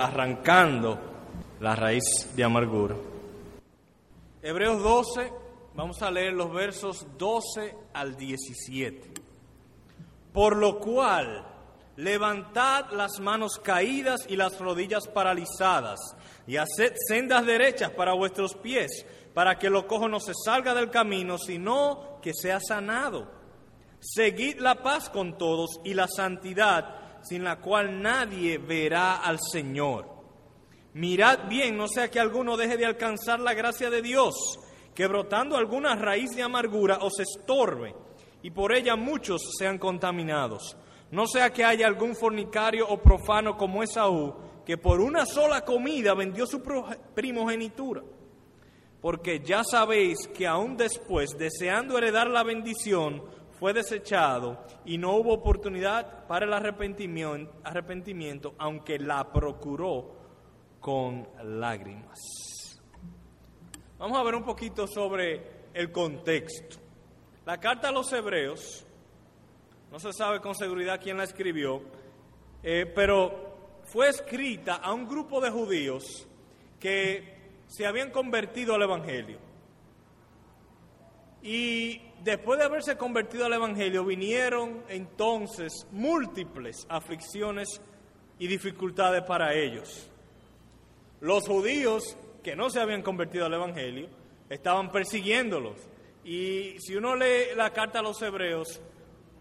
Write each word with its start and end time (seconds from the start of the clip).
arrancando 0.00 0.98
la 1.60 1.76
raíz 1.76 2.34
de 2.34 2.42
amargura. 2.42 2.96
Hebreos 4.42 4.82
12, 4.82 5.30
vamos 5.74 6.00
a 6.00 6.10
leer 6.10 6.32
los 6.32 6.50
versos 6.50 7.06
12 7.18 7.76
al 7.92 8.16
17. 8.16 9.12
Por 10.32 10.56
lo 10.56 10.78
cual, 10.78 11.46
levantad 11.96 12.90
las 12.92 13.20
manos 13.20 13.58
caídas 13.62 14.24
y 14.26 14.36
las 14.36 14.58
rodillas 14.58 15.06
paralizadas, 15.08 16.00
y 16.46 16.56
haced 16.56 16.94
sendas 17.06 17.44
derechas 17.44 17.90
para 17.90 18.14
vuestros 18.14 18.54
pies, 18.54 19.04
para 19.34 19.58
que 19.58 19.68
lo 19.68 19.86
cojo 19.86 20.08
no 20.08 20.18
se 20.18 20.32
salga 20.34 20.74
del 20.74 20.88
camino, 20.88 21.36
sino 21.36 22.20
que 22.22 22.32
sea 22.32 22.58
sanado. 22.58 23.30
Seguid 24.00 24.60
la 24.60 24.76
paz 24.76 25.10
con 25.10 25.36
todos 25.36 25.78
y 25.84 25.92
la 25.92 26.08
santidad, 26.08 26.99
sin 27.22 27.44
la 27.44 27.60
cual 27.60 28.00
nadie 28.00 28.58
verá 28.58 29.16
al 29.16 29.38
Señor. 29.40 30.06
Mirad 30.94 31.48
bien, 31.48 31.76
no 31.76 31.86
sea 31.86 32.10
que 32.10 32.18
alguno 32.18 32.56
deje 32.56 32.76
de 32.76 32.86
alcanzar 32.86 33.40
la 33.40 33.54
gracia 33.54 33.90
de 33.90 34.02
Dios, 34.02 34.34
que 34.94 35.06
brotando 35.06 35.56
alguna 35.56 35.94
raíz 35.94 36.30
de 36.30 36.42
amargura 36.42 36.98
os 37.00 37.20
estorbe, 37.20 37.94
y 38.42 38.50
por 38.50 38.72
ella 38.72 38.96
muchos 38.96 39.40
sean 39.56 39.78
contaminados. 39.78 40.76
No 41.10 41.26
sea 41.26 41.52
que 41.52 41.64
haya 41.64 41.86
algún 41.86 42.14
fornicario 42.14 42.88
o 42.88 43.00
profano 43.00 43.56
como 43.56 43.82
Esaú, 43.82 44.34
que 44.64 44.78
por 44.78 45.00
una 45.00 45.26
sola 45.26 45.64
comida 45.64 46.14
vendió 46.14 46.46
su 46.46 46.62
primogenitura. 47.14 48.02
Porque 49.00 49.40
ya 49.40 49.62
sabéis 49.64 50.18
que 50.34 50.46
aún 50.46 50.76
después, 50.76 51.30
deseando 51.38 51.96
heredar 51.96 52.28
la 52.28 52.42
bendición, 52.42 53.24
fue 53.60 53.74
desechado 53.74 54.64
y 54.86 54.96
no 54.96 55.16
hubo 55.16 55.34
oportunidad 55.34 56.26
para 56.26 56.46
el 56.46 56.52
arrepentimiento, 56.54 57.52
arrepentimiento, 57.62 58.54
aunque 58.56 58.98
la 58.98 59.30
procuró 59.30 60.16
con 60.80 61.28
lágrimas. 61.44 62.18
Vamos 63.98 64.18
a 64.18 64.22
ver 64.22 64.34
un 64.34 64.44
poquito 64.44 64.86
sobre 64.86 65.68
el 65.74 65.92
contexto. 65.92 66.78
La 67.44 67.60
carta 67.60 67.90
a 67.90 67.92
los 67.92 68.10
hebreos, 68.14 68.86
no 69.92 70.00
se 70.00 70.14
sabe 70.14 70.40
con 70.40 70.54
seguridad 70.54 70.98
quién 70.98 71.18
la 71.18 71.24
escribió, 71.24 71.82
eh, 72.62 72.90
pero 72.94 73.82
fue 73.84 74.08
escrita 74.08 74.76
a 74.76 74.94
un 74.94 75.06
grupo 75.06 75.38
de 75.38 75.50
judíos 75.50 76.26
que 76.78 77.52
se 77.66 77.86
habían 77.86 78.10
convertido 78.10 78.74
al 78.74 78.82
Evangelio. 78.82 79.38
Y 81.42 82.09
después 82.22 82.58
de 82.58 82.64
haberse 82.64 82.96
convertido 82.96 83.46
al 83.46 83.52
Evangelio, 83.52 84.04
vinieron 84.04 84.82
entonces 84.88 85.86
múltiples 85.90 86.86
aflicciones 86.88 87.80
y 88.38 88.46
dificultades 88.46 89.22
para 89.22 89.54
ellos. 89.54 90.10
Los 91.20 91.46
judíos 91.46 92.16
que 92.42 92.56
no 92.56 92.70
se 92.70 92.80
habían 92.80 93.02
convertido 93.02 93.46
al 93.46 93.54
Evangelio 93.54 94.08
estaban 94.48 94.90
persiguiéndolos. 94.90 95.76
Y 96.24 96.76
si 96.80 96.96
uno 96.96 97.14
lee 97.14 97.54
la 97.56 97.70
carta 97.70 98.00
a 98.00 98.02
los 98.02 98.20
hebreos, 98.22 98.80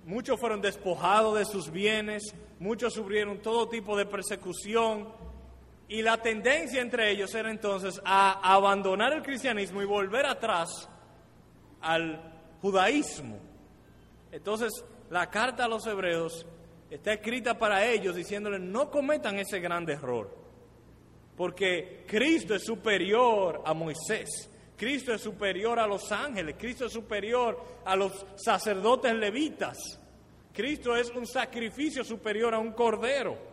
muchos 0.05 0.39
fueron 0.39 0.61
despojados 0.61 1.38
de 1.38 1.45
sus 1.45 1.71
bienes, 1.71 2.33
muchos 2.59 2.93
sufrieron 2.93 3.41
todo 3.41 3.69
tipo 3.69 3.97
de 3.97 4.05
persecución. 4.05 5.09
Y 5.88 6.02
la 6.02 6.21
tendencia 6.21 6.81
entre 6.81 7.09
ellos 7.11 7.33
era 7.33 7.49
entonces 7.49 7.99
a 8.05 8.53
abandonar 8.53 9.14
el 9.14 9.23
cristianismo 9.23 9.81
y 9.81 9.86
volver 9.86 10.25
atrás 10.25 10.88
al 11.81 12.39
judaísmo. 12.61 13.38
Entonces, 14.31 14.83
la 15.09 15.29
carta 15.29 15.65
a 15.65 15.67
los 15.67 15.85
hebreos 15.88 16.45
está 16.89 17.13
escrita 17.13 17.57
para 17.57 17.85
ellos 17.85 18.15
diciéndoles 18.15 18.61
no 18.61 18.89
cometan 18.89 19.38
ese 19.39 19.59
gran 19.59 19.89
error, 19.89 20.35
porque 21.35 22.03
Cristo 22.07 22.55
es 22.55 22.63
superior 22.63 23.61
a 23.65 23.73
Moisés, 23.73 24.49
Cristo 24.75 25.13
es 25.13 25.21
superior 25.21 25.80
a 25.80 25.87
los 25.87 26.11
ángeles, 26.11 26.55
Cristo 26.57 26.85
es 26.85 26.93
superior 26.93 27.59
a 27.86 27.95
los 27.95 28.25
sacerdotes 28.36 29.14
levitas, 29.14 29.77
Cristo 30.53 30.95
es 30.95 31.09
un 31.11 31.25
sacrificio 31.25 32.03
superior 32.03 32.53
a 32.53 32.59
un 32.59 32.73
cordero. 32.73 33.49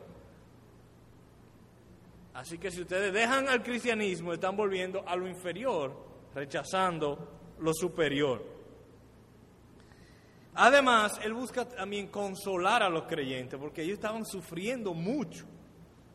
Así 2.34 2.58
que 2.58 2.70
si 2.70 2.82
ustedes 2.82 3.14
dejan 3.14 3.48
al 3.48 3.62
cristianismo, 3.62 4.34
están 4.34 4.56
volviendo 4.56 5.02
a 5.08 5.16
lo 5.16 5.26
inferior, 5.26 5.96
rechazando 6.34 7.54
lo 7.60 7.72
superior. 7.72 8.55
Además, 10.58 11.20
él 11.22 11.34
busca 11.34 11.68
también 11.68 12.06
consolar 12.06 12.82
a 12.82 12.88
los 12.88 13.04
creyentes, 13.04 13.60
porque 13.60 13.82
ellos 13.82 13.94
estaban 13.96 14.24
sufriendo 14.24 14.94
mucho, 14.94 15.44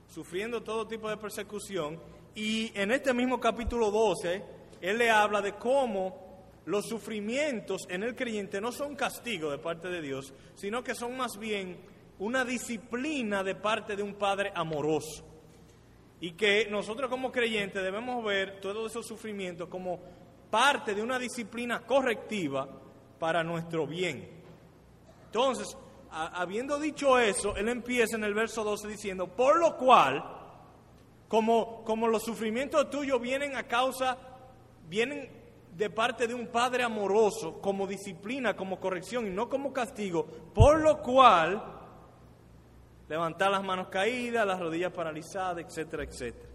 sufriendo 0.07 0.63
todo 0.63 0.87
tipo 0.87 1.07
de 1.07 1.17
persecución. 1.17 1.99
Y 2.33 2.71
en 2.73 2.89
este 2.89 3.13
mismo 3.13 3.39
capítulo 3.39 3.91
12, 3.91 4.43
él 4.81 4.97
le 4.97 5.11
habla 5.11 5.43
de 5.43 5.53
cómo 5.53 6.49
los 6.65 6.87
sufrimientos 6.87 7.83
en 7.87 8.01
el 8.01 8.15
creyente 8.15 8.59
no 8.59 8.71
son 8.71 8.95
castigo 8.95 9.51
de 9.51 9.59
parte 9.59 9.89
de 9.89 10.01
Dios, 10.01 10.33
sino 10.55 10.83
que 10.83 10.95
son 10.95 11.15
más 11.15 11.37
bien 11.37 11.77
una 12.17 12.43
disciplina 12.43 13.43
de 13.43 13.53
parte 13.53 13.95
de 13.95 14.01
un 14.01 14.15
Padre 14.15 14.51
amoroso. 14.55 15.23
Y 16.19 16.31
que 16.31 16.67
nosotros 16.67 17.11
como 17.11 17.31
creyentes 17.31 17.83
debemos 17.83 18.23
ver 18.25 18.59
todos 18.59 18.89
esos 18.89 19.05
sufrimientos 19.05 19.69
como 19.69 19.99
parte 20.49 20.95
de 20.95 21.03
una 21.03 21.19
disciplina 21.19 21.81
correctiva 21.81 22.80
para 23.21 23.43
nuestro 23.43 23.85
bien. 23.85 24.27
Entonces, 25.27 25.77
habiendo 26.09 26.79
dicho 26.79 27.19
eso, 27.19 27.55
él 27.55 27.69
empieza 27.69 28.15
en 28.15 28.23
el 28.23 28.33
verso 28.33 28.63
12 28.63 28.87
diciendo, 28.87 29.27
por 29.27 29.59
lo 29.59 29.77
cual, 29.77 30.23
como, 31.27 31.83
como 31.83 32.07
los 32.07 32.23
sufrimientos 32.23 32.89
tuyos 32.89 33.21
vienen 33.21 33.55
a 33.55 33.67
causa, 33.67 34.17
vienen 34.89 35.29
de 35.77 35.91
parte 35.91 36.27
de 36.27 36.33
un 36.33 36.47
Padre 36.47 36.81
amoroso, 36.81 37.61
como 37.61 37.85
disciplina, 37.85 38.55
como 38.55 38.79
corrección 38.79 39.27
y 39.27 39.29
no 39.29 39.47
como 39.47 39.71
castigo, 39.71 40.25
por 40.25 40.81
lo 40.81 40.99
cual, 41.03 41.63
levantar 43.07 43.51
las 43.51 43.63
manos 43.63 43.89
caídas, 43.89 44.47
las 44.47 44.59
rodillas 44.59 44.93
paralizadas, 44.93 45.63
etcétera, 45.63 46.05
etcétera. 46.05 46.49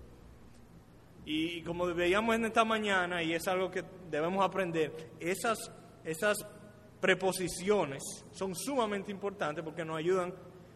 Y, 1.25 1.63
como 1.63 1.87
veíamos 1.87 2.35
en 2.35 2.47
esta 2.47 2.65
mañana, 2.65 3.23
y 3.23 3.35
es 3.35 3.47
algo 3.47 3.71
que 3.71 3.85
debemos 4.11 4.45
aprender, 4.45 5.13
esas, 5.21 5.71
esas 6.05 6.45
preposiciones 7.01 8.03
son 8.33 8.55
sumamente 8.55 9.11
importantes 9.11 9.65
porque 9.65 9.85
nos 9.85 9.99
ayudan 9.99 10.35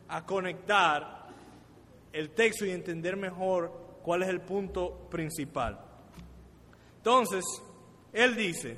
a 0.09 0.25
conectar 0.25 1.29
el 2.13 2.31
texto 2.31 2.67
y 2.67 2.71
entender 2.71 3.17
mejor 3.17 3.99
cuál 4.03 4.23
es 4.23 4.29
el 4.29 4.41
punto 4.41 5.09
principal. 5.11 5.79
Entonces, 6.97 7.45
él 8.13 8.35
dice, 8.35 8.77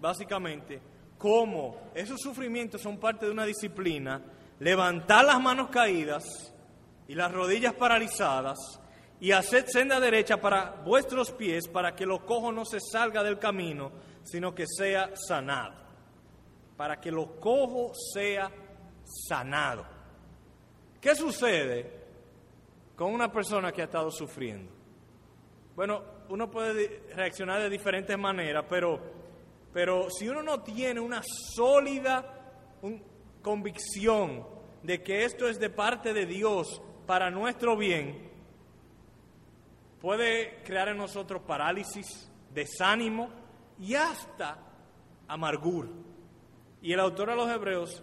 básicamente, 0.00 0.80
cómo 1.16 1.90
esos 1.94 2.20
sufrimientos 2.20 2.82
son 2.82 2.98
parte 2.98 3.26
de 3.26 3.32
una 3.32 3.44
disciplina, 3.44 4.22
levantar 4.60 5.24
las 5.24 5.40
manos 5.40 5.68
caídas 5.68 6.54
y 7.06 7.14
las 7.14 7.32
rodillas 7.32 7.74
paralizadas, 7.74 8.58
y 9.20 9.32
haced 9.32 9.66
senda 9.66 9.98
derecha 9.98 10.40
para 10.40 10.82
vuestros 10.84 11.32
pies, 11.32 11.66
para 11.66 11.96
que 11.96 12.06
lo 12.06 12.24
cojo 12.24 12.52
no 12.52 12.64
se 12.64 12.78
salga 12.80 13.22
del 13.22 13.38
camino, 13.38 13.90
sino 14.22 14.54
que 14.54 14.64
sea 14.66 15.10
sanado. 15.16 15.87
Para 16.78 16.98
que 16.98 17.10
lo 17.10 17.38
cojo 17.38 17.92
sea 18.14 18.50
sanado. 19.04 19.84
¿Qué 20.98 21.14
sucede 21.14 21.92
con 22.96 23.12
una 23.12 23.30
persona 23.30 23.70
que 23.70 23.82
ha 23.82 23.84
estado 23.84 24.10
sufriendo? 24.10 24.72
Bueno, 25.76 26.02
uno 26.28 26.50
puede 26.50 27.04
reaccionar 27.14 27.60
de 27.60 27.68
diferentes 27.68 28.18
maneras, 28.18 28.64
pero, 28.68 29.00
pero 29.72 30.08
si 30.08 30.28
uno 30.28 30.42
no 30.42 30.62
tiene 30.62 31.00
una 31.00 31.20
sólida 31.22 32.24
convicción 33.42 34.46
de 34.82 35.02
que 35.02 35.24
esto 35.24 35.48
es 35.48 35.58
de 35.58 35.70
parte 35.70 36.12
de 36.12 36.26
Dios 36.26 36.80
para 37.06 37.30
nuestro 37.30 37.76
bien, 37.76 38.30
puede 40.00 40.62
crear 40.62 40.88
en 40.88 40.98
nosotros 40.98 41.42
parálisis, 41.42 42.30
desánimo 42.52 43.30
y 43.78 43.94
hasta 43.94 44.58
amargura. 45.26 45.88
Y 46.80 46.92
el 46.92 47.00
autor 47.00 47.30
de 47.30 47.36
los 47.36 47.50
Hebreos, 47.50 48.02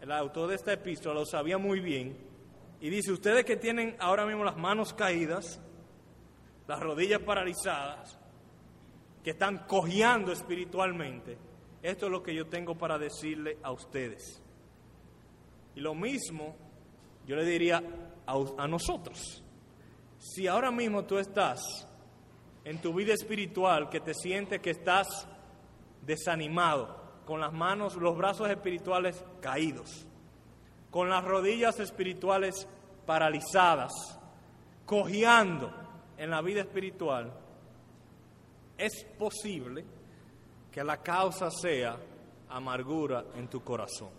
el 0.00 0.12
autor 0.12 0.48
de 0.48 0.54
esta 0.54 0.72
epístola, 0.72 1.20
lo 1.20 1.26
sabía 1.26 1.58
muy 1.58 1.80
bien 1.80 2.16
y 2.80 2.90
dice, 2.90 3.12
ustedes 3.12 3.44
que 3.44 3.56
tienen 3.56 3.96
ahora 4.00 4.26
mismo 4.26 4.44
las 4.44 4.56
manos 4.56 4.92
caídas, 4.92 5.60
las 6.66 6.80
rodillas 6.80 7.20
paralizadas, 7.20 8.18
que 9.22 9.30
están 9.30 9.66
cojeando 9.68 10.32
espiritualmente, 10.32 11.38
esto 11.80 12.06
es 12.06 12.12
lo 12.12 12.22
que 12.22 12.34
yo 12.34 12.46
tengo 12.46 12.76
para 12.76 12.98
decirle 12.98 13.58
a 13.62 13.70
ustedes. 13.70 14.42
Y 15.74 15.80
lo 15.80 15.94
mismo 15.94 16.56
yo 17.26 17.36
le 17.36 17.44
diría 17.44 17.82
a, 18.26 18.34
a 18.58 18.68
nosotros. 18.68 19.42
Si 20.18 20.46
ahora 20.46 20.70
mismo 20.70 21.04
tú 21.04 21.18
estás 21.18 21.60
en 22.64 22.80
tu 22.80 22.94
vida 22.94 23.14
espiritual 23.14 23.88
que 23.88 24.00
te 24.00 24.14
sientes 24.14 24.60
que 24.60 24.70
estás 24.70 25.28
desanimado, 26.04 27.01
con 27.26 27.40
las 27.40 27.52
manos, 27.52 27.96
los 27.96 28.16
brazos 28.16 28.50
espirituales 28.50 29.24
caídos, 29.40 30.06
con 30.90 31.08
las 31.08 31.24
rodillas 31.24 31.78
espirituales 31.80 32.68
paralizadas, 33.06 33.92
cojeando 34.86 35.72
en 36.16 36.30
la 36.30 36.42
vida 36.42 36.60
espiritual, 36.60 37.32
es 38.76 39.04
posible 39.18 39.84
que 40.70 40.82
la 40.82 40.98
causa 40.98 41.50
sea 41.50 41.96
amargura 42.48 43.24
en 43.36 43.48
tu 43.48 43.62
corazón, 43.62 44.10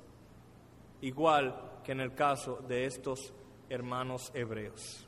igual 1.01 1.79
que 1.83 1.91
en 1.91 1.99
el 1.99 2.13
caso 2.13 2.59
de 2.67 2.85
estos 2.85 3.33
hermanos 3.69 4.31
hebreos. 4.33 5.07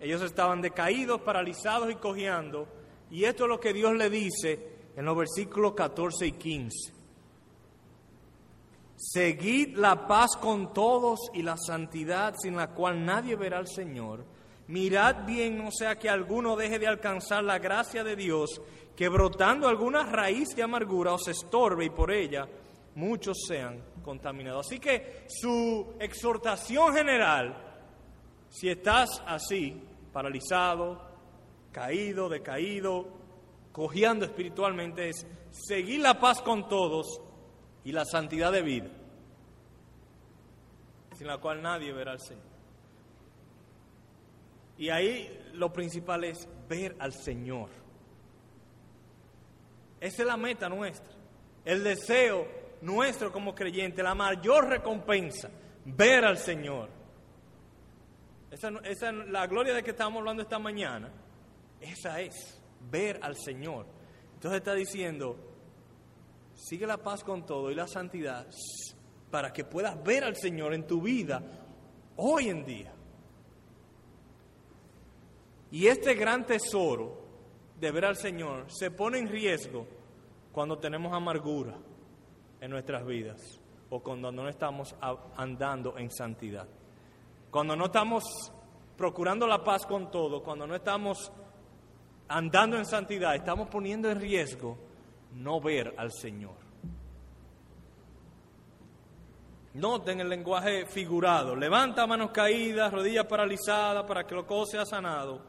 Ellos 0.00 0.22
estaban 0.22 0.60
decaídos, 0.60 1.20
paralizados 1.22 1.90
y 1.90 1.94
cojeando, 1.94 2.68
y 3.10 3.24
esto 3.24 3.44
es 3.44 3.48
lo 3.48 3.60
que 3.60 3.72
Dios 3.72 3.94
le 3.94 4.10
dice 4.10 4.74
en 4.96 5.04
los 5.04 5.16
versículos 5.16 5.74
14 5.74 6.26
y 6.26 6.32
15. 6.32 6.93
Seguid 9.06 9.76
la 9.76 10.06
paz 10.06 10.30
con 10.40 10.72
todos 10.72 11.30
y 11.34 11.42
la 11.42 11.58
santidad 11.58 12.34
sin 12.40 12.56
la 12.56 12.68
cual 12.68 13.04
nadie 13.04 13.36
verá 13.36 13.58
al 13.58 13.68
Señor. 13.68 14.24
Mirad 14.68 15.26
bien, 15.26 15.58
no 15.58 15.70
sea 15.70 15.98
que 15.98 16.08
alguno 16.08 16.56
deje 16.56 16.78
de 16.78 16.86
alcanzar 16.86 17.44
la 17.44 17.58
gracia 17.58 18.02
de 18.02 18.16
Dios, 18.16 18.62
que 18.96 19.10
brotando 19.10 19.68
alguna 19.68 20.04
raíz 20.04 20.56
de 20.56 20.62
amargura 20.62 21.12
os 21.12 21.28
estorbe 21.28 21.84
y 21.84 21.90
por 21.90 22.10
ella 22.10 22.48
muchos 22.94 23.36
sean 23.46 23.84
contaminados. 24.02 24.66
Así 24.66 24.78
que 24.78 25.26
su 25.28 25.96
exhortación 26.00 26.94
general, 26.94 27.62
si 28.48 28.70
estás 28.70 29.22
así, 29.26 29.82
paralizado, 30.14 30.98
caído, 31.72 32.30
decaído, 32.30 33.06
cojeando 33.70 34.24
espiritualmente, 34.24 35.10
es 35.10 35.26
seguir 35.50 36.00
la 36.00 36.18
paz 36.18 36.40
con 36.40 36.70
todos 36.70 37.20
y 37.84 37.92
la 37.92 38.04
santidad 38.04 38.50
de 38.50 38.62
vida, 38.62 38.88
sin 41.16 41.26
la 41.26 41.38
cual 41.38 41.62
nadie 41.62 41.92
verá 41.92 42.12
al 42.12 42.20
Señor. 42.20 42.54
Y 44.76 44.88
ahí 44.88 45.50
lo 45.52 45.72
principal 45.72 46.24
es 46.24 46.48
ver 46.68 46.96
al 46.98 47.12
Señor. 47.12 47.68
Esa 50.00 50.22
es 50.22 50.26
la 50.26 50.36
meta 50.36 50.68
nuestra, 50.68 51.12
el 51.64 51.84
deseo 51.84 52.46
nuestro 52.80 53.32
como 53.32 53.54
creyente, 53.54 54.02
la 54.02 54.14
mayor 54.14 54.68
recompensa, 54.68 55.50
ver 55.84 56.24
al 56.24 56.38
Señor. 56.38 56.88
Esa, 58.50 58.70
esa 58.84 59.12
la 59.12 59.46
gloria 59.46 59.74
de 59.74 59.82
que 59.82 59.90
estamos 59.90 60.18
hablando 60.20 60.42
esta 60.42 60.58
mañana, 60.58 61.10
esa 61.80 62.20
es, 62.20 62.60
ver 62.90 63.18
al 63.22 63.36
Señor. 63.36 63.86
Entonces 64.34 64.58
está 64.58 64.74
diciendo, 64.74 65.53
sigue 66.54 66.86
la 66.86 66.98
paz 66.98 67.22
con 67.24 67.44
todo 67.44 67.70
y 67.70 67.74
la 67.74 67.86
santidad 67.86 68.46
para 69.30 69.52
que 69.52 69.64
puedas 69.64 70.02
ver 70.02 70.24
al 70.24 70.36
Señor 70.36 70.74
en 70.74 70.86
tu 70.86 71.02
vida 71.02 71.42
hoy 72.16 72.48
en 72.48 72.64
día. 72.64 72.92
Y 75.70 75.88
este 75.88 76.14
gran 76.14 76.46
tesoro 76.46 77.24
de 77.78 77.90
ver 77.90 78.04
al 78.04 78.16
Señor 78.16 78.66
se 78.68 78.90
pone 78.90 79.18
en 79.18 79.28
riesgo 79.28 79.86
cuando 80.52 80.78
tenemos 80.78 81.12
amargura 81.12 81.76
en 82.60 82.70
nuestras 82.70 83.04
vidas 83.04 83.60
o 83.90 84.00
cuando 84.00 84.30
no 84.30 84.48
estamos 84.48 84.94
andando 85.36 85.98
en 85.98 86.10
santidad. 86.10 86.68
Cuando 87.50 87.74
no 87.74 87.86
estamos 87.86 88.24
procurando 88.96 89.46
la 89.46 89.62
paz 89.64 89.84
con 89.84 90.10
todo, 90.10 90.42
cuando 90.42 90.66
no 90.66 90.76
estamos 90.76 91.32
andando 92.28 92.78
en 92.78 92.86
santidad, 92.86 93.34
estamos 93.34 93.68
poniendo 93.68 94.08
en 94.10 94.20
riesgo 94.20 94.78
no 95.34 95.60
ver 95.60 95.94
al 95.96 96.12
Señor. 96.12 96.64
Noten 99.74 100.20
el 100.20 100.28
lenguaje 100.28 100.86
figurado. 100.86 101.56
Levanta 101.56 102.06
manos 102.06 102.30
caídas, 102.30 102.92
rodillas 102.92 103.26
paralizadas 103.26 104.04
para 104.04 104.24
que 104.24 104.34
lo 104.34 104.46
cojo 104.46 104.66
sea 104.66 104.86
sanado. 104.86 105.42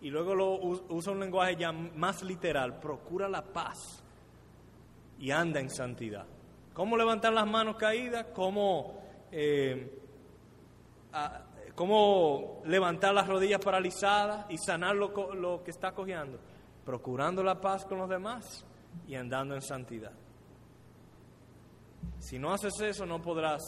Y 0.00 0.10
luego 0.10 0.34
lo 0.34 0.54
usa 0.88 1.12
un 1.12 1.20
lenguaje 1.20 1.56
ya 1.56 1.70
más 1.72 2.22
literal. 2.22 2.80
Procura 2.80 3.28
la 3.28 3.42
paz 3.42 4.02
y 5.18 5.30
anda 5.30 5.60
en 5.60 5.68
santidad. 5.68 6.26
¿Cómo 6.72 6.96
levantar 6.96 7.32
las 7.32 7.46
manos 7.46 7.76
caídas? 7.76 8.26
¿Cómo, 8.34 9.02
eh, 9.30 10.00
¿Cómo 11.74 12.62
levantar 12.64 13.14
las 13.14 13.28
rodillas 13.28 13.60
paralizadas 13.62 14.46
y 14.48 14.56
sanar 14.56 14.96
lo, 14.96 15.34
lo 15.34 15.62
que 15.62 15.70
está 15.70 15.92
cojeando? 15.92 16.38
Procurando 16.84 17.42
la 17.42 17.60
paz 17.60 17.84
con 17.84 17.98
los 17.98 18.08
demás 18.08 18.66
y 19.06 19.14
andando 19.14 19.54
en 19.54 19.62
santidad. 19.62 20.12
Si 22.18 22.38
no 22.38 22.52
haces 22.52 22.72
eso, 22.80 23.06
no 23.06 23.20
podrás 23.20 23.62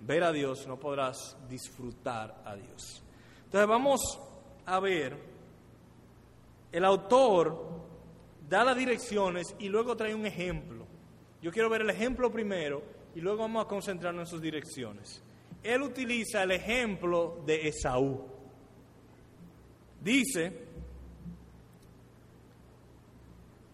ver 0.00 0.22
a 0.24 0.32
Dios, 0.32 0.66
no 0.66 0.78
podrás 0.78 1.36
disfrutar 1.48 2.42
a 2.44 2.54
Dios. 2.56 3.02
Entonces 3.44 3.68
vamos 3.68 4.00
a 4.66 4.80
ver, 4.80 5.16
el 6.72 6.84
autor 6.84 7.84
da 8.48 8.64
las 8.64 8.76
direcciones 8.76 9.54
y 9.58 9.68
luego 9.68 9.96
trae 9.96 10.14
un 10.14 10.26
ejemplo. 10.26 10.86
Yo 11.42 11.52
quiero 11.52 11.68
ver 11.68 11.82
el 11.82 11.90
ejemplo 11.90 12.30
primero 12.30 12.82
y 13.14 13.20
luego 13.20 13.42
vamos 13.42 13.64
a 13.64 13.68
concentrarnos 13.68 14.28
en 14.28 14.30
sus 14.30 14.42
direcciones. 14.42 15.22
Él 15.62 15.82
utiliza 15.82 16.42
el 16.42 16.52
ejemplo 16.52 17.42
de 17.46 17.68
Esaú. 17.68 18.26
Dice, 20.02 20.64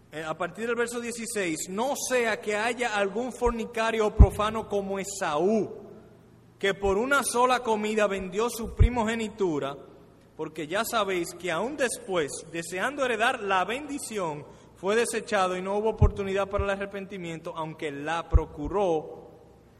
a 0.13 0.37
partir 0.37 0.67
del 0.67 0.75
verso 0.75 0.99
16, 0.99 1.69
no 1.69 1.95
sea 1.95 2.41
que 2.41 2.55
haya 2.55 2.95
algún 2.95 3.31
fornicario 3.31 4.07
o 4.07 4.15
profano 4.15 4.67
como 4.67 4.99
Esaú, 4.99 5.73
que 6.59 6.73
por 6.73 6.97
una 6.97 7.23
sola 7.23 7.61
comida 7.61 8.07
vendió 8.07 8.49
su 8.49 8.75
primogenitura, 8.75 9.77
porque 10.35 10.67
ya 10.67 10.83
sabéis 10.83 11.33
que 11.35 11.49
aún 11.49 11.77
después, 11.77 12.29
deseando 12.51 13.05
heredar 13.05 13.41
la 13.41 13.63
bendición, 13.63 14.45
fue 14.75 14.95
desechado 14.95 15.55
y 15.55 15.61
no 15.61 15.77
hubo 15.77 15.91
oportunidad 15.91 16.49
para 16.49 16.65
el 16.65 16.69
arrepentimiento, 16.71 17.53
aunque 17.55 17.91
la 17.91 18.27
procuró 18.27 19.29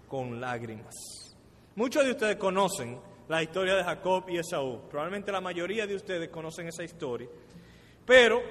con 0.07 0.39
lágrimas. 0.39 0.95
Muchos 1.75 2.05
de 2.05 2.11
ustedes 2.11 2.37
conocen 2.37 2.99
la 3.27 3.43
historia 3.43 3.75
de 3.75 3.83
Jacob 3.83 4.25
y 4.29 4.37
Esaú, 4.37 4.87
probablemente 4.89 5.31
la 5.31 5.41
mayoría 5.41 5.85
de 5.85 5.95
ustedes 5.95 6.29
conocen 6.29 6.67
esa 6.67 6.83
historia, 6.83 7.27
pero 8.05 8.41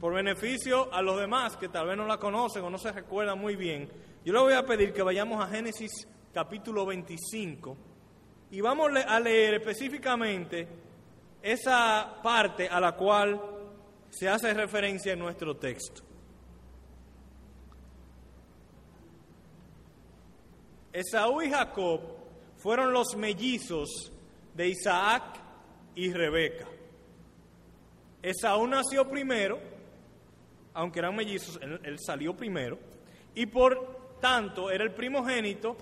por 0.00 0.14
beneficio 0.14 0.92
a 0.92 1.02
los 1.02 1.20
demás 1.20 1.58
que 1.58 1.68
tal 1.68 1.86
vez 1.86 1.96
no 1.96 2.06
la 2.06 2.16
conocen 2.16 2.64
o 2.64 2.70
no 2.70 2.78
se 2.78 2.90
recuerdan 2.90 3.38
muy 3.38 3.54
bien, 3.54 3.90
yo 4.24 4.32
le 4.32 4.40
voy 4.40 4.54
a 4.54 4.64
pedir 4.64 4.92
que 4.92 5.02
vayamos 5.02 5.44
a 5.44 5.48
Génesis 5.48 6.08
capítulo 6.32 6.86
25 6.86 7.76
y 8.50 8.60
vamos 8.62 8.90
a 9.06 9.20
leer 9.20 9.54
específicamente 9.54 10.66
esa 11.42 12.18
parte 12.22 12.66
a 12.66 12.80
la 12.80 12.96
cual 12.96 13.40
se 14.08 14.28
hace 14.28 14.54
referencia 14.54 15.12
en 15.12 15.18
nuestro 15.18 15.56
texto. 15.56 16.02
Esaú 20.92 21.42
y 21.42 21.50
Jacob 21.50 22.00
fueron 22.56 22.92
los 22.92 23.14
mellizos 23.16 24.12
de 24.54 24.68
Isaac 24.68 25.40
y 25.94 26.12
Rebeca. 26.12 26.66
Esaú 28.22 28.66
nació 28.66 29.08
primero 29.08 29.79
aunque 30.74 30.98
eran 31.00 31.16
mellizos, 31.16 31.58
él, 31.62 31.96
salió 31.98 32.36
primero, 32.36 32.78
y 33.34 33.46
por 33.46 34.18
tanto 34.20 34.70
era 34.70 34.84
el 34.84 34.92
primogénito 34.92 35.76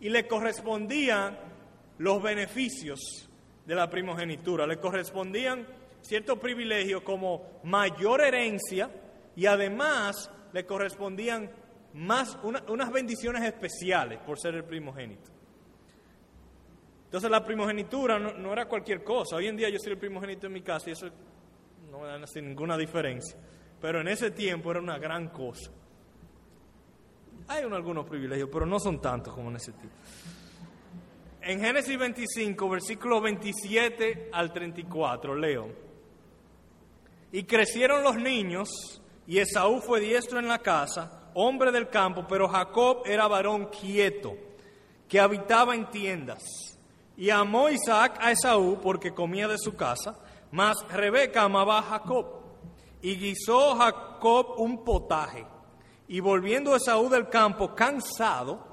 y 0.00 0.08
le 0.08 0.26
correspondían 0.26 1.38
los 1.98 2.22
beneficios 2.22 3.28
de 3.64 3.74
la 3.74 3.88
primogenitura, 3.88 4.66
le 4.66 4.78
correspondían 4.78 5.66
ciertos 6.00 6.38
privilegios 6.38 7.02
como 7.02 7.60
mayor 7.64 8.20
herencia 8.20 8.90
y 9.36 9.46
además 9.46 10.30
le 10.52 10.66
correspondían 10.66 11.50
más 11.94 12.36
unas 12.42 12.90
bendiciones 12.90 13.42
especiales 13.44 14.18
por 14.20 14.38
ser 14.38 14.56
el 14.56 14.64
primogénito. 14.64 15.30
Entonces 17.04 17.30
la 17.30 17.44
primogenitura 17.44 18.18
no, 18.18 18.32
no, 18.34 18.52
era 18.52 18.66
cualquier 18.66 19.04
cosa. 19.04 19.36
Hoy 19.36 19.46
en 19.46 19.56
día 19.56 19.68
yo 19.68 19.78
soy 19.78 19.92
el 19.92 19.98
primogénito 19.98 20.48
en 20.48 20.52
mi 20.52 20.62
casa 20.62 20.90
y 20.90 20.92
eso 20.92 21.06
no 21.90 22.00
me 22.00 22.08
da 22.08 22.18
ninguna 22.42 22.76
diferencia 22.76 23.38
pero 23.84 24.00
en 24.00 24.08
ese 24.08 24.30
tiempo 24.30 24.70
era 24.70 24.80
una 24.80 24.96
gran 24.96 25.28
cosa. 25.28 25.70
Hay 27.48 27.64
algunos 27.64 28.06
privilegios, 28.06 28.48
pero 28.50 28.64
no 28.64 28.80
son 28.80 28.98
tantos 28.98 29.34
como 29.34 29.50
en 29.50 29.56
ese 29.56 29.72
tiempo. 29.72 29.94
En 31.42 31.60
Génesis 31.60 31.98
25, 31.98 32.66
versículo 32.66 33.20
27 33.20 34.30
al 34.32 34.54
34, 34.54 35.36
leo. 35.36 35.68
Y 37.30 37.42
crecieron 37.42 38.02
los 38.02 38.16
niños, 38.16 39.02
y 39.26 39.36
Esaú 39.36 39.82
fue 39.82 40.00
diestro 40.00 40.38
en 40.38 40.48
la 40.48 40.60
casa, 40.60 41.30
hombre 41.34 41.70
del 41.70 41.90
campo, 41.90 42.24
pero 42.26 42.48
Jacob 42.48 43.02
era 43.04 43.28
varón 43.28 43.66
quieto, 43.66 44.34
que 45.06 45.20
habitaba 45.20 45.74
en 45.74 45.90
tiendas. 45.90 46.42
Y 47.18 47.28
amó 47.28 47.68
Isaac 47.68 48.16
a 48.18 48.32
Esaú 48.32 48.80
porque 48.80 49.12
comía 49.12 49.46
de 49.46 49.58
su 49.58 49.76
casa, 49.76 50.18
mas 50.52 50.74
Rebeca 50.88 51.42
amaba 51.42 51.80
a 51.80 51.82
Jacob. 51.82 52.43
Y 53.04 53.16
guisó 53.16 53.74
Jacob 53.76 54.54
un 54.56 54.82
potaje. 54.82 55.44
Y 56.08 56.20
volviendo 56.20 56.74
Esaú 56.74 57.10
del 57.10 57.28
campo 57.28 57.74
cansado, 57.74 58.66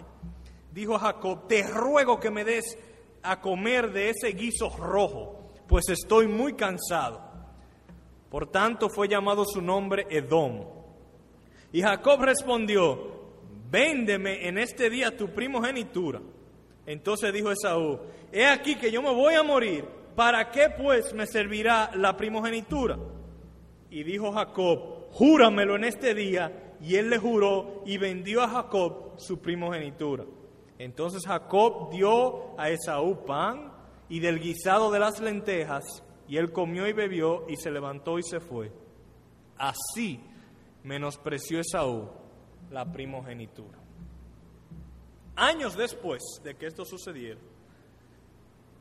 dijo 0.72 0.96
a 0.96 1.00
Jacob, 1.00 1.50
te 1.50 1.64
ruego 1.64 2.18
que 2.18 2.32
me 2.32 2.46
des 2.46 2.78
a 3.24 3.42
comer 3.42 3.92
de 3.92 4.12
ese 4.12 4.30
guiso 4.30 4.70
rojo, 4.70 5.52
pues 5.68 5.90
estoy 5.90 6.30
muy 6.30 6.54
cansado. 6.54 7.22
Por 8.30 8.50
tanto 8.50 8.88
fue 8.90 9.10
llamado 9.10 9.44
su 9.44 9.62
nombre 9.62 10.08
Edom. 10.10 10.66
Y 11.74 11.82
Jacob 11.82 12.22
respondió, 12.22 13.34
véndeme 13.70 14.48
en 14.48 14.60
este 14.60 14.90
día 14.90 15.18
tu 15.18 15.34
primogenitura. 15.34 16.22
Entonces 16.86 17.34
dijo 17.34 17.52
Esaú, 17.52 18.00
he 18.32 18.46
aquí 18.46 18.78
que 18.78 18.92
yo 18.92 19.02
me 19.02 19.14
voy 19.14 19.34
a 19.34 19.44
morir, 19.44 19.86
¿para 20.16 20.50
qué 20.52 20.70
pues 20.70 21.14
me 21.14 21.28
servirá 21.28 21.92
la 21.96 22.16
primogenitura? 22.16 22.98
Y 23.92 24.04
dijo 24.04 24.32
Jacob, 24.32 25.12
júramelo 25.12 25.76
en 25.76 25.84
este 25.84 26.16
día. 26.16 26.76
Y 26.82 26.96
él 26.96 27.12
le 27.12 27.20
juró 27.20 27.84
y 27.86 28.00
vendió 28.00 28.42
a 28.42 28.48
Jacob 28.48 29.14
su 29.18 29.40
primogenitura. 29.40 30.26
Entonces 30.80 31.28
Jacob 31.28 31.92
dio 31.92 32.60
a 32.60 32.70
Esaú 32.70 33.24
pan 33.24 33.72
y 34.10 34.20
del 34.20 34.40
guisado 34.40 34.92
de 34.92 35.00
las 35.00 35.22
lentejas, 35.22 36.04
y 36.28 36.38
él 36.38 36.52
comió 36.52 36.88
y 36.88 36.92
bebió 36.92 37.46
y 37.48 37.56
se 37.56 37.72
levantó 37.72 38.18
y 38.18 38.24
se 38.24 38.40
fue. 38.40 38.72
Así 39.58 40.20
menospreció 40.84 41.60
Esaú 41.60 42.10
la 42.72 42.92
primogenitura. 42.92 43.78
Años 45.36 45.78
después 45.78 46.22
de 46.44 46.56
que 46.56 46.66
esto 46.66 46.84
sucediera, 46.84 47.40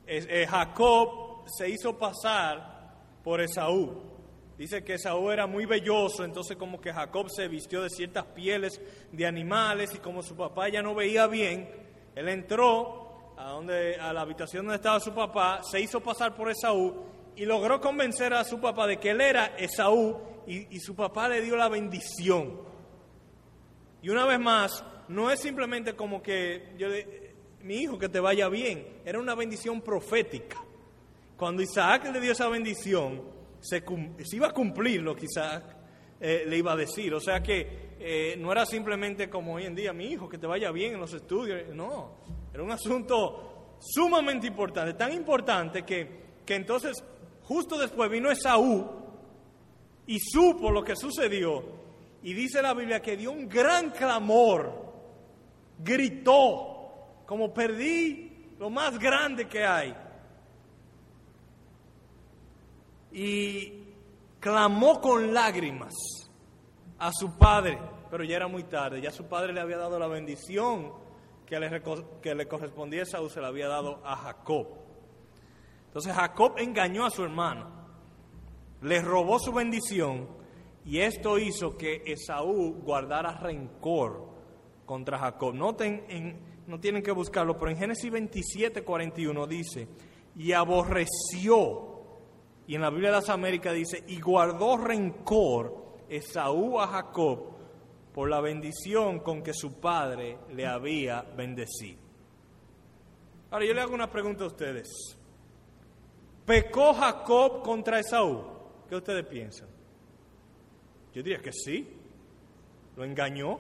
eh, 0.06 0.46
Jacob 0.48 1.44
se 1.46 1.68
hizo 1.68 1.96
pasar 1.96 2.96
por 3.22 3.40
Esaú. 3.40 4.09
Dice 4.60 4.84
que 4.84 4.92
Esaú 4.92 5.30
era 5.30 5.46
muy 5.46 5.64
belloso, 5.64 6.22
entonces 6.22 6.54
como 6.58 6.82
que 6.82 6.92
Jacob 6.92 7.30
se 7.30 7.48
vistió 7.48 7.80
de 7.82 7.88
ciertas 7.88 8.26
pieles 8.26 8.78
de 9.10 9.24
animales 9.24 9.94
y 9.94 10.00
como 10.00 10.22
su 10.22 10.36
papá 10.36 10.68
ya 10.68 10.82
no 10.82 10.94
veía 10.94 11.26
bien, 11.28 11.66
él 12.14 12.28
entró 12.28 13.32
a, 13.38 13.52
donde, 13.52 13.94
a 13.94 14.12
la 14.12 14.20
habitación 14.20 14.66
donde 14.66 14.76
estaba 14.76 15.00
su 15.00 15.14
papá, 15.14 15.62
se 15.62 15.80
hizo 15.80 16.02
pasar 16.02 16.36
por 16.36 16.50
Esaú 16.50 17.06
y 17.36 17.46
logró 17.46 17.80
convencer 17.80 18.34
a 18.34 18.44
su 18.44 18.60
papá 18.60 18.86
de 18.86 18.98
que 18.98 19.12
él 19.12 19.22
era 19.22 19.56
Esaú 19.56 20.20
y, 20.46 20.76
y 20.76 20.78
su 20.80 20.94
papá 20.94 21.26
le 21.30 21.40
dio 21.40 21.56
la 21.56 21.70
bendición. 21.70 22.60
Y 24.02 24.10
una 24.10 24.26
vez 24.26 24.40
más, 24.40 24.84
no 25.08 25.30
es 25.30 25.40
simplemente 25.40 25.96
como 25.96 26.22
que 26.22 26.74
yo 26.76 26.88
le, 26.88 27.32
mi 27.62 27.76
hijo 27.76 27.98
que 27.98 28.10
te 28.10 28.20
vaya 28.20 28.50
bien, 28.50 28.86
era 29.06 29.18
una 29.18 29.34
bendición 29.34 29.80
profética. 29.80 30.58
Cuando 31.38 31.62
Isaac 31.62 32.12
le 32.12 32.20
dio 32.20 32.32
esa 32.32 32.48
bendición, 32.48 33.39
se, 33.60 33.84
iba 34.32 34.48
a 34.48 34.52
cumplir 34.52 35.02
lo 35.02 35.14
que 35.14 35.26
Isaac 35.26 35.76
eh, 36.20 36.44
le 36.46 36.56
iba 36.56 36.72
a 36.72 36.76
decir. 36.76 37.14
O 37.14 37.20
sea 37.20 37.42
que 37.42 37.90
eh, 37.98 38.36
no 38.38 38.50
era 38.52 38.66
simplemente 38.66 39.28
como 39.28 39.54
hoy 39.54 39.66
en 39.66 39.74
día, 39.74 39.92
mi 39.92 40.06
hijo, 40.06 40.28
que 40.28 40.38
te 40.38 40.46
vaya 40.46 40.70
bien 40.70 40.94
en 40.94 41.00
los 41.00 41.12
estudios. 41.12 41.74
No, 41.74 42.16
era 42.52 42.62
un 42.62 42.70
asunto 42.70 43.76
sumamente 43.80 44.46
importante, 44.46 44.94
tan 44.94 45.12
importante 45.12 45.82
que, 45.84 46.20
que 46.44 46.54
entonces 46.54 47.02
justo 47.42 47.78
después 47.78 48.10
vino 48.10 48.30
Esaú 48.30 48.86
y 50.06 50.18
supo 50.18 50.70
lo 50.70 50.82
que 50.84 50.96
sucedió 50.96 51.64
y 52.22 52.34
dice 52.34 52.60
la 52.60 52.74
Biblia 52.74 53.00
que 53.00 53.16
dio 53.16 53.32
un 53.32 53.48
gran 53.48 53.90
clamor, 53.90 54.92
gritó, 55.78 57.22
como 57.26 57.54
perdí 57.54 58.54
lo 58.58 58.68
más 58.70 58.98
grande 58.98 59.48
que 59.48 59.64
hay. 59.64 59.94
Y 63.12 63.84
clamó 64.38 65.00
con 65.00 65.34
lágrimas 65.34 65.94
a 66.98 67.10
su 67.12 67.36
padre, 67.36 67.78
pero 68.10 68.24
ya 68.24 68.36
era 68.36 68.48
muy 68.48 68.64
tarde, 68.64 69.00
ya 69.00 69.10
su 69.10 69.26
padre 69.26 69.52
le 69.52 69.60
había 69.60 69.78
dado 69.78 69.98
la 69.98 70.06
bendición 70.06 70.92
que 71.46 71.58
le, 71.58 71.82
que 72.22 72.34
le 72.34 72.46
correspondía 72.46 73.02
a 73.02 73.06
Saúl, 73.06 73.30
se 73.30 73.40
la 73.40 73.48
había 73.48 73.68
dado 73.68 74.00
a 74.04 74.16
Jacob. 74.16 74.68
Entonces 75.86 76.12
Jacob 76.12 76.54
engañó 76.58 77.04
a 77.04 77.10
su 77.10 77.24
hermano, 77.24 77.68
le 78.82 79.02
robó 79.02 79.38
su 79.40 79.52
bendición 79.52 80.28
y 80.84 81.00
esto 81.00 81.38
hizo 81.38 81.76
que 81.76 82.02
Esaú 82.06 82.80
guardara 82.82 83.36
rencor 83.38 84.28
contra 84.86 85.18
Jacob. 85.18 85.54
Noten, 85.54 86.04
en, 86.08 86.40
no 86.66 86.80
tienen 86.80 87.02
que 87.02 87.12
buscarlo, 87.12 87.58
pero 87.58 87.70
en 87.70 87.76
Génesis 87.76 88.10
27, 88.10 88.82
41 88.82 89.46
dice, 89.46 89.88
y 90.36 90.52
aborreció, 90.52 91.89
y 92.70 92.76
en 92.76 92.82
la 92.82 92.90
Biblia 92.90 93.08
de 93.08 93.16
las 93.16 93.28
Américas 93.28 93.74
dice, 93.74 94.04
y 94.06 94.20
guardó 94.20 94.76
rencor 94.76 95.96
Esaú 96.08 96.78
a 96.78 96.86
Jacob 96.86 97.56
por 98.14 98.30
la 98.30 98.40
bendición 98.40 99.18
con 99.18 99.42
que 99.42 99.52
su 99.52 99.80
padre 99.80 100.38
le 100.54 100.68
había 100.68 101.20
bendecido. 101.20 101.98
Ahora 103.50 103.66
yo 103.66 103.74
le 103.74 103.80
hago 103.80 103.92
una 103.92 104.08
pregunta 104.08 104.44
a 104.44 104.46
ustedes. 104.46 104.86
¿Pecó 106.46 106.94
Jacob 106.94 107.64
contra 107.64 107.98
Esaú? 107.98 108.44
¿Qué 108.88 108.94
ustedes 108.94 109.26
piensan? 109.26 109.68
Yo 111.12 111.24
diría 111.24 111.40
que 111.40 111.50
sí. 111.52 111.88
Lo 112.94 113.04
engañó. 113.04 113.58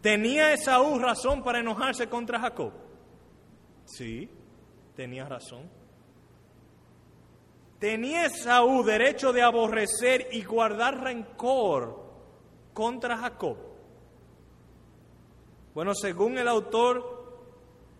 ¿Tenía 0.00 0.54
Esaú 0.54 0.98
razón 0.98 1.44
para 1.44 1.60
enojarse 1.60 2.08
contra 2.08 2.40
Jacob? 2.40 2.72
Sí, 3.84 4.30
tenía 4.96 5.26
razón. 5.26 5.79
¿Tenía 7.80 8.26
Esaú 8.26 8.84
derecho 8.84 9.32
de 9.32 9.40
aborrecer 9.40 10.28
y 10.32 10.44
guardar 10.44 11.02
rencor 11.02 11.98
contra 12.74 13.16
Jacob? 13.16 13.56
Bueno, 15.74 15.94
según 15.94 16.36
el 16.36 16.46
autor 16.46 17.40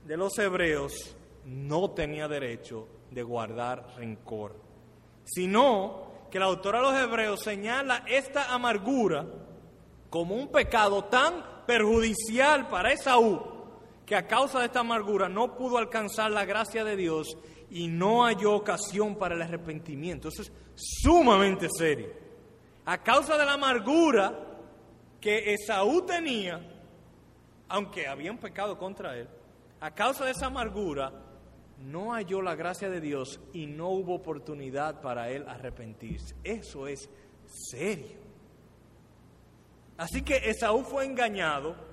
de 0.05 0.19
los 0.19 0.39
Hebreos, 0.39 1.17
no 1.47 1.93
tenía 1.93 2.29
derecho 2.29 2.87
de 3.11 3.23
guardar 3.23 3.95
rencor, 3.97 4.55
sino 5.25 6.11
que 6.31 6.37
el 6.37 6.45
autor 6.45 6.77
a 6.77 6.83
los 6.83 6.95
hebreos 6.95 7.41
señala 7.41 8.05
esta 8.07 8.53
amargura 8.53 9.27
como 10.11 10.35
un 10.35 10.49
pecado 10.49 11.05
tan 11.05 11.65
perjudicial 11.67 12.69
para 12.69 12.93
Esaú 12.93 13.60
que 14.11 14.17
a 14.17 14.27
causa 14.27 14.59
de 14.59 14.65
esta 14.65 14.81
amargura 14.81 15.29
no 15.29 15.55
pudo 15.55 15.79
alcanzar 15.79 16.33
la 16.33 16.45
gracia 16.45 16.83
de 16.83 16.97
Dios 16.97 17.39
y 17.71 17.87
no 17.87 18.25
halló 18.25 18.57
ocasión 18.57 19.15
para 19.15 19.37
el 19.37 19.43
arrepentimiento. 19.43 20.27
Eso 20.27 20.43
es 20.43 20.53
sumamente 20.75 21.69
serio. 21.71 22.09
A 22.87 23.01
causa 23.05 23.39
de 23.39 23.45
la 23.45 23.53
amargura 23.53 24.37
que 25.21 25.55
Esaú 25.55 26.05
tenía, 26.07 26.61
aunque 27.69 28.09
había 28.09 28.33
un 28.33 28.39
pecado 28.39 28.77
contra 28.77 29.17
él, 29.17 29.29
a 29.79 29.95
causa 29.95 30.25
de 30.25 30.33
esa 30.33 30.47
amargura, 30.47 31.13
no 31.79 32.13
halló 32.13 32.43
la 32.43 32.57
gracia 32.57 32.91
de 32.91 33.01
Dios 33.01 33.39
y 33.53 33.67
no 33.67 33.91
hubo 33.91 34.17
oportunidad 34.17 35.01
para 35.01 35.31
él 35.31 35.45
arrepentirse. 35.47 36.35
Eso 36.43 36.89
es 36.89 37.09
serio. 37.47 38.19
Así 39.97 40.23
que 40.23 40.51
Esaú 40.51 40.83
fue 40.83 41.05
engañado, 41.05 41.90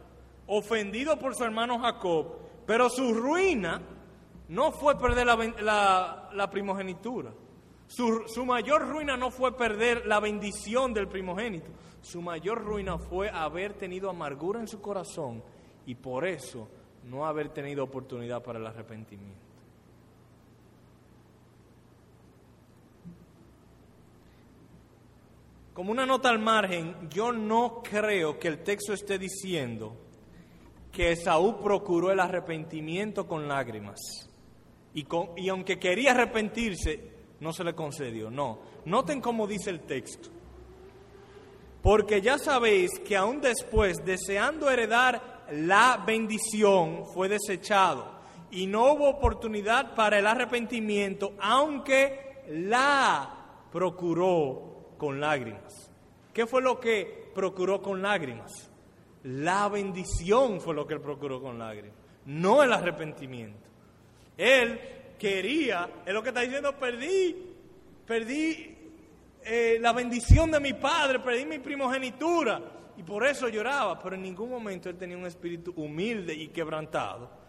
ofendido 0.47 1.17
por 1.19 1.35
su 1.35 1.43
hermano 1.43 1.79
Jacob, 1.79 2.39
pero 2.65 2.89
su 2.89 3.13
ruina 3.13 3.81
no 4.49 4.71
fue 4.71 4.97
perder 4.97 5.27
la, 5.27 6.49
primogenitura. 6.51 7.31
Su, 7.87 8.45
mayor 8.45 8.87
ruina 8.87 9.15
no 9.15 9.29
fue 9.31 9.55
perder 9.55 10.05
la 10.05 10.19
bendición 10.19 10.93
del 10.93 11.07
primogénito. 11.07 11.69
Su 12.01 12.21
mayor 12.21 12.63
ruina 12.63 12.97
fue 12.97 13.29
haber 13.29 13.73
tenido 13.73 14.09
amargura 14.09 14.59
en 14.59 14.67
su 14.67 14.81
corazón 14.81 15.43
y 15.85 15.95
por 15.95 16.25
eso 16.25 16.67
no 17.03 17.25
haber 17.25 17.49
tenido 17.49 17.83
oportunidad 17.83 18.41
para 18.43 18.59
el 18.59 18.67
arrepentimiento. 18.67 19.45
Como 25.73 25.91
una 25.91 26.07
nota 26.07 26.29
al 26.29 26.39
margen, 26.39 27.07
yo 27.09 27.31
no 27.31 27.83
creo 27.83 28.39
que 28.39 28.47
el 28.47 28.63
texto 28.63 28.93
esté 28.93 29.19
diciendo 29.19 30.06
que 30.97 31.11
Esaú 31.11 31.61
procuró 31.61 32.11
el 32.11 32.19
arrepentimiento 32.19 33.27
con 33.27 33.47
lágrimas. 33.47 33.99
Y, 34.95 35.05
y 35.35 35.47
aunque 35.47 35.77
quería 35.77 36.09
arrepentirse, 36.09 37.11
no 37.39 37.53
se 37.53 37.63
le 37.63 37.75
concedió. 37.75 38.31
No. 38.31 38.57
Noten 38.85 39.21
cómo 39.21 39.45
dice 39.45 39.69
el 39.69 39.81
texto. 39.81 40.29
Porque 41.83 42.19
ya 42.19 42.39
sabéis 42.39 42.89
que 43.05 43.15
aún 43.15 43.41
después, 43.41 44.03
deseando 44.05 44.71
heredar 44.71 45.45
la 45.51 46.03
bendición, 46.03 47.05
fue 47.13 47.29
desechado. 47.29 48.17
Y 48.49 48.65
no 48.65 48.93
hubo 48.93 49.07
oportunidad 49.07 49.93
para 49.93 50.17
el 50.17 50.25
arrepentimiento, 50.25 51.33
aunque 51.39 52.41
la 52.49 53.67
procuró 53.71 54.95
con 54.97 55.19
lágrimas. 55.19 55.91
¿Qué 56.33 56.47
fue 56.47 56.63
lo 56.63 56.79
que 56.79 57.29
procuró 57.35 57.83
con 57.83 58.01
lágrimas? 58.01 58.66
La 59.23 59.67
bendición 59.69 60.61
fue 60.61 60.73
lo 60.73 60.87
que 60.87 60.95
él 60.95 61.01
procuró 61.01 61.41
con 61.41 61.59
lágrimas, 61.59 61.97
no 62.25 62.63
el 62.63 62.71
arrepentimiento. 62.71 63.67
Él 64.37 64.79
quería, 65.17 65.89
es 66.05 66.13
lo 66.13 66.21
que 66.21 66.29
está 66.29 66.41
diciendo, 66.41 66.77
perdí, 66.77 67.35
perdí 68.05 68.77
eh, 69.43 69.77
la 69.81 69.93
bendición 69.93 70.51
de 70.51 70.59
mi 70.59 70.73
padre, 70.73 71.19
perdí 71.19 71.45
mi 71.45 71.59
primogenitura 71.59 72.61
y 72.97 73.03
por 73.03 73.25
eso 73.25 73.47
lloraba, 73.47 73.99
pero 73.99 74.15
en 74.15 74.21
ningún 74.21 74.49
momento 74.49 74.89
él 74.89 74.97
tenía 74.97 75.17
un 75.17 75.25
espíritu 75.25 75.73
humilde 75.75 76.33
y 76.33 76.49
quebrantado 76.49 77.47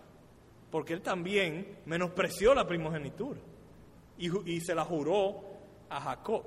porque 0.70 0.92
él 0.92 1.02
también 1.02 1.78
menospreció 1.86 2.54
la 2.54 2.66
primogenitura 2.66 3.40
y, 4.18 4.50
y 4.50 4.60
se 4.60 4.74
la 4.74 4.84
juró 4.84 5.42
a 5.88 6.00
Jacob. 6.00 6.42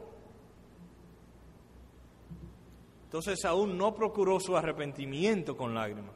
Entonces 3.12 3.44
aún 3.44 3.78
no 3.78 3.94
procuró 3.94 4.40
su 4.40 4.56
arrepentimiento 4.56 5.58
con 5.58 5.74
lágrimas. 5.74 6.16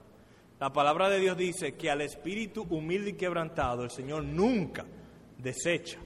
La 0.61 0.71
palabra 0.71 1.09
de 1.09 1.19
Dios 1.19 1.35
dice 1.35 1.75
que 1.75 1.91
al 1.91 1.99
espíritu 1.99 2.65
humilde 2.69 3.09
y 3.09 3.13
quebrantado 3.17 3.83
el 3.83 3.91
Señor 3.91 4.23
nunca 4.23 4.85
desecha. 5.37 5.99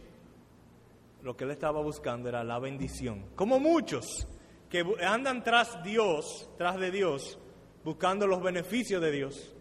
Lo 1.21 1.37
que 1.37 1.43
él 1.43 1.51
estaba 1.51 1.79
buscando 1.83 2.27
era 2.27 2.43
la 2.43 2.57
bendición. 2.57 3.27
Como 3.35 3.59
muchos 3.59 4.27
que 4.67 4.83
andan 5.05 5.43
tras 5.43 5.83
Dios, 5.83 6.49
tras 6.57 6.79
de 6.79 6.89
Dios, 6.89 7.37
buscando 7.83 8.25
los 8.25 8.41
beneficios 8.41 8.99
de 8.99 9.11
Dios, 9.11 9.55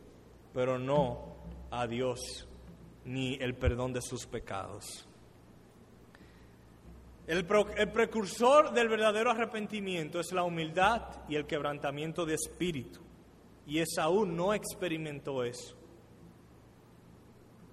pero 0.55 0.79
no 0.79 1.37
a 1.71 1.87
Dios 1.87 2.49
ni 3.05 3.35
el 3.35 3.55
perdón 3.55 3.93
de 3.93 4.01
sus 4.01 4.27
pecados. 4.27 5.07
El, 7.29 7.45
precursor 7.45 8.73
del 8.73 8.89
verdadero 8.89 9.31
arrepentimiento 9.31 10.19
es 10.19 10.33
la 10.33 10.45
humildad 10.45 11.03
y 11.29 11.37
el 11.37 11.45
quebrantamiento 11.45 12.25
de 12.25 12.33
espíritu. 12.33 13.01
Y 13.67 13.81
Esaú 13.81 14.25
no 14.25 14.55
experimentó 14.55 15.45
eso. 15.45 15.77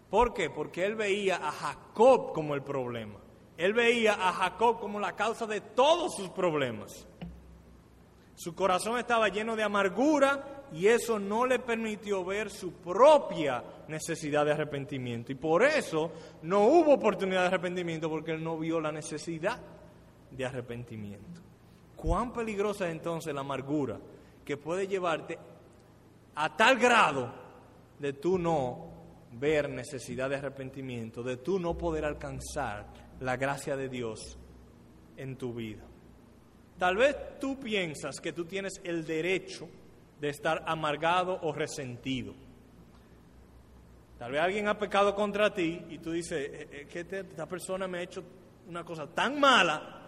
¿Por 0.09 0.33
qué? 0.33 0.49
Porque 0.49 0.85
él 0.85 0.95
veía 0.95 1.37
a 1.37 1.53
Jacob 1.53 2.33
como 2.33 2.53
el 2.53 2.63
problema. 2.63 3.17
Él 3.55 3.73
veía 3.73 4.15
a 4.15 4.33
Jacob 4.33 4.77
como 4.81 4.99
la 4.99 5.15
causa 5.15 5.47
de 5.47 5.61
todos 5.61 6.17
sus 6.17 6.29
problemas. 6.31 7.07
Su 8.35 8.53
corazón 8.55 8.99
estaba 8.99 9.29
lleno 9.29 9.55
de 9.55 9.63
amargura 9.63 10.54
y 10.75 10.87
eso 10.87 11.17
no 11.17 11.45
le 11.45 11.59
permitió 11.59 12.25
ver 12.25 12.49
su 12.49 12.73
propia 12.73 13.63
necesidad 13.87 14.43
de 14.43 14.51
arrepentimiento. 14.51 15.31
Y 15.31 15.35
por 15.35 15.63
eso 15.63 16.11
no 16.41 16.65
hubo 16.65 16.95
oportunidad 16.95 17.43
de 17.43 17.47
arrepentimiento 17.47 18.09
porque 18.09 18.31
él 18.31 18.43
no 18.43 18.59
vio 18.59 18.81
la 18.81 18.91
necesidad 18.91 19.57
de 20.29 20.45
arrepentimiento. 20.45 21.39
¿Cuán 21.95 22.33
peligrosa 22.33 22.87
es 22.87 22.91
entonces 22.91 23.33
la 23.33 23.39
amargura 23.39 23.97
que 24.43 24.57
puede 24.57 24.85
llevarte 24.85 25.39
a 26.35 26.57
tal 26.57 26.77
grado 26.77 27.33
de 27.97 28.11
tú 28.11 28.37
no 28.37 28.91
ver 29.31 29.69
necesidad 29.69 30.29
de 30.29 30.35
arrepentimiento, 30.35 31.23
de 31.23 31.37
tú 31.37 31.57
no 31.57 31.77
poder 31.77 32.03
alcanzar 32.03 32.87
la 33.21 33.37
gracia 33.37 33.77
de 33.77 33.87
Dios 33.87 34.37
en 35.15 35.37
tu 35.37 35.53
vida? 35.53 35.85
Tal 36.77 36.97
vez 36.97 37.15
tú 37.39 37.57
piensas 37.57 38.19
que 38.19 38.33
tú 38.33 38.43
tienes 38.43 38.81
el 38.83 39.05
derecho 39.05 39.69
de 40.19 40.29
estar 40.29 40.63
amargado 40.65 41.39
o 41.41 41.51
resentido. 41.51 42.33
Tal 44.17 44.31
vez 44.31 44.41
alguien 44.41 44.67
ha 44.67 44.77
pecado 44.77 45.13
contra 45.13 45.53
ti 45.53 45.81
y 45.89 45.97
tú 45.97 46.11
dices 46.11 46.39
eh, 46.39 46.67
eh, 46.71 46.87
que 46.89 47.01
esta 47.01 47.45
persona 47.45 47.87
me 47.87 47.99
ha 47.99 48.01
hecho 48.01 48.23
una 48.67 48.83
cosa 48.83 49.07
tan 49.07 49.39
mala 49.39 50.01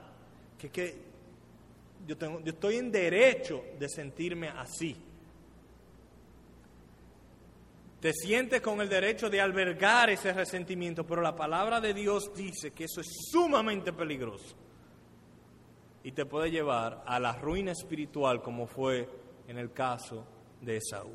que, 0.58 0.70
que 0.70 0.98
yo, 2.08 2.18
tengo, 2.18 2.40
yo 2.40 2.52
estoy 2.54 2.78
en 2.78 2.92
derecho 2.92 3.64
de 3.78 3.90
sentirme 3.90 4.48
así. 4.48 4.96
Te 8.00 8.14
sientes 8.14 8.62
con 8.62 8.80
el 8.80 8.88
derecho 8.88 9.30
de 9.30 9.42
albergar 9.42 10.10
ese 10.10 10.32
resentimiento, 10.32 11.06
pero 11.06 11.22
la 11.22 11.36
palabra 11.36 11.82
de 11.82 11.94
Dios 11.94 12.32
dice 12.34 12.72
que 12.72 12.86
eso 12.86 13.02
es 13.02 13.08
sumamente 13.32 13.92
peligroso 13.92 14.56
y 16.04 16.14
te 16.14 16.26
puede 16.26 16.50
llevar 16.50 17.04
a 17.06 17.20
la 17.20 17.34
ruina 17.34 17.74
espiritual 17.74 18.42
como 18.42 18.66
fue 18.66 19.10
en 19.48 19.58
el 19.58 19.72
caso 19.72 20.26
de 20.62 20.78
Esaú. 20.78 21.12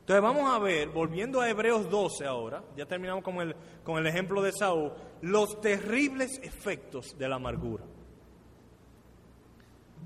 Entonces 0.00 0.22
vamos 0.22 0.54
a 0.54 0.60
ver, 0.60 0.90
volviendo 0.90 1.40
a 1.40 1.50
Hebreos 1.50 1.90
12 1.90 2.24
ahora, 2.26 2.62
ya 2.76 2.86
terminamos 2.86 3.24
con 3.24 3.40
el, 3.40 3.56
con 3.82 3.98
el 3.98 4.06
ejemplo 4.06 4.40
de 4.40 4.50
Esaú, 4.50 4.92
los 5.22 5.60
terribles 5.60 6.38
efectos 6.44 7.18
de 7.18 7.28
la 7.28 7.36
amargura. 7.36 7.84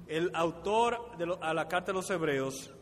El 0.07 0.31
autor 0.35 1.17
de 1.19 1.37
a 1.41 1.53
la 1.53 1.69
carta 1.69 1.93
de 1.93 1.99
los 1.99 2.11
Hebreos 2.11 2.73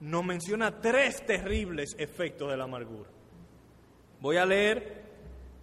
nos 0.00 0.24
menciona 0.24 0.80
tres 0.80 1.24
terribles 1.26 1.94
efectos 1.98 2.48
de 2.50 2.56
la 2.56 2.64
amargura. 2.64 3.10
Voy 4.20 4.38
a 4.38 4.46
leer 4.46 5.04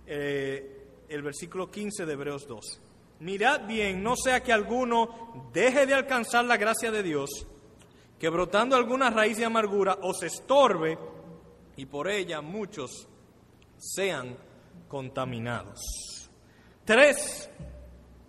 eh, 0.05 0.87
el 1.09 1.21
versículo 1.23 1.71
15 1.71 2.05
de 2.05 2.13
Hebreos 2.13 2.47
12. 2.47 2.79
Mirad 3.21 3.65
bien, 3.65 4.03
no 4.03 4.15
sea 4.15 4.43
que 4.43 4.53
alguno 4.53 5.49
deje 5.51 5.87
de 5.87 5.95
alcanzar 5.95 6.45
la 6.45 6.57
gracia 6.57 6.91
de 6.91 7.01
Dios 7.01 7.47
que 8.19 8.29
brotando 8.29 8.75
alguna 8.75 9.09
raíz 9.09 9.37
de 9.37 9.45
amargura 9.45 9.97
os 10.01 10.23
estorbe 10.23 10.97
y 11.75 11.85
por 11.85 12.09
ella 12.09 12.41
muchos 12.41 13.07
sean 13.77 14.35
contaminados. 14.87 15.79
Tres 16.83 17.49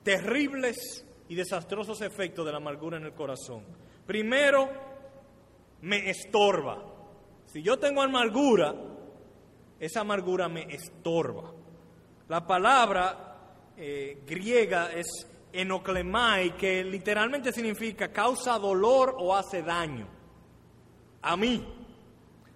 terribles 0.03 1.05
y 1.29 1.35
desastrosos 1.35 2.01
efectos 2.03 2.45
de 2.45 2.53
la 2.53 2.59
amargura 2.59 2.97
en 2.97 3.05
el 3.05 3.15
corazón. 3.15 3.65
Primero, 4.07 4.69
me 5.83 6.11
estorba. 6.11 6.83
Si 7.47 7.63
yo 7.63 7.79
tengo 7.79 8.03
amargura, 8.03 8.75
esa 9.79 10.01
amargura 10.01 10.49
me 10.49 10.63
estorba. 10.75 11.53
La 12.29 12.47
palabra 12.47 13.73
eh, 13.77 14.23
griega 14.27 14.93
es 14.93 15.07
enoclemai, 15.53 16.57
que 16.57 16.85
literalmente 16.85 17.53
significa 17.53 18.13
causa 18.13 18.59
dolor 18.59 19.15
o 19.19 19.35
hace 19.35 19.63
daño. 19.63 20.07
A 21.23 21.37
mí. 21.37 21.65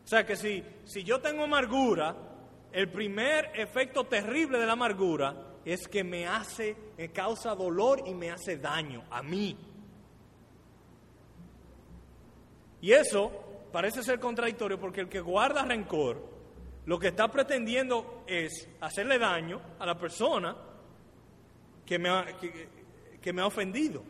O 0.05 0.07
sea 0.07 0.27
que 0.27 0.37
si, 0.37 0.63
si 0.85 1.05
yo 1.05 1.21
tengo 1.21 1.45
amargura, 1.45 2.17
el 2.73 2.91
primer 2.91 3.51
efecto 3.55 4.05
terrible 4.05 4.59
de 4.59 4.67
la 4.67 4.73
amargura 4.73 5.53
es 5.65 5.87
que 5.87 6.03
me 6.03 6.27
hace, 6.27 6.77
causa 7.13 7.55
dolor 7.55 8.03
y 8.07 8.15
me 8.15 8.31
hace 8.31 8.57
daño 8.57 9.05
a 9.11 9.23
mí. 9.23 9.57
Y 12.81 12.93
eso 12.93 13.31
parece 13.71 14.03
ser 14.03 14.19
contradictorio 14.19 14.79
porque 14.79 15.03
el 15.03 15.09
que 15.09 15.21
guarda 15.21 15.65
rencor, 15.65 16.31
lo 16.87 16.99
que 16.99 17.09
está 17.09 17.29
pretendiendo 17.29 18.25
es 18.27 18.69
hacerle 18.81 19.19
daño 19.19 19.61
a 19.79 19.87
la 19.87 19.97
persona 19.97 20.57
que 21.87 21.99
me, 21.99 22.09
ha, 22.09 22.27
que 23.23 23.33
me 23.33 23.41
ha 23.41 23.47
ofendido. 23.47 24.03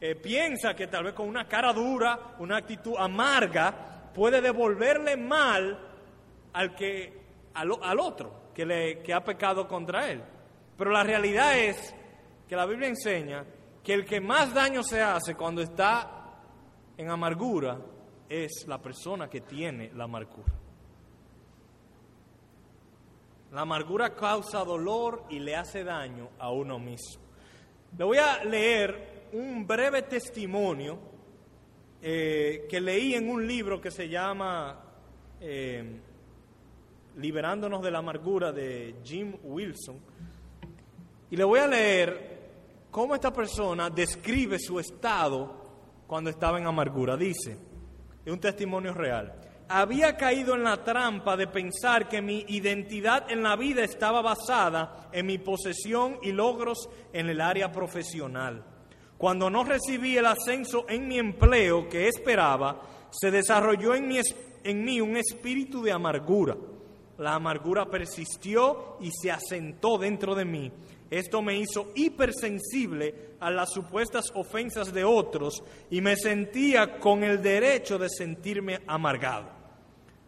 Eh, 0.00 0.14
piensa 0.14 0.74
que 0.74 0.86
tal 0.88 1.04
vez 1.04 1.14
con 1.14 1.28
una 1.28 1.48
cara 1.48 1.72
dura, 1.72 2.34
una 2.38 2.58
actitud 2.58 2.94
amarga, 2.98 4.10
puede 4.12 4.40
devolverle 4.40 5.16
mal 5.16 5.78
al, 6.52 6.74
que, 6.74 7.20
al, 7.54 8.00
otro 8.00 8.50
que, 8.54 8.66
le, 8.66 8.98
que 9.02 9.14
ha 9.14 9.24
pecado 9.24 9.66
contra 9.66 10.10
él. 10.10 10.22
Pero 10.76 10.90
la 10.90 11.02
realidad 11.02 11.58
es 11.58 11.94
que 12.48 12.56
la 12.56 12.66
Biblia 12.66 12.88
enseña 12.88 13.44
que 13.82 13.94
el 13.94 14.04
que 14.04 14.20
más 14.20 14.52
daño 14.52 14.82
se 14.82 15.00
hace 15.00 15.34
cuando 15.34 15.62
está 15.62 16.22
en 16.96 17.10
amargura 17.10 17.78
es 18.28 18.64
la 18.66 18.78
persona 18.78 19.28
que 19.28 19.42
tiene 19.42 19.92
la 19.94 20.04
amargura. 20.04 20.52
La 23.52 23.62
amargura 23.62 24.14
causa 24.14 24.64
dolor 24.64 25.26
y 25.28 25.38
le 25.38 25.54
hace 25.54 25.84
daño 25.84 26.30
a 26.38 26.50
uno 26.50 26.78
mismo. 26.78 27.21
Le 27.98 28.04
voy 28.04 28.18
a 28.18 28.42
leer 28.44 29.28
un 29.32 29.66
breve 29.66 30.02
testimonio 30.02 30.98
eh, 32.00 32.66
que 32.68 32.80
leí 32.80 33.14
en 33.14 33.28
un 33.28 33.46
libro 33.46 33.80
que 33.80 33.90
se 33.90 34.08
llama 34.08 34.80
eh, 35.40 36.00
Liberándonos 37.16 37.82
de 37.82 37.90
la 37.90 37.98
amargura 37.98 38.52
de 38.52 38.94
Jim 39.04 39.34
Wilson. 39.42 40.00
Y 41.30 41.36
le 41.36 41.44
voy 41.44 41.60
a 41.60 41.66
leer 41.66 42.40
cómo 42.90 43.14
esta 43.14 43.32
persona 43.32 43.90
describe 43.90 44.58
su 44.58 44.80
estado 44.80 45.54
cuando 46.06 46.30
estaba 46.30 46.58
en 46.58 46.66
amargura. 46.66 47.16
Dice, 47.16 47.58
es 48.24 48.32
un 48.32 48.40
testimonio 48.40 48.94
real 48.94 49.41
había 49.72 50.18
caído 50.18 50.54
en 50.54 50.64
la 50.64 50.84
trampa 50.84 51.34
de 51.34 51.46
pensar 51.46 52.06
que 52.06 52.20
mi 52.20 52.44
identidad 52.48 53.30
en 53.30 53.42
la 53.42 53.56
vida 53.56 53.82
estaba 53.82 54.20
basada 54.20 55.08
en 55.12 55.24
mi 55.24 55.38
posesión 55.38 56.18
y 56.22 56.30
logros 56.30 56.90
en 57.10 57.30
el 57.30 57.40
área 57.40 57.72
profesional. 57.72 58.62
Cuando 59.16 59.48
no 59.48 59.64
recibí 59.64 60.18
el 60.18 60.26
ascenso 60.26 60.84
en 60.90 61.08
mi 61.08 61.18
empleo 61.18 61.88
que 61.88 62.06
esperaba, 62.06 62.82
se 63.10 63.30
desarrolló 63.30 63.94
en 63.94 64.08
mí, 64.84 65.00
un 65.00 65.16
espíritu 65.16 65.82
de 65.82 65.92
amargura. 65.92 66.54
La 67.16 67.34
amargura 67.34 67.86
persistió 67.86 68.98
y 69.00 69.10
se 69.10 69.30
asentó 69.30 69.96
dentro 69.96 70.34
de 70.34 70.44
mí. 70.44 70.70
Esto 71.10 71.40
me 71.40 71.56
hizo 71.56 71.92
hipersensible 71.94 73.36
a 73.40 73.50
las 73.50 73.70
supuestas 73.72 74.26
ofensas 74.34 74.92
de 74.92 75.04
otros 75.04 75.62
y 75.90 76.02
me 76.02 76.16
sentía 76.16 76.98
con 76.98 77.24
el 77.24 77.40
derecho 77.40 77.98
de 77.98 78.10
sentirme 78.10 78.80
amargado. 78.86 79.61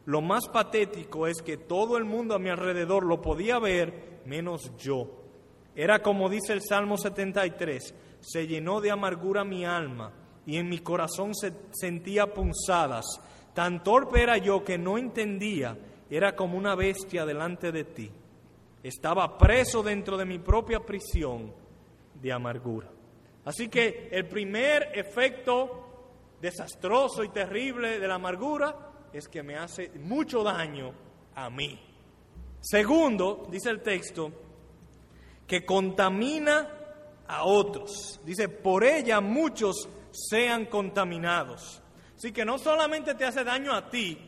Lo 0.07 0.21
más 0.21 0.49
patético 0.49 1.27
es 1.27 1.41
que 1.43 1.57
todo 1.57 1.97
el 1.97 2.05
mundo 2.05 2.35
a 2.35 2.39
mi 2.39 2.51
alrededor 2.51 3.05
lo 3.05 3.23
podía 3.23 3.59
ver, 3.59 4.21
menos 4.27 4.77
yo. 4.77 5.23
Era 5.75 6.03
como 6.03 6.29
dice 6.29 6.53
el 6.53 6.63
Salmo 6.63 6.97
73, 6.97 7.95
se 8.21 8.47
llenó 8.47 8.81
de 8.81 8.91
amargura 8.91 9.45
mi 9.45 9.65
alma 9.65 10.13
y 10.47 10.59
en 10.59 10.69
mi 10.69 10.79
corazón 10.79 11.35
se 11.35 11.53
sentía 11.73 12.33
punzadas. 12.33 13.05
Tan 13.55 13.83
torpe 13.83 14.23
era 14.23 14.37
yo 14.37 14.63
que 14.63 14.79
no 14.79 14.99
entendía 14.99 15.77
era 16.11 16.37
como 16.37 16.57
una 16.57 16.75
bestia 16.75 17.25
delante 17.25 17.73
de 17.73 17.85
ti. 17.85 18.11
Estaba 18.83 19.39
preso 19.39 19.83
dentro 19.83 20.17
de 20.17 20.25
mi 20.25 20.39
propia 20.39 20.81
prisión 20.81 21.53
de 22.21 22.33
amargura. 22.33 22.89
Así 23.45 23.69
que 23.69 24.09
el 24.13 24.29
primer 24.29 24.91
efecto 24.95 26.37
desastroso 26.41 27.25
y 27.25 27.31
terrible 27.31 27.99
de 27.99 28.09
la 28.09 28.15
amargura 28.15 28.93
es 29.15 29.29
que 29.29 29.45
me 29.45 29.57
hace 29.57 29.91
mucho 30.01 30.43
daño 30.43 30.93
a 31.37 31.49
mí. 31.49 31.79
Segundo, 32.61 33.47
dice 33.49 33.71
el 33.71 33.81
texto, 33.81 34.33
que 35.47 35.65
contamina 35.65 36.69
a 37.29 37.45
otros. 37.45 38.21
Dice, 38.25 38.49
por 38.49 38.83
ella 38.83 39.21
muchos 39.21 39.89
sean 40.11 40.67
contaminados. 40.67 41.81
Así 42.17 42.33
que 42.33 42.45
no 42.45 42.59
solamente 42.59 43.15
te 43.15 43.25
hace 43.25 43.45
daño 43.45 43.73
a 43.73 43.89
ti 43.89 44.19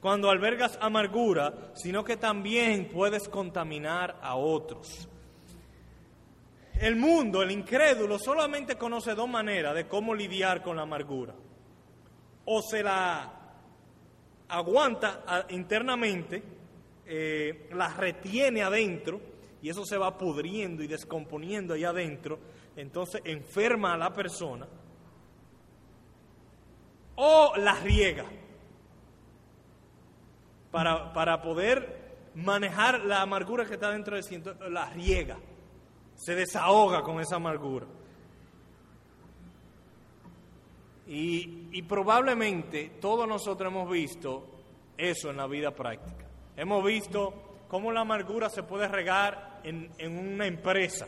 cuando 0.00 0.30
albergas 0.30 0.78
amargura, 0.80 1.72
sino 1.74 2.02
que 2.02 2.16
también 2.16 2.88
puedes 2.88 3.28
contaminar 3.28 4.18
a 4.22 4.36
otros. 4.36 5.08
El 6.80 6.96
mundo, 6.96 7.42
el 7.42 7.50
incrédulo, 7.50 8.18
solamente 8.18 8.76
conoce 8.76 9.14
dos 9.14 9.28
maneras 9.28 9.74
de 9.74 9.86
cómo 9.86 10.14
lidiar 10.14 10.62
con 10.62 10.76
la 10.76 10.82
amargura. 10.82 11.34
O 12.46 12.62
se 12.62 12.82
la 12.82 13.41
aguanta 14.52 15.22
ah, 15.26 15.46
internamente, 15.48 16.42
eh, 17.06 17.68
la 17.72 17.88
retiene 17.88 18.62
adentro, 18.62 19.20
y 19.62 19.68
eso 19.68 19.84
se 19.86 19.96
va 19.96 20.16
pudriendo 20.16 20.82
y 20.82 20.86
descomponiendo 20.86 21.74
allá 21.74 21.88
adentro, 21.88 22.38
entonces 22.76 23.22
enferma 23.24 23.94
a 23.94 23.96
la 23.96 24.12
persona, 24.12 24.68
o 27.16 27.52
la 27.56 27.74
riega 27.80 28.26
para, 30.70 31.12
para 31.12 31.40
poder 31.40 32.30
manejar 32.34 33.04
la 33.04 33.22
amargura 33.22 33.64
que 33.64 33.74
está 33.74 33.90
dentro 33.90 34.16
de 34.16 34.22
sí, 34.22 34.42
la 34.68 34.90
riega, 34.90 35.38
se 36.14 36.34
desahoga 36.34 37.02
con 37.02 37.20
esa 37.20 37.36
amargura. 37.36 37.86
Y, 41.06 41.68
y, 41.72 41.82
probablemente 41.82 42.92
todos 43.00 43.26
nosotros 43.26 43.72
hemos 43.72 43.90
visto 43.90 44.46
eso 44.96 45.30
en 45.30 45.36
la 45.36 45.46
vida 45.46 45.72
práctica. 45.72 46.26
Hemos 46.56 46.84
visto 46.84 47.64
cómo 47.68 47.90
la 47.90 48.02
amargura 48.02 48.48
se 48.50 48.62
puede 48.62 48.86
regar 48.86 49.60
en, 49.64 49.90
una 50.18 50.46
empresa. 50.46 51.06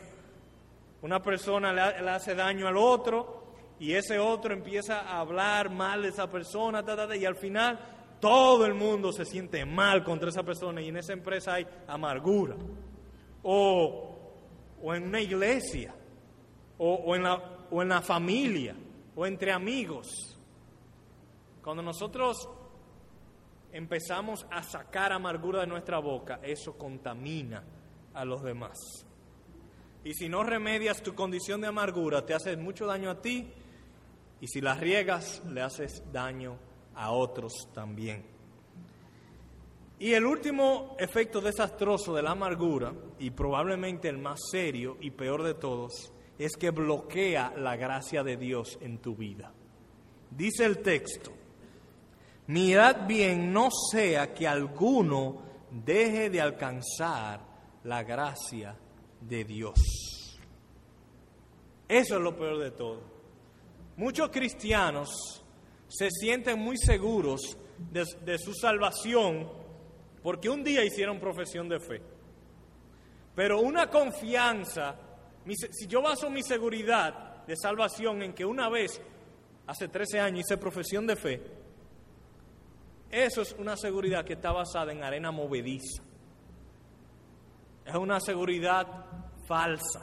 Una 1.01 1.21
persona 1.21 1.71
le, 1.71 2.09
hace 2.09 2.35
daño 2.35 2.67
al 2.67 2.77
otro 2.77 3.43
y 3.79 3.93
ese 3.93 4.17
otro 4.17 4.53
empieza 4.53 5.01
a 5.01 5.19
hablar 5.19 5.69
mal 5.69 6.01
de 6.01 6.09
esa 6.09 6.29
persona 6.29 6.83
y 7.15 7.25
al 7.25 7.35
final 7.35 7.79
todo 8.19 8.65
el 8.65 8.73
mundo 8.73 9.11
se 9.11 9.25
siente 9.25 9.63
mal 9.65 10.03
contra 10.03 10.29
esa 10.29 10.43
persona 10.43 10.81
y 10.81 10.89
en 10.89 10.97
esa 10.97 11.13
empresa 11.13 11.53
hay 11.53 11.67
amargura. 11.87 12.55
O, 13.43 14.17
o 14.81 14.95
en 14.95 15.03
una 15.03 15.21
iglesia, 15.21 15.93
o, 16.79 16.93
o, 16.95 17.15
en 17.15 17.23
la, 17.23 17.67
o 17.69 17.81
en 17.83 17.89
la 17.89 18.01
familia, 18.01 18.75
o 19.15 19.25
entre 19.25 19.51
amigos. 19.51 20.37
Cuando 21.63 21.81
nosotros 21.81 22.49
empezamos 23.71 24.45
a 24.51 24.63
sacar 24.63 25.11
amargura 25.11 25.61
de 25.61 25.67
nuestra 25.67 25.99
boca, 25.99 26.39
eso 26.43 26.77
contamina 26.77 27.63
a 28.13 28.23
los 28.23 28.43
demás. 28.43 28.77
Y 30.03 30.13
si 30.13 30.29
no 30.29 30.43
remedias 30.43 31.01
tu 31.01 31.15
condición 31.15 31.61
de 31.61 31.67
amargura, 31.67 32.25
te 32.25 32.33
haces 32.33 32.57
mucho 32.57 32.85
daño 32.85 33.09
a 33.09 33.21
ti 33.21 33.51
y 34.39 34.47
si 34.47 34.61
la 34.61 34.75
riegas, 34.75 35.41
le 35.45 35.61
haces 35.61 36.03
daño 36.11 36.57
a 36.93 37.11
otros 37.11 37.69
también. 37.73 38.25
Y 39.97 40.13
el 40.13 40.25
último 40.25 40.95
efecto 40.99 41.39
desastroso 41.39 42.13
de 42.13 42.21
la 42.21 42.31
amargura, 42.31 42.93
y 43.17 43.31
probablemente 43.31 44.09
el 44.09 44.17
más 44.17 44.39
serio 44.51 44.97
y 44.99 45.11
peor 45.11 45.43
de 45.43 45.53
todos, 45.53 46.11
es 46.37 46.55
que 46.57 46.71
bloquea 46.71 47.53
la 47.57 47.75
gracia 47.75 48.23
de 48.23 48.37
Dios 48.37 48.77
en 48.81 48.99
tu 48.99 49.15
vida. 49.15 49.51
Dice 50.29 50.65
el 50.65 50.79
texto, 50.79 51.31
mirad 52.47 53.07
bien, 53.07 53.53
no 53.53 53.69
sea 53.71 54.33
que 54.33 54.47
alguno 54.47 55.41
deje 55.71 56.29
de 56.29 56.41
alcanzar 56.41 57.41
la 57.83 58.03
gracia 58.03 58.75
de 59.21 59.43
Dios. 59.43 60.39
Eso 61.87 62.15
es 62.15 62.21
lo 62.21 62.35
peor 62.35 62.59
de 62.59 62.71
todo. 62.71 63.01
Muchos 63.97 64.29
cristianos 64.29 65.43
se 65.87 66.09
sienten 66.09 66.59
muy 66.59 66.77
seguros 66.77 67.57
de, 67.77 68.37
su 68.37 68.53
salvación 68.53 69.47
porque 70.21 70.49
un 70.49 70.63
día 70.63 70.83
hicieron 70.83 71.19
profesión 71.19 71.69
de 71.69 71.79
fe. 71.79 72.01
Pero 73.35 73.59
una 73.59 73.89
confianza, 73.89 74.97
si 75.53 75.87
yo 75.87 76.01
baso 76.01 76.29
mi 76.29 76.41
seguridad 76.41 77.45
de 77.45 77.55
salvación 77.55 78.23
en 78.23 78.33
que 78.33 78.45
una 78.45 78.69
vez, 78.69 79.01
hace 79.67 79.87
13 79.87 80.19
años, 80.19 80.45
hice 80.45 80.57
profesión 80.57 81.05
de 81.05 81.15
fe, 81.15 81.41
eso 83.11 83.41
es 83.41 83.53
una 83.59 83.77
seguridad 83.77 84.25
que 84.25 84.33
está 84.33 84.51
basada 84.51 84.91
en 84.91 85.03
arena 85.03 85.31
movediza 85.31 86.01
es 87.85 87.95
una 87.95 88.19
seguridad 88.19 88.87
falsa. 89.47 90.01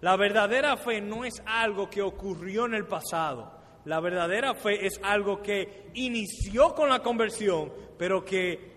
La 0.00 0.16
verdadera 0.16 0.76
fe 0.76 1.00
no 1.00 1.24
es 1.24 1.42
algo 1.46 1.88
que 1.88 2.02
ocurrió 2.02 2.66
en 2.66 2.74
el 2.74 2.86
pasado. 2.86 3.58
La 3.86 4.00
verdadera 4.00 4.54
fe 4.54 4.86
es 4.86 5.00
algo 5.02 5.40
que 5.42 5.90
inició 5.94 6.74
con 6.74 6.90
la 6.90 7.02
conversión, 7.02 7.72
pero 7.98 8.24
que 8.24 8.70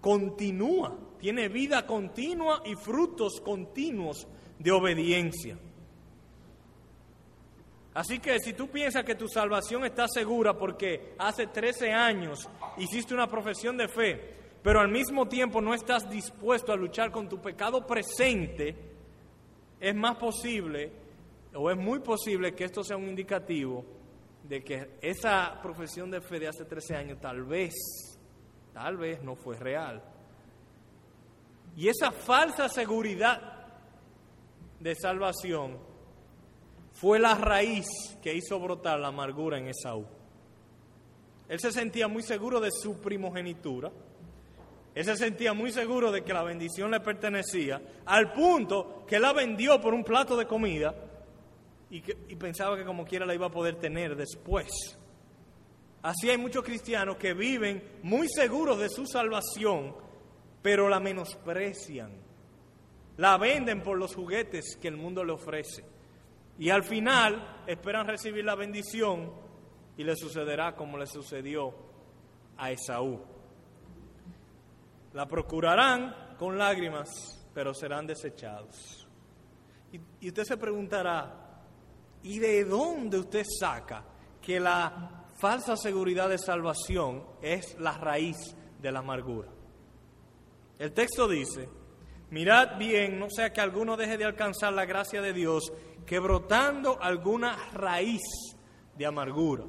continúa, 0.00 0.96
tiene 1.18 1.48
vida 1.48 1.86
continua 1.86 2.62
y 2.64 2.74
frutos 2.74 3.40
continuos 3.40 4.26
de 4.60 4.70
obediencia. 4.70 5.58
Así 7.94 8.20
que 8.20 8.38
si 8.38 8.52
tú 8.52 8.68
piensas 8.68 9.04
que 9.04 9.16
tu 9.16 9.26
salvación 9.26 9.84
está 9.84 10.06
segura 10.06 10.56
porque 10.56 11.14
hace 11.18 11.48
13 11.48 11.92
años 11.92 12.48
hiciste 12.76 13.14
una 13.14 13.26
profesión 13.26 13.76
de 13.76 13.88
fe, 13.88 14.34
pero 14.62 14.80
al 14.80 14.88
mismo 14.88 15.26
tiempo 15.26 15.60
no 15.60 15.74
estás 15.74 16.08
dispuesto 16.08 16.72
a 16.72 16.76
luchar 16.76 17.10
con 17.10 17.28
tu 17.28 17.40
pecado 17.40 17.86
presente, 17.86 18.76
es 19.80 19.94
más 19.94 20.16
posible, 20.18 20.92
o 21.54 21.70
es 21.70 21.76
muy 21.76 21.98
posible 22.00 22.54
que 22.54 22.64
esto 22.64 22.84
sea 22.84 22.96
un 22.96 23.08
indicativo 23.08 23.84
de 24.44 24.62
que 24.62 24.98
esa 25.00 25.58
profesión 25.62 26.10
de 26.10 26.20
fe 26.20 26.38
de 26.38 26.48
hace 26.48 26.64
13 26.64 26.96
años 26.96 27.20
tal 27.20 27.42
vez, 27.44 27.74
tal 28.72 28.98
vez 28.98 29.22
no 29.22 29.34
fue 29.34 29.56
real. 29.56 30.02
Y 31.76 31.88
esa 31.88 32.12
falsa 32.12 32.68
seguridad 32.68 33.59
de 34.80 34.94
salvación 34.96 35.78
fue 36.92 37.18
la 37.20 37.36
raíz 37.36 37.86
que 38.20 38.34
hizo 38.34 38.58
brotar 38.58 38.98
la 38.98 39.08
amargura 39.08 39.58
en 39.58 39.68
Esaú. 39.68 40.04
Él 41.48 41.60
se 41.60 41.70
sentía 41.70 42.08
muy 42.08 42.22
seguro 42.22 42.60
de 42.60 42.70
su 42.70 43.00
primogenitura 43.00 43.92
él 44.94 45.04
se 45.04 45.16
sentía 45.16 45.52
muy 45.52 45.70
seguro 45.70 46.10
de 46.10 46.22
que 46.22 46.32
la 46.32 46.42
bendición 46.42 46.90
le 46.90 47.00
pertenecía, 47.00 47.80
al 48.06 48.32
punto 48.32 49.04
que 49.06 49.20
la 49.20 49.32
vendió 49.32 49.80
por 49.80 49.94
un 49.94 50.02
plato 50.02 50.36
de 50.36 50.46
comida 50.46 50.94
y, 51.90 52.02
y 52.28 52.36
pensaba 52.36 52.76
que 52.76 52.84
como 52.84 53.04
quiera 53.04 53.24
la 53.24 53.34
iba 53.34 53.46
a 53.46 53.50
poder 53.50 53.76
tener 53.76 54.16
después. 54.16 54.68
Así 56.02 56.30
hay 56.30 56.38
muchos 56.38 56.64
cristianos 56.64 57.16
que 57.16 57.34
viven 57.34 57.82
muy 58.02 58.28
seguros 58.28 58.78
de 58.78 58.88
su 58.88 59.06
salvación, 59.06 59.94
pero 60.60 60.88
la 60.88 60.98
menosprecian. 60.98 62.10
La 63.20 63.36
venden 63.36 63.82
por 63.82 63.98
los 63.98 64.14
juguetes 64.14 64.78
que 64.80 64.88
el 64.88 64.96
mundo 64.96 65.22
le 65.22 65.32
ofrece. 65.32 65.84
Y 66.58 66.70
al 66.70 66.82
final 66.82 67.64
esperan 67.66 68.06
recibir 68.06 68.42
la 68.46 68.54
bendición 68.54 69.30
y 69.98 70.04
le 70.04 70.16
sucederá 70.16 70.74
como 70.74 70.96
le 70.96 71.06
sucedió 71.06 71.74
a 72.56 72.70
Esaú. 72.70 73.20
La 75.12 75.26
procurarán 75.26 76.34
con 76.38 76.56
lágrimas, 76.56 77.10
pero 77.52 77.74
serán 77.74 78.06
desechados. 78.06 79.06
Y, 79.92 80.28
usted 80.28 80.44
se 80.44 80.56
preguntará, 80.56 81.60
¿y 82.22 82.38
de 82.38 82.64
dónde 82.64 83.18
usted 83.18 83.44
saca 83.44 84.02
que 84.40 84.58
la 84.58 85.26
falsa 85.38 85.76
seguridad 85.76 86.30
de 86.30 86.38
salvación 86.38 87.22
es 87.42 87.78
la 87.78 87.98
raíz 87.98 88.38
de 88.80 88.90
la 88.90 89.00
amargura? 89.00 89.50
El 90.78 90.94
texto 90.94 91.28
dice, 91.28 91.68
mirad 92.30 92.78
bien, 92.78 93.18
no 93.18 93.28
sea 93.30 93.52
que 93.52 93.60
alguno 93.60 93.96
deje 93.96 94.18
de 94.18 94.24
alcanzar 94.24 94.72
la 94.72 94.84
gracia 94.84 95.22
de 95.22 95.32
Dios, 95.32 95.72
que 96.06 96.18
brotando 96.18 97.00
alguna 97.00 97.56
raíz 97.72 98.22
de 98.96 99.06
amargura. 99.06 99.64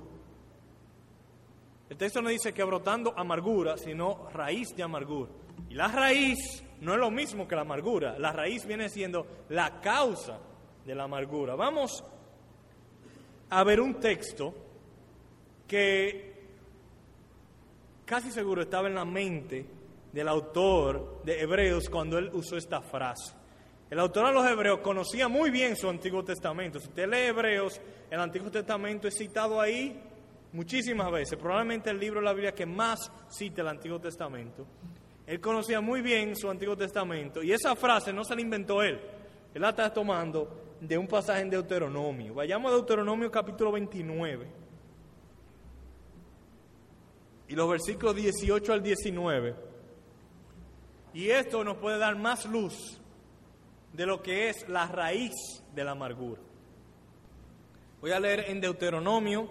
El 1.90 1.98
texto 1.98 2.22
no 2.22 2.30
dice 2.30 2.54
que 2.54 2.64
brotando 2.64 3.14
amargura, 3.18 3.78
sino 3.78 4.30
raíz 4.30 4.70
de 4.76 4.84
amargura. 4.84 5.32
Y 5.70 5.74
la 5.74 5.90
raíz 5.90 6.64
no 6.80 6.94
es 6.94 7.00
lo 7.00 7.12
mismo 7.12 7.48
que 7.48 7.56
la 7.56 7.62
amargura. 7.62 8.18
La 8.18 8.32
raíz 8.32 8.66
viene 8.66 8.90
siendo 8.90 9.28
la 9.50 9.82
causa 9.82 10.40
de 10.86 10.96
la 10.96 11.04
amargura. 11.04 11.56
Vamos 11.56 12.04
a 13.50 13.64
ver 13.64 13.82
un 13.82 14.00
texto 14.00 14.54
que 15.68 16.34
casi 18.06 18.32
seguro 18.32 18.62
estaba 18.62 18.88
en 18.88 18.96
la 18.96 19.06
mente 19.06 19.66
del 20.12 20.28
autor 20.28 21.22
de 21.24 21.42
Hebreos 21.42 21.90
cuando 21.90 22.18
él 22.18 22.30
usó 22.34 22.58
esta 22.58 22.82
frase. 22.82 23.34
El 23.90 24.00
autor 24.00 24.28
de 24.28 24.34
los 24.34 24.50
Hebreos 24.50 24.80
conocía 24.80 25.28
muy 25.28 25.52
bien 25.52 25.76
su 25.76 25.90
Antiguo 25.90 26.24
Testamento. 26.24 26.80
Si 26.80 26.88
usted 26.88 27.10
lee 27.10 27.28
Hebreos, 27.28 27.80
el 28.10 28.20
Antiguo 28.20 28.50
Testamento 28.50 29.08
es 29.08 29.18
citado 29.18 29.60
ahí 29.60 30.02
muchísimas 30.54 31.12
veces, 31.12 31.38
probablemente 31.38 31.90
el 31.90 32.00
libro 32.00 32.20
de 32.20 32.26
la 32.26 32.34
Biblia 32.34 32.54
que 32.54 32.66
más 32.66 33.12
cita 33.30 33.62
el 33.62 33.68
Antiguo 33.68 34.00
Testamento. 34.00 34.66
Él 35.28 35.40
conocía 35.40 35.82
muy 35.82 36.02
bien 36.02 36.36
su 36.36 36.50
Antiguo 36.50 36.76
Testamento 36.76 37.44
y 37.44 37.52
esa 37.52 37.76
frase 37.76 38.12
no 38.12 38.24
se 38.24 38.36
la 38.36 38.42
inventó 38.42 38.82
él. 38.82 39.00
Él 39.54 39.62
la 39.62 39.70
está 39.70 39.94
tomando 39.94 40.78
de 40.80 40.98
un 40.98 41.08
pasaje 41.08 41.42
en 41.42 41.50
Deuteronomio. 41.50 42.34
Vayamos 42.34 42.72
a 42.72 42.76
Deuteronomio 42.76 43.30
capítulo 43.30 43.72
29. 43.74 44.48
Y 47.50 47.56
los 47.56 47.70
versículos 47.70 48.16
18 48.16 48.74
al 48.74 48.82
19. 48.82 49.71
Y 51.14 51.30
esto 51.30 51.64
nos 51.64 51.78
puede 51.78 51.98
dar 51.98 52.18
más 52.18 52.46
luz 52.46 53.00
de 53.94 54.06
lo 54.06 54.22
que 54.22 54.50
es 54.50 54.68
la 54.70 54.88
raíz 54.88 55.34
de 55.76 55.84
la 55.84 55.92
amargura. 55.92 56.42
Voy 58.00 58.12
a 58.12 58.20
leer 58.20 58.46
en 58.50 58.62
Deuteronomio 58.62 59.48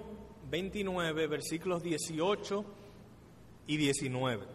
29, 0.51 1.27
versículos 1.27 1.83
18 1.83 2.65
y 3.67 3.77
19. 3.77 4.47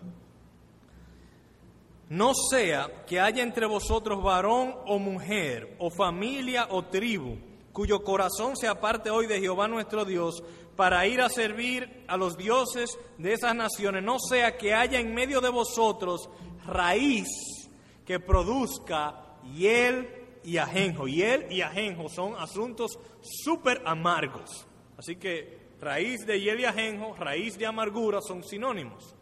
No 2.09 2.33
sea 2.33 3.05
que 3.07 3.19
haya 3.19 3.41
entre 3.41 3.65
vosotros 3.65 4.21
varón 4.21 4.75
o 4.85 4.99
mujer, 4.99 5.75
o 5.79 5.89
familia 5.89 6.67
o 6.69 6.85
tribu, 6.85 7.37
cuyo 7.71 8.03
corazón 8.03 8.55
se 8.57 8.67
aparte 8.67 9.09
hoy 9.09 9.27
de 9.27 9.39
Jehová 9.39 9.67
nuestro 9.67 10.05
Dios, 10.05 10.43
para 10.75 11.07
ir 11.07 11.21
a 11.21 11.29
servir 11.29 12.03
a 12.07 12.17
los 12.17 12.37
dioses 12.37 12.99
de 13.17 13.33
esas 13.33 13.55
naciones. 13.55 14.03
No 14.03 14.19
sea 14.19 14.57
que 14.57 14.73
haya 14.73 14.99
en 14.99 15.13
medio 15.13 15.41
de 15.41 15.49
vosotros 15.49 16.29
raíz 16.67 17.27
que 18.05 18.19
produzca 18.19 19.37
hiel 19.53 20.09
y 20.43 20.57
ajenjo. 20.57 21.07
Hiel 21.07 21.47
y 21.51 21.61
ajenjo 21.61 22.09
son 22.09 22.35
asuntos 22.35 22.99
súper 23.21 23.81
amargos. 23.85 24.67
Así 24.97 25.15
que 25.15 25.65
raíz 25.81 26.25
de 26.25 26.39
hiel 26.39 26.59
y 26.59 26.65
ajenjo, 26.65 27.15
raíz 27.15 27.57
de 27.57 27.65
amargura 27.65 28.21
son 28.21 28.43
sinónimos. 28.43 29.15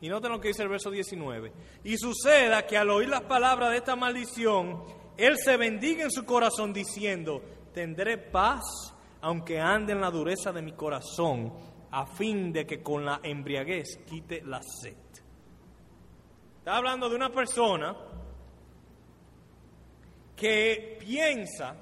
Y 0.00 0.08
noten 0.08 0.32
lo 0.32 0.40
que 0.40 0.48
dice 0.48 0.62
el 0.62 0.68
verso 0.68 0.90
19. 0.90 1.52
Y 1.84 1.98
suceda 1.98 2.66
que 2.66 2.78
al 2.78 2.90
oír 2.90 3.08
las 3.08 3.22
palabras 3.22 3.70
de 3.70 3.76
esta 3.76 3.96
maldición, 3.96 4.82
él 5.16 5.36
se 5.36 5.56
bendiga 5.58 6.04
en 6.04 6.10
su 6.10 6.24
corazón 6.24 6.72
diciendo, 6.72 7.42
tendré 7.74 8.16
paz 8.16 8.62
aunque 9.22 9.60
ande 9.60 9.92
en 9.92 10.00
la 10.00 10.10
dureza 10.10 10.52
de 10.52 10.62
mi 10.62 10.72
corazón, 10.72 11.52
a 11.90 12.06
fin 12.06 12.52
de 12.52 12.66
que 12.66 12.82
con 12.82 13.04
la 13.04 13.20
embriaguez 13.22 13.98
quite 14.06 14.42
la 14.42 14.62
sed. 14.62 14.96
Está 16.60 16.76
hablando 16.76 17.08
de 17.08 17.16
una 17.16 17.30
persona 17.30 17.96
que 20.36 20.98
piensa 21.00 21.74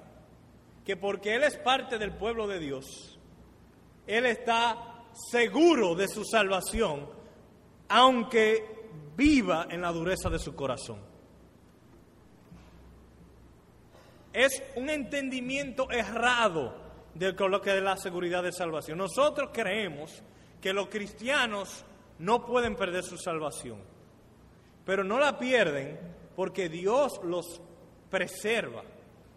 que 0.84 0.96
porque 0.96 1.34
él 1.34 1.42
es 1.42 1.58
parte 1.58 1.98
del 1.98 2.16
pueblo 2.16 2.46
de 2.46 2.60
Dios, 2.60 3.18
él 4.06 4.24
está 4.24 5.04
seguro 5.30 5.94
de 5.94 6.08
su 6.08 6.24
salvación 6.24 7.08
aunque 7.88 8.88
viva 9.16 9.66
en 9.68 9.80
la 9.80 9.90
dureza 9.90 10.30
de 10.30 10.38
su 10.38 10.54
corazón. 10.54 11.00
Es 14.32 14.62
un 14.76 14.90
entendimiento 14.90 15.90
errado 15.90 16.74
de 17.14 17.32
lo 17.32 17.60
que 17.60 17.76
es 17.76 17.82
la 17.82 17.96
seguridad 17.96 18.42
de 18.42 18.52
salvación. 18.52 18.98
Nosotros 18.98 19.50
creemos 19.52 20.22
que 20.60 20.72
los 20.72 20.88
cristianos 20.88 21.84
no 22.18 22.44
pueden 22.44 22.76
perder 22.76 23.02
su 23.02 23.16
salvación, 23.16 23.82
pero 24.88 25.04
no 25.04 25.18
la 25.18 25.38
pierden 25.38 25.98
porque 26.34 26.70
Dios 26.70 27.20
los 27.22 27.60
preserva 28.08 28.82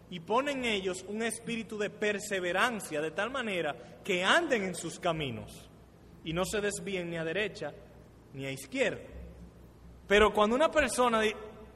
y 0.08 0.18
pone 0.20 0.52
en 0.52 0.64
ellos 0.64 1.04
un 1.06 1.20
espíritu 1.20 1.76
de 1.76 1.90
perseverancia 1.90 3.02
de 3.02 3.10
tal 3.10 3.30
manera 3.30 4.00
que 4.02 4.24
anden 4.24 4.62
en 4.62 4.74
sus 4.74 4.98
caminos 4.98 5.68
y 6.24 6.32
no 6.32 6.46
se 6.46 6.62
desvíen 6.62 7.10
ni 7.10 7.18
a 7.18 7.24
derecha 7.24 7.70
ni 8.32 8.46
a 8.46 8.50
izquierda. 8.50 9.02
Pero 10.08 10.32
cuando 10.32 10.56
una 10.56 10.70
persona 10.70 11.20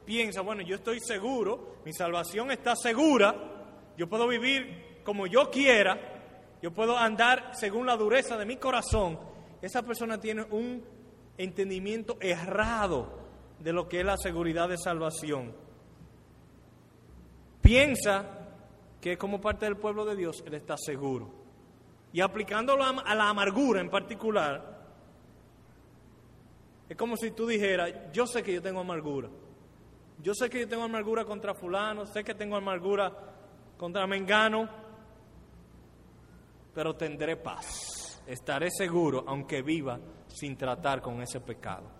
piensa, 0.03 0.41
bueno, 0.41 0.63
yo 0.63 0.77
estoy 0.77 0.99
seguro, 0.99 1.75
mi 1.85 1.93
salvación 1.93 2.49
está 2.49 2.75
segura, 2.75 3.35
yo 3.95 4.09
puedo 4.09 4.27
vivir 4.27 5.01
como 5.03 5.27
yo 5.27 5.51
quiera, 5.51 5.99
yo 6.63 6.73
puedo 6.73 6.97
andar 6.97 7.51
según 7.53 7.85
la 7.85 7.95
dureza 7.95 8.37
de 8.37 8.45
mi 8.47 8.57
corazón, 8.57 9.19
esa 9.61 9.83
persona 9.83 10.19
tiene 10.19 10.47
un 10.49 10.83
entendimiento 11.37 12.17
errado 12.19 13.26
de 13.59 13.73
lo 13.73 13.87
que 13.87 13.99
es 13.99 14.05
la 14.05 14.17
seguridad 14.17 14.69
de 14.69 14.77
salvación. 14.77 15.53
Piensa 17.61 18.25
que 19.01 19.17
como 19.17 19.41
parte 19.41 19.65
del 19.65 19.77
pueblo 19.77 20.05
de 20.05 20.15
Dios 20.15 20.43
él 20.45 20.53
está 20.53 20.75
seguro. 20.77 21.29
Y 22.13 22.21
aplicándolo 22.21 22.83
a 22.83 23.15
la 23.15 23.29
amargura 23.29 23.81
en 23.81 23.89
particular, 23.89 24.77
es 26.89 26.95
como 26.95 27.17
si 27.17 27.31
tú 27.31 27.45
dijeras, 27.45 27.91
yo 28.13 28.25
sé 28.25 28.41
que 28.41 28.53
yo 28.53 28.61
tengo 28.61 28.79
amargura. 28.79 29.29
Yo 30.19 30.33
sé 30.33 30.49
que 30.49 30.61
yo 30.61 30.67
tengo 30.67 30.83
amargura 30.83 31.25
contra 31.25 31.53
fulano, 31.53 32.05
sé 32.05 32.23
que 32.23 32.33
tengo 32.33 32.55
amargura 32.55 33.11
contra 33.77 34.07
Mengano, 34.07 34.67
pero 36.73 36.95
tendré 36.95 37.35
paz. 37.37 38.21
Estaré 38.25 38.69
seguro 38.71 39.23
aunque 39.27 39.61
viva 39.61 39.99
sin 40.27 40.57
tratar 40.57 41.01
con 41.01 41.21
ese 41.21 41.39
pecado. 41.39 41.96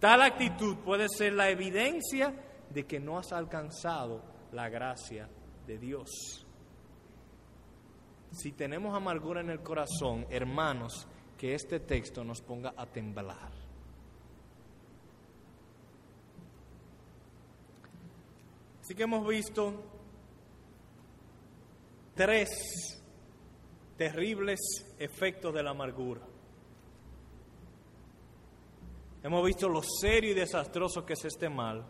Tal 0.00 0.22
actitud 0.22 0.76
puede 0.84 1.08
ser 1.08 1.32
la 1.32 1.48
evidencia 1.48 2.34
de 2.70 2.86
que 2.86 3.00
no 3.00 3.18
has 3.18 3.32
alcanzado 3.32 4.22
la 4.52 4.68
gracia 4.68 5.28
de 5.66 5.78
Dios. 5.78 6.46
Si 8.32 8.52
tenemos 8.52 8.94
amargura 8.94 9.40
en 9.40 9.50
el 9.50 9.62
corazón, 9.62 10.26
hermanos, 10.30 11.08
que 11.38 11.54
este 11.54 11.80
texto 11.80 12.24
nos 12.24 12.40
ponga 12.42 12.74
a 12.76 12.86
temblar. 12.86 13.52
Así 18.80 18.94
que 18.94 19.02
hemos 19.02 19.26
visto 19.26 19.82
tres 22.14 23.02
terribles 23.96 24.60
efectos 24.98 25.52
de 25.54 25.62
la 25.62 25.70
amargura. 25.70 26.35
Hemos 29.26 29.44
visto 29.44 29.68
lo 29.68 29.82
serio 29.82 30.30
y 30.30 30.34
desastroso 30.34 31.04
que 31.04 31.14
es 31.14 31.24
este 31.24 31.48
mal. 31.48 31.84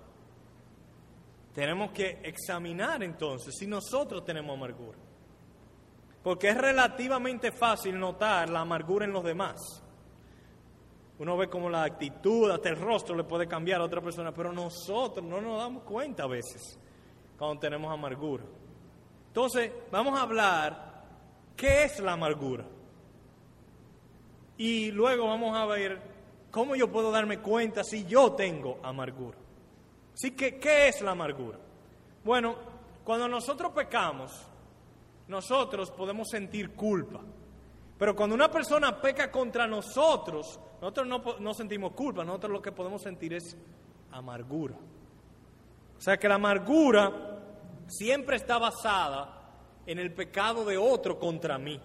Tenemos 1.53 1.91
que 1.91 2.21
examinar 2.23 3.03
entonces 3.03 3.55
si 3.59 3.67
nosotros 3.67 4.25
tenemos 4.25 4.57
amargura. 4.57 4.97
Porque 6.23 6.49
es 6.49 6.57
relativamente 6.57 7.53
fácil 7.53 7.99
notar 7.99 8.49
la 8.49 8.61
amargura 8.61 9.05
en 9.05 9.13
los 9.13 9.23
demás. 9.23 9.61
Uno 11.19 11.37
ve 11.37 11.51
como 11.51 11.69
la 11.69 11.83
actitud, 11.83 12.51
hasta 12.51 12.71
el 12.71 12.77
rostro 12.77 13.15
le 13.15 13.25
puede 13.25 13.47
cambiar 13.47 13.83
a 13.83 13.85
otra 13.85 14.01
persona, 14.01 14.33
pero 14.33 14.51
nosotros 14.51 15.23
no 15.23 15.39
nos 15.39 15.59
damos 15.59 15.83
cuenta 15.83 16.23
a 16.23 16.29
veces 16.29 16.81
cuando 17.37 17.61
tenemos 17.61 17.93
amargura. 17.93 18.45
Entonces, 19.27 19.71
vamos 19.91 20.19
a 20.19 20.23
hablar 20.23 21.05
qué 21.55 21.85
es 21.85 22.01
la 22.01 22.15
amargura. 22.15 22.65
Y 24.57 24.91
luego 24.91 25.27
vamos 25.27 25.55
a 25.55 25.67
ver 25.67 26.16
cómo 26.57 26.75
yo 26.75 26.91
puedo 26.91 27.11
darme 27.11 27.41
cuenta 27.41 27.85
si 27.85 28.07
yo 28.07 28.33
tengo 28.33 28.79
amargura. 28.83 29.37
Así 30.15 30.31
que, 30.31 30.59
¿qué 30.59 30.89
es 30.89 31.03
la 31.03 31.11
amargura? 31.11 31.59
Bueno, 32.25 32.57
cuando 33.05 33.29
nosotros 33.29 33.73
pecamos, 33.73 34.33
nosotros 35.29 35.91
podemos 35.91 36.31
sentir 36.31 36.71
culpa. 36.71 37.21
Pero 37.99 38.17
cuando 38.17 38.35
una 38.35 38.51
persona 38.51 38.99
peca 38.99 39.31
contra 39.31 39.67
nosotros, 39.67 40.59
nosotros 40.81 41.07
no, 41.07 41.23
no 41.41 41.53
sentimos 41.53 41.93
culpa, 41.93 42.25
nosotros 42.25 42.53
lo 42.53 42.63
que 42.63 42.73
podemos 42.73 43.03
sentir 43.03 43.35
es 43.35 43.55
amargura. 44.13 44.77
O 45.99 46.01
sea 46.01 46.17
que 46.17 46.27
la 46.27 46.37
amargura 46.37 47.39
siempre 47.87 48.37
está 48.37 48.57
basada 48.57 49.53
en 49.85 49.99
el 49.99 50.11
pecado 50.15 50.65
de 50.65 50.79
otro 50.79 51.19
contra 51.19 51.59
mí. 51.59 51.79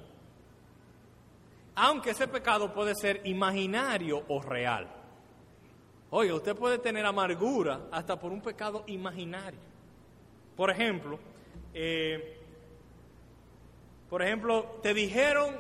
Aunque 1.76 2.12
ese 2.12 2.28
pecado 2.28 2.74
puede 2.74 2.96
ser 2.96 3.22
imaginario 3.26 4.24
o 4.28 4.42
real. 4.42 4.88
Oye, 6.10 6.34
usted 6.34 6.56
puede 6.56 6.78
tener 6.78 7.06
amargura 7.06 7.88
hasta 7.92 8.20
por 8.20 8.32
un 8.32 8.42
pecado 8.42 8.84
imaginario. 8.88 9.60
Por 10.58 10.70
ejemplo, 10.70 11.18
eh, 11.74 12.38
por 14.10 14.22
ejemplo, 14.22 14.80
te 14.84 14.94
dijeron 14.94 15.56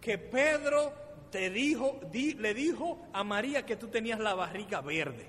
que 0.00 0.16
Pedro 0.16 0.92
te 1.32 1.50
dijo, 1.50 1.98
le 2.12 2.54
dijo 2.54 3.00
a 3.12 3.24
María 3.24 3.66
que 3.66 3.74
tú 3.74 3.88
tenías 3.88 4.20
la 4.20 4.34
barriga 4.34 4.80
verde. 4.80 5.28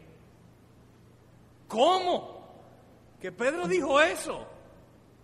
¿Cómo? 1.68 2.40
¿Que 3.20 3.32
Pedro 3.32 3.68
dijo 3.68 4.00
eso? 4.00 4.46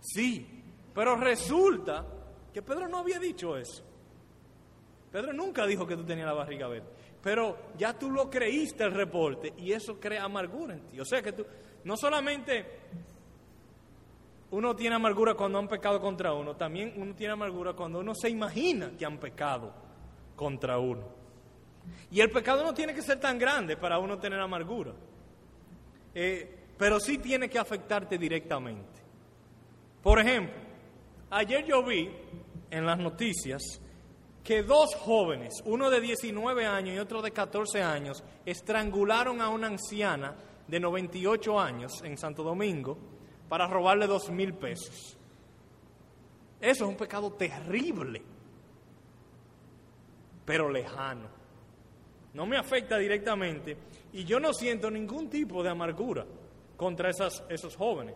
Sí, 0.00 0.64
pero 0.92 1.14
resulta 1.14 2.04
que 2.52 2.60
Pedro 2.60 2.88
no 2.88 2.98
había 2.98 3.20
dicho 3.20 3.56
eso. 3.56 3.85
Pedro 5.16 5.32
nunca 5.32 5.66
dijo 5.66 5.86
que 5.86 5.96
tú 5.96 6.04
tenías 6.04 6.26
la 6.26 6.34
barriga 6.34 6.68
verde. 6.68 6.88
pero 7.22 7.70
ya 7.78 7.98
tú 7.98 8.10
lo 8.10 8.28
creíste 8.28 8.84
el 8.84 8.92
reporte 8.92 9.54
y 9.56 9.72
eso 9.72 9.98
crea 9.98 10.24
amargura 10.24 10.74
en 10.74 10.80
ti. 10.88 11.00
O 11.00 11.06
sea 11.06 11.22
que 11.22 11.32
tú, 11.32 11.42
no 11.84 11.96
solamente 11.96 12.66
uno 14.50 14.76
tiene 14.76 14.96
amargura 14.96 15.32
cuando 15.32 15.58
han 15.58 15.68
pecado 15.68 16.02
contra 16.02 16.34
uno, 16.34 16.54
también 16.54 16.92
uno 16.98 17.14
tiene 17.14 17.32
amargura 17.32 17.72
cuando 17.72 18.00
uno 18.00 18.14
se 18.14 18.28
imagina 18.28 18.90
que 18.98 19.06
han 19.06 19.16
pecado 19.16 19.72
contra 20.36 20.78
uno. 20.78 21.08
Y 22.10 22.20
el 22.20 22.30
pecado 22.30 22.62
no 22.62 22.74
tiene 22.74 22.92
que 22.92 23.00
ser 23.00 23.18
tan 23.18 23.38
grande 23.38 23.78
para 23.78 23.98
uno 23.98 24.18
tener 24.18 24.38
amargura, 24.38 24.92
eh, 26.14 26.58
pero 26.76 27.00
sí 27.00 27.16
tiene 27.16 27.48
que 27.48 27.58
afectarte 27.58 28.18
directamente. 28.18 29.00
Por 30.02 30.20
ejemplo, 30.20 30.60
ayer 31.30 31.64
yo 31.64 31.82
vi 31.82 32.10
en 32.70 32.84
las 32.84 32.98
noticias 32.98 33.80
que 34.46 34.62
dos 34.62 34.94
jóvenes, 34.94 35.54
uno 35.64 35.90
de 35.90 36.00
19 36.00 36.66
años 36.66 36.94
y 36.94 37.00
otro 37.00 37.20
de 37.20 37.32
14 37.32 37.82
años, 37.82 38.22
estrangularon 38.44 39.40
a 39.40 39.48
una 39.48 39.66
anciana 39.66 40.36
de 40.68 40.78
98 40.78 41.58
años 41.58 42.00
en 42.04 42.16
Santo 42.16 42.44
Domingo 42.44 42.96
para 43.48 43.66
robarle 43.66 44.06
dos 44.06 44.30
mil 44.30 44.54
pesos. 44.54 45.18
Eso 46.60 46.84
es 46.84 46.88
un 46.88 46.96
pecado 46.96 47.32
terrible, 47.32 48.22
pero 50.44 50.70
lejano. 50.70 51.28
No 52.32 52.46
me 52.46 52.56
afecta 52.56 52.98
directamente 52.98 53.76
y 54.12 54.22
yo 54.22 54.38
no 54.38 54.54
siento 54.54 54.92
ningún 54.92 55.28
tipo 55.28 55.60
de 55.60 55.70
amargura 55.70 56.24
contra 56.76 57.10
esas, 57.10 57.42
esos 57.48 57.74
jóvenes. 57.74 58.14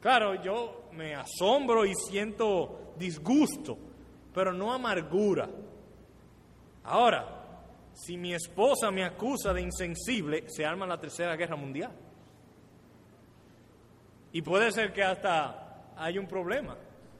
Claro, 0.00 0.42
yo 0.42 0.88
me 0.92 1.14
asombro 1.14 1.84
y 1.84 1.92
siento 1.94 2.94
disgusto 2.96 3.85
pero 4.36 4.52
no 4.52 4.70
amargura. 4.70 5.48
Ahora, 6.84 7.24
si 7.94 8.18
mi 8.18 8.34
esposa 8.34 8.90
me 8.90 9.02
acusa 9.02 9.54
de 9.54 9.62
insensible, 9.62 10.44
se 10.50 10.66
arma 10.66 10.86
la 10.86 11.00
tercera 11.00 11.34
guerra 11.36 11.56
mundial. 11.56 11.90
Y 14.32 14.42
puede 14.42 14.70
ser 14.72 14.92
que 14.92 15.02
hasta 15.02 15.94
hay 15.96 16.18
un 16.18 16.28
problema 16.28 16.76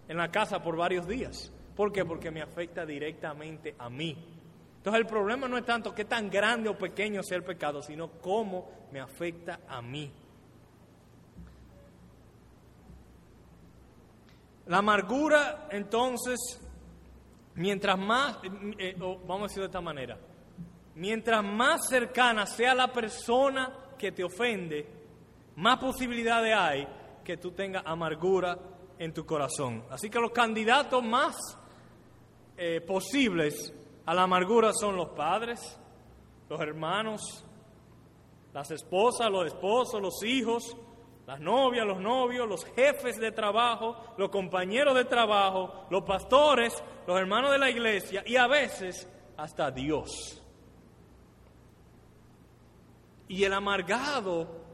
en 0.07 0.19
la 0.19 0.31
casa 0.31 0.63
por 0.63 0.77
varios 0.77 1.07
días. 1.09 1.51
¿Por 1.75 1.91
qué? 1.91 2.05
Porque 2.05 2.31
me 2.31 2.43
afecta 2.43 2.85
directamente 2.85 3.75
a 3.79 3.89
mí. 3.89 4.15
Entonces 4.77 5.01
el 5.01 5.07
problema 5.07 5.49
no 5.49 5.57
es 5.57 5.65
tanto 5.65 5.95
qué 5.95 6.05
tan 6.05 6.29
grande 6.29 6.69
o 6.69 6.77
pequeño 6.77 7.23
sea 7.23 7.39
el 7.39 7.45
pecado, 7.45 7.81
sino 7.81 8.11
cómo 8.21 8.89
me 8.93 9.01
afecta 9.01 9.61
a 9.67 9.81
mí. 9.81 10.13
La 14.67 14.79
amargura 14.79 15.69
entonces 15.71 16.61
mientras 17.57 17.99
más, 17.99 18.39
eh, 18.79 18.95
vamos 18.99 19.41
a 19.41 19.43
decirlo 19.45 19.65
de 19.65 19.69
esta 19.69 19.81
manera, 19.81 20.19
mientras 20.95 21.45
más 21.45 21.89
cercana 21.89 22.47
sea 22.47 22.75
la 22.75 22.93
persona 22.93 23.73
que 23.99 24.13
te 24.13 24.25
ofende, 24.25 24.87
más 25.57 25.79
posibilidades 25.79 26.55
hay 26.57 26.87
que 27.25 27.37
tú 27.37 27.51
tengas 27.51 27.83
amargura 27.87 28.59
en 28.99 29.13
tu 29.13 29.25
corazón. 29.25 29.85
Así 29.91 30.09
que 30.09 30.21
los 30.21 30.31
candidatos 30.31 31.03
más 31.03 31.35
eh, 32.57 32.81
posibles 32.81 33.73
a 34.05 34.15
la 34.15 34.23
amargura 34.23 34.73
son 34.73 34.97
los 34.97 35.11
padres, 35.11 35.79
los 36.49 36.61
hermanos, 36.61 37.45
las 38.53 38.71
esposas, 38.71 39.31
los 39.31 39.47
esposos, 39.47 40.01
los 40.01 40.23
hijos, 40.25 40.77
las 41.27 41.41
novias, 41.41 41.85
los 41.85 42.01
novios, 42.01 42.49
los 42.49 42.65
jefes 42.65 43.19
de 43.19 43.33
trabajo, 43.33 44.15
los 44.17 44.31
compañeros 44.31 44.95
de 44.95 45.05
trabajo, 45.05 45.87
los 45.91 46.05
pastores, 46.05 46.73
los 47.07 47.19
hermanos 47.19 47.51
de 47.51 47.59
la 47.59 47.69
iglesia 47.69 48.23
y 48.25 48.37
a 48.37 48.47
veces 48.47 49.09
hasta 49.37 49.73
Dios. 49.73 50.41
Y 53.29 53.43
el 53.43 53.53
amargado 53.53 54.67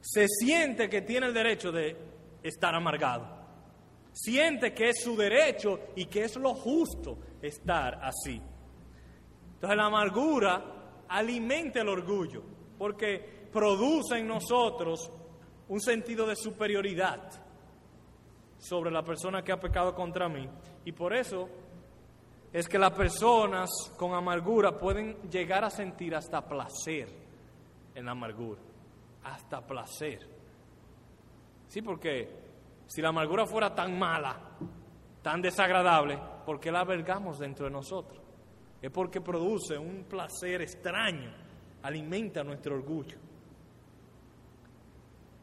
se 0.00 0.26
siente 0.26 0.88
que 0.88 1.02
tiene 1.02 1.28
el 1.28 1.34
derecho 1.34 1.70
de 1.70 1.96
estar 2.42 2.74
amargado. 2.74 3.40
Siente 4.10 4.74
que 4.74 4.90
es 4.90 5.00
su 5.00 5.16
derecho 5.16 5.78
y 5.94 6.06
que 6.06 6.24
es 6.24 6.36
lo 6.36 6.54
justo 6.54 7.18
estar 7.40 8.00
así. 8.02 8.42
Entonces 9.54 9.76
la 9.76 9.86
amargura 9.86 11.04
alimenta 11.08 11.82
el 11.82 11.88
orgullo 11.88 12.42
porque 12.76 13.46
produce 13.52 14.18
en 14.18 14.26
nosotros 14.26 15.08
un 15.72 15.80
sentido 15.80 16.26
de 16.26 16.36
superioridad 16.36 17.30
sobre 18.58 18.90
la 18.90 19.02
persona 19.02 19.42
que 19.42 19.52
ha 19.52 19.58
pecado 19.58 19.94
contra 19.94 20.28
mí. 20.28 20.46
Y 20.84 20.92
por 20.92 21.14
eso 21.14 21.48
es 22.52 22.68
que 22.68 22.78
las 22.78 22.90
personas 22.90 23.70
con 23.96 24.12
amargura 24.12 24.78
pueden 24.78 25.16
llegar 25.30 25.64
a 25.64 25.70
sentir 25.70 26.14
hasta 26.14 26.46
placer 26.46 27.08
en 27.94 28.04
la 28.04 28.12
amargura. 28.12 28.60
Hasta 29.24 29.66
placer. 29.66 30.18
Sí, 31.68 31.80
porque 31.80 32.28
si 32.86 33.00
la 33.00 33.08
amargura 33.08 33.46
fuera 33.46 33.74
tan 33.74 33.98
mala, 33.98 34.50
tan 35.22 35.40
desagradable, 35.40 36.18
¿por 36.44 36.60
qué 36.60 36.70
la 36.70 36.80
albergamos 36.80 37.38
dentro 37.38 37.64
de 37.64 37.72
nosotros? 37.72 38.20
Es 38.82 38.90
porque 38.90 39.22
produce 39.22 39.78
un 39.78 40.04
placer 40.04 40.60
extraño, 40.60 41.32
alimenta 41.82 42.44
nuestro 42.44 42.74
orgullo. 42.74 43.31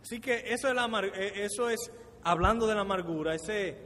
Así 0.09 0.19
que 0.19 0.43
eso 0.47 0.67
es, 0.69 0.75
eh, 1.13 1.33
eso 1.35 1.69
es 1.69 1.91
hablando 2.23 2.65
de 2.65 2.73
la 2.73 2.81
amargura, 2.81 3.35
ese, 3.35 3.77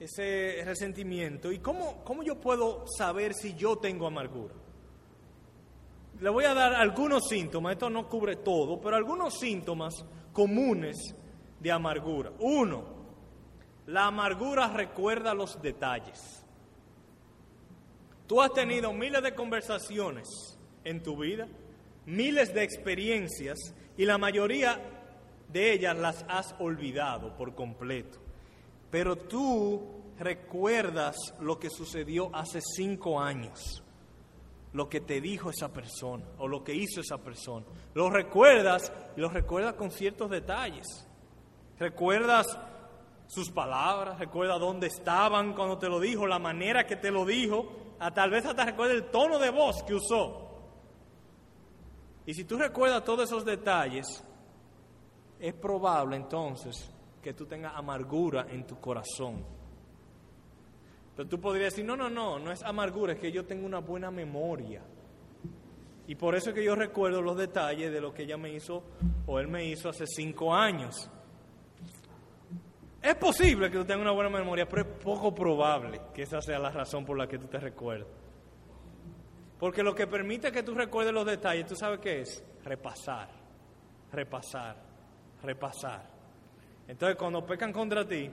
ese 0.00 0.60
resentimiento. 0.64 1.52
¿Y 1.52 1.60
cómo, 1.60 2.02
cómo 2.02 2.24
yo 2.24 2.40
puedo 2.40 2.84
saber 2.88 3.32
si 3.32 3.54
yo 3.54 3.76
tengo 3.76 4.08
amargura? 4.08 4.56
Le 6.18 6.30
voy 6.30 6.46
a 6.46 6.54
dar 6.54 6.74
algunos 6.74 7.28
síntomas, 7.28 7.74
esto 7.74 7.88
no 7.90 8.08
cubre 8.08 8.34
todo, 8.34 8.80
pero 8.80 8.96
algunos 8.96 9.38
síntomas 9.38 10.04
comunes 10.32 11.14
de 11.60 11.70
amargura. 11.70 12.32
Uno, 12.40 12.84
la 13.86 14.06
amargura 14.06 14.66
recuerda 14.66 15.32
los 15.32 15.62
detalles. 15.62 16.44
Tú 18.26 18.42
has 18.42 18.52
tenido 18.52 18.92
miles 18.92 19.22
de 19.22 19.32
conversaciones 19.32 20.58
en 20.82 21.04
tu 21.04 21.16
vida, 21.16 21.46
miles 22.04 22.52
de 22.52 22.64
experiencias 22.64 23.76
y 23.96 24.06
la 24.06 24.18
mayoría 24.18 24.97
de 25.48 25.72
ellas 25.72 25.96
las 25.96 26.24
has 26.28 26.54
olvidado 26.58 27.36
por 27.36 27.54
completo. 27.54 28.18
Pero 28.90 29.16
tú 29.16 29.98
recuerdas 30.18 31.16
lo 31.40 31.58
que 31.58 31.70
sucedió 31.70 32.34
hace 32.34 32.60
cinco 32.60 33.20
años, 33.20 33.82
lo 34.72 34.88
que 34.88 35.00
te 35.00 35.20
dijo 35.20 35.50
esa 35.50 35.72
persona 35.72 36.24
o 36.38 36.48
lo 36.48 36.64
que 36.64 36.74
hizo 36.74 37.00
esa 37.00 37.18
persona. 37.18 37.66
Lo 37.94 38.10
recuerdas 38.10 38.92
y 39.16 39.20
lo 39.20 39.28
recuerdas 39.28 39.74
con 39.74 39.90
ciertos 39.90 40.30
detalles. 40.30 40.86
Recuerdas 41.78 42.46
sus 43.28 43.50
palabras, 43.50 44.18
recuerda 44.18 44.58
dónde 44.58 44.86
estaban 44.86 45.54
cuando 45.54 45.78
te 45.78 45.88
lo 45.88 46.00
dijo, 46.00 46.26
la 46.26 46.38
manera 46.38 46.86
que 46.86 46.96
te 46.96 47.10
lo 47.10 47.24
dijo, 47.24 47.94
a 48.00 48.12
tal 48.12 48.30
vez 48.30 48.44
hasta 48.46 48.64
recuerda 48.64 48.94
el 48.94 49.10
tono 49.10 49.38
de 49.38 49.50
voz 49.50 49.82
que 49.82 49.94
usó. 49.94 50.48
Y 52.26 52.34
si 52.34 52.44
tú 52.44 52.58
recuerdas 52.58 53.04
todos 53.04 53.28
esos 53.28 53.44
detalles, 53.44 54.24
es 55.40 55.54
probable 55.54 56.16
entonces 56.16 56.90
que 57.22 57.34
tú 57.34 57.46
tengas 57.46 57.74
amargura 57.76 58.46
en 58.50 58.66
tu 58.66 58.80
corazón. 58.80 59.44
Pero 61.16 61.28
tú 61.28 61.40
podrías 61.40 61.72
decir, 61.72 61.84
no, 61.84 61.96
no, 61.96 62.08
no, 62.08 62.38
no 62.38 62.52
es 62.52 62.62
amargura, 62.62 63.14
es 63.14 63.18
que 63.18 63.32
yo 63.32 63.44
tengo 63.44 63.66
una 63.66 63.80
buena 63.80 64.10
memoria. 64.10 64.82
Y 66.06 66.14
por 66.14 66.34
eso 66.34 66.50
es 66.50 66.54
que 66.54 66.64
yo 66.64 66.74
recuerdo 66.74 67.20
los 67.20 67.36
detalles 67.36 67.92
de 67.92 68.00
lo 68.00 68.14
que 68.14 68.22
ella 68.22 68.36
me 68.36 68.52
hizo 68.54 68.82
o 69.26 69.38
él 69.38 69.48
me 69.48 69.64
hizo 69.66 69.88
hace 69.88 70.06
cinco 70.06 70.54
años. 70.54 71.10
Es 73.02 73.14
posible 73.16 73.70
que 73.70 73.78
tú 73.78 73.84
tengas 73.84 74.02
una 74.02 74.12
buena 74.12 74.30
memoria, 74.30 74.66
pero 74.68 74.82
es 74.82 74.88
poco 75.02 75.34
probable 75.34 76.00
que 76.14 76.22
esa 76.22 76.40
sea 76.40 76.58
la 76.58 76.70
razón 76.70 77.04
por 77.04 77.18
la 77.18 77.26
que 77.26 77.38
tú 77.38 77.46
te 77.46 77.58
recuerdas. 77.58 78.08
Porque 79.58 79.82
lo 79.82 79.94
que 79.94 80.06
permite 80.06 80.52
que 80.52 80.62
tú 80.62 80.74
recuerdes 80.74 81.12
los 81.12 81.26
detalles, 81.26 81.66
¿tú 81.66 81.76
sabes 81.76 81.98
qué 81.98 82.20
es? 82.20 82.44
Repasar, 82.64 83.28
repasar, 84.12 84.87
repasar. 85.42 86.08
Entonces, 86.86 87.16
cuando 87.16 87.44
pecan 87.44 87.72
contra 87.72 88.06
ti, 88.06 88.30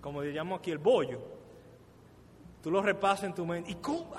como 0.00 0.22
le 0.22 0.32
llamo 0.32 0.56
aquí 0.56 0.70
el 0.70 0.78
bollo, 0.78 1.20
tú 2.62 2.70
lo 2.70 2.82
repasas 2.82 3.24
en 3.24 3.34
tu 3.34 3.46
mente. 3.46 3.70
¿Y 3.70 3.74
cómo, 3.76 4.14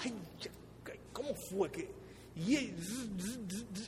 cómo 1.11 1.29
fue 1.49 1.71
que.? 1.71 2.01
Y, 2.35 2.73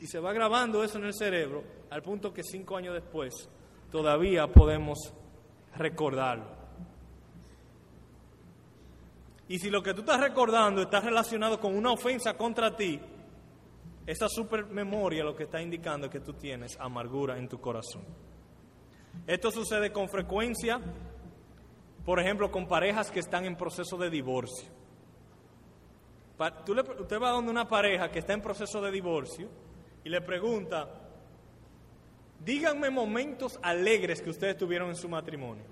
y 0.02 0.08
se 0.08 0.20
va 0.20 0.34
grabando 0.34 0.84
eso 0.84 0.98
en 0.98 1.06
el 1.06 1.14
cerebro 1.14 1.64
al 1.90 2.02
punto 2.02 2.34
que 2.34 2.44
cinco 2.44 2.76
años 2.76 2.94
después 2.94 3.50
todavía 3.90 4.48
podemos 4.48 5.14
recordarlo. 5.78 6.64
Y 9.48 9.60
si 9.60 9.70
lo 9.70 9.84
que 9.84 9.94
tú 9.94 10.02
estás 10.02 10.20
recordando 10.20 10.82
está 10.82 11.00
relacionado 11.00 11.60
con 11.60 11.76
una 11.76 11.92
ofensa 11.92 12.36
contra 12.36 12.76
ti, 12.76 13.00
esa 14.06 14.28
supermemoria 14.30 15.24
lo 15.24 15.36
que 15.36 15.43
está 15.43 15.62
indicando 15.62 16.08
es 16.08 16.12
que 16.12 16.20
tú 16.20 16.34
tienes 16.34 16.78
amargura 16.80 17.38
en 17.38 17.47
tu 17.47 17.60
corazón. 17.62 18.04
Esto 19.28 19.51
sucede 19.51 19.91
con 19.91 20.10
frecuencia, 20.10 20.80
por 22.06 22.20
ejemplo, 22.20 22.51
con 22.51 22.68
parejas 22.68 23.10
que 23.12 23.20
están 23.20 23.45
en 23.45 23.56
proceso 23.56 23.97
de 23.97 24.10
divorcio. 24.10 24.68
Tú 26.66 26.74
le- 26.76 26.82
usted 26.82 27.22
va 27.22 27.30
donde 27.30 27.51
una 27.51 27.68
pareja 27.70 28.12
que 28.12 28.20
está 28.20 28.34
en 28.34 28.41
proceso 28.41 28.82
de 28.82 28.91
divorcio 28.91 29.47
y 30.04 30.10
le 30.10 30.20
pregunta, 30.20 30.89
díganme 32.43 32.89
momentos 32.89 33.58
alegres 33.62 34.22
que 34.22 34.30
ustedes 34.32 34.58
tuvieron 34.58 34.89
en 34.89 34.95
su 34.95 35.08
matrimonio. 35.08 35.64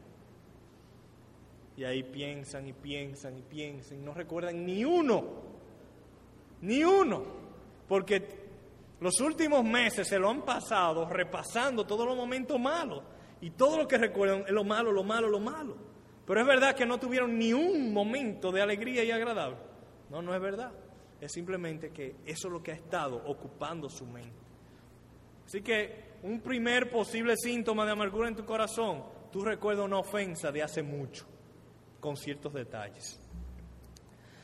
Y 1.76 1.84
ahí 1.84 2.04
piensan 2.04 2.68
y 2.68 2.74
piensan 2.74 3.38
y 3.38 3.42
piensan 3.42 3.98
y 4.00 4.02
no 4.02 4.14
recuerdan 4.14 4.66
ni 4.66 4.86
uno, 4.86 5.24
ni 6.62 6.84
uno, 6.84 7.24
porque 7.92 8.24
los 9.02 9.20
últimos 9.20 9.66
meses 9.66 10.08
se 10.08 10.18
lo 10.18 10.30
han 10.30 10.44
pasado 10.44 11.10
repasando 11.10 11.86
todos 11.86 12.08
los 12.08 12.16
momentos 12.16 12.58
malos 12.58 13.04
y 13.42 13.50
todo 13.50 13.80
lo 13.80 13.86
que 13.86 13.98
recuerdan 13.98 14.46
es 14.48 14.52
lo 14.52 14.64
malo, 14.64 14.94
lo 14.94 15.04
malo, 15.04 15.28
lo 15.28 15.42
malo. 15.42 15.76
Pero 16.26 16.40
es 16.40 16.48
verdad 16.48 16.74
que 16.74 16.86
no 16.86 16.98
tuvieron 17.02 17.38
ni 17.38 17.52
un 17.52 17.92
momento 17.92 18.50
de 18.50 18.62
alegría 18.62 19.04
y 19.04 19.12
agradable. 19.12 19.58
No, 20.10 20.22
no 20.22 20.34
es 20.34 20.40
verdad. 20.40 20.72
Es 21.20 21.34
simplemente 21.34 21.90
que 21.90 22.16
eso 22.26 22.48
es 22.48 22.54
lo 22.54 22.64
que 22.64 22.72
ha 22.72 22.76
estado 22.76 23.22
ocupando 23.26 23.90
su 23.90 24.06
mente. 24.06 24.40
Así 25.46 25.62
que 25.62 26.14
un 26.24 26.40
primer 26.40 26.90
posible 26.90 27.36
síntoma 27.36 27.86
de 27.86 27.92
amargura 27.92 28.30
en 28.30 28.38
tu 28.38 28.46
corazón, 28.46 29.04
tú 29.34 29.42
recuerdas 29.42 29.84
una 29.84 30.00
ofensa 30.00 30.50
de 30.50 30.64
hace 30.64 30.82
mucho, 30.82 31.26
con 32.00 32.16
ciertos 32.16 32.54
detalles. 32.54 33.21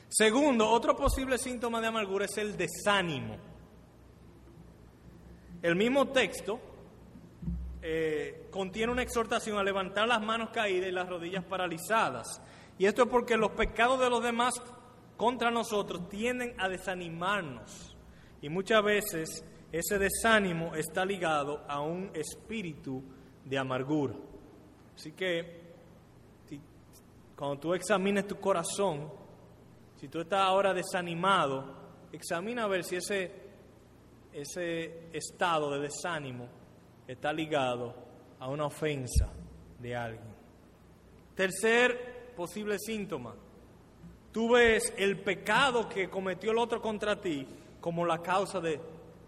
Segundo, 0.08 0.68
otro 0.68 0.96
posible 0.96 1.36
síntoma 1.36 1.80
de 1.80 1.88
amargura 1.88 2.24
es 2.24 2.38
el 2.38 2.56
desánimo. 2.56 3.36
El 5.60 5.76
mismo 5.76 6.08
texto 6.08 6.60
eh, 7.82 8.48
contiene 8.50 8.92
una 8.92 9.02
exhortación 9.02 9.58
a 9.58 9.64
levantar 9.64 10.08
las 10.08 10.22
manos 10.22 10.50
caídas 10.50 10.88
y 10.88 10.92
las 10.92 11.08
rodillas 11.08 11.44
paralizadas. 11.44 12.40
Y 12.78 12.86
esto 12.86 13.02
es 13.02 13.08
porque 13.08 13.36
los 13.36 13.50
pecados 13.52 14.00
de 14.00 14.08
los 14.08 14.22
demás 14.22 14.54
contra 15.16 15.50
nosotros 15.50 16.08
tienden 16.08 16.54
a 16.58 16.68
desanimarnos. 16.68 17.96
Y 18.40 18.48
muchas 18.48 18.82
veces 18.82 19.44
ese 19.72 19.98
desánimo 19.98 20.74
está 20.74 21.04
ligado 21.04 21.64
a 21.68 21.80
un 21.80 22.10
espíritu 22.14 23.02
de 23.44 23.58
amargura. 23.58 24.14
Así 24.94 25.12
que 25.12 25.58
cuando 27.36 27.58
tú 27.58 27.74
examines 27.74 28.26
tu 28.26 28.40
corazón, 28.40 29.12
si 29.98 30.08
tú 30.08 30.20
estás 30.20 30.40
ahora 30.40 30.72
desanimado, 30.72 31.76
examina 32.12 32.64
a 32.64 32.68
ver 32.68 32.84
si 32.84 32.96
ese 32.96 33.48
ese 34.32 35.08
estado 35.12 35.70
de 35.70 35.80
desánimo 35.80 36.48
está 37.06 37.32
ligado 37.32 37.94
a 38.38 38.48
una 38.48 38.66
ofensa 38.66 39.32
de 39.78 39.96
alguien. 39.96 40.34
Tercer 41.34 42.34
posible 42.36 42.78
síntoma, 42.78 43.34
tú 44.32 44.52
ves 44.52 44.92
el 44.96 45.20
pecado 45.22 45.88
que 45.88 46.08
cometió 46.08 46.52
el 46.52 46.58
otro 46.58 46.80
contra 46.80 47.20
ti 47.20 47.46
como 47.80 48.04
la 48.04 48.18
causa 48.18 48.60
de 48.60 48.80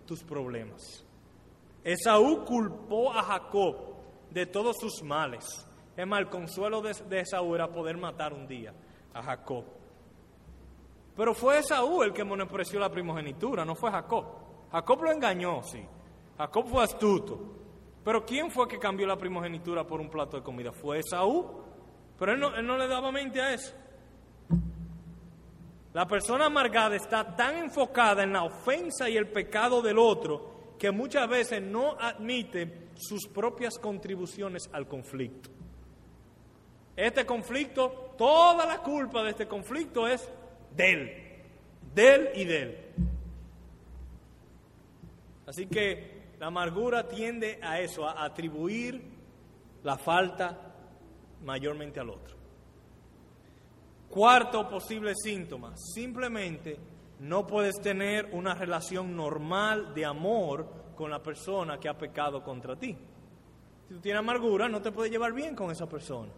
tus 0.06 0.22
problemas. 0.22 1.04
Esaú 1.82 2.44
culpó 2.44 3.12
a 3.12 3.22
Jacob 3.22 3.76
de 4.30 4.46
todos 4.46 4.76
sus 4.78 5.02
males. 5.02 5.44
Es 5.96 6.06
más, 6.06 6.20
el 6.20 6.28
consuelo 6.28 6.82
de, 6.82 7.20
Esaú 7.20 7.54
era 7.54 7.68
poder 7.68 7.96
matar 7.96 8.32
un 8.32 8.46
día 8.46 8.72
a 9.12 9.22
Jacob. 9.22 9.64
Pero 11.20 11.34
fue 11.34 11.58
Esaú 11.58 12.02
el 12.02 12.14
que 12.14 12.24
menospreció 12.24 12.80
la 12.80 12.90
primogenitura, 12.90 13.62
no 13.62 13.74
fue 13.74 13.90
Jacob. 13.90 14.24
Jacob 14.72 15.02
lo 15.02 15.12
engañó, 15.12 15.62
sí. 15.62 15.86
Jacob 16.38 16.66
fue 16.66 16.82
astuto. 16.82 17.38
Pero 18.02 18.24
¿quién 18.24 18.50
fue 18.50 18.66
que 18.66 18.78
cambió 18.78 19.06
la 19.06 19.18
primogenitura 19.18 19.86
por 19.86 20.00
un 20.00 20.08
plato 20.08 20.38
de 20.38 20.42
comida? 20.42 20.72
Fue 20.72 21.00
Esaú. 21.00 21.62
Pero 22.18 22.32
él 22.32 22.40
no, 22.40 22.56
él 22.56 22.66
no 22.66 22.78
le 22.78 22.88
daba 22.88 23.12
mente 23.12 23.38
a 23.38 23.52
eso. 23.52 23.74
La 25.92 26.06
persona 26.08 26.46
amargada 26.46 26.96
está 26.96 27.36
tan 27.36 27.58
enfocada 27.58 28.22
en 28.22 28.32
la 28.32 28.44
ofensa 28.44 29.10
y 29.10 29.18
el 29.18 29.28
pecado 29.28 29.82
del 29.82 29.98
otro 29.98 30.76
que 30.78 30.90
muchas 30.90 31.28
veces 31.28 31.60
no 31.60 31.98
admite 32.00 32.88
sus 32.94 33.26
propias 33.26 33.78
contribuciones 33.78 34.70
al 34.72 34.88
conflicto. 34.88 35.50
Este 36.96 37.26
conflicto, 37.26 38.14
toda 38.16 38.64
la 38.64 38.78
culpa 38.78 39.22
de 39.22 39.32
este 39.32 39.46
conflicto 39.46 40.08
es 40.08 40.32
de 40.76 40.92
él, 40.92 42.30
y 42.34 42.44
de 42.44 42.62
él. 42.62 42.78
Así 45.46 45.66
que 45.66 46.34
la 46.38 46.46
amargura 46.46 47.08
tiende 47.08 47.58
a 47.62 47.80
eso, 47.80 48.06
a 48.06 48.24
atribuir 48.24 49.02
la 49.82 49.98
falta 49.98 50.74
mayormente 51.44 52.00
al 52.00 52.10
otro. 52.10 52.36
Cuarto 54.08 54.68
posible 54.68 55.12
síntoma, 55.14 55.72
simplemente 55.76 56.78
no 57.20 57.46
puedes 57.46 57.80
tener 57.80 58.30
una 58.32 58.54
relación 58.54 59.14
normal 59.14 59.94
de 59.94 60.04
amor 60.04 60.92
con 60.96 61.10
la 61.10 61.22
persona 61.22 61.78
que 61.78 61.88
ha 61.88 61.96
pecado 61.96 62.42
contra 62.42 62.76
ti. 62.76 62.96
Si 63.88 63.94
tú 63.94 64.00
tienes 64.00 64.20
amargura, 64.20 64.68
no 64.68 64.80
te 64.80 64.92
puedes 64.92 65.12
llevar 65.12 65.32
bien 65.32 65.54
con 65.54 65.70
esa 65.70 65.88
persona. 65.88 66.32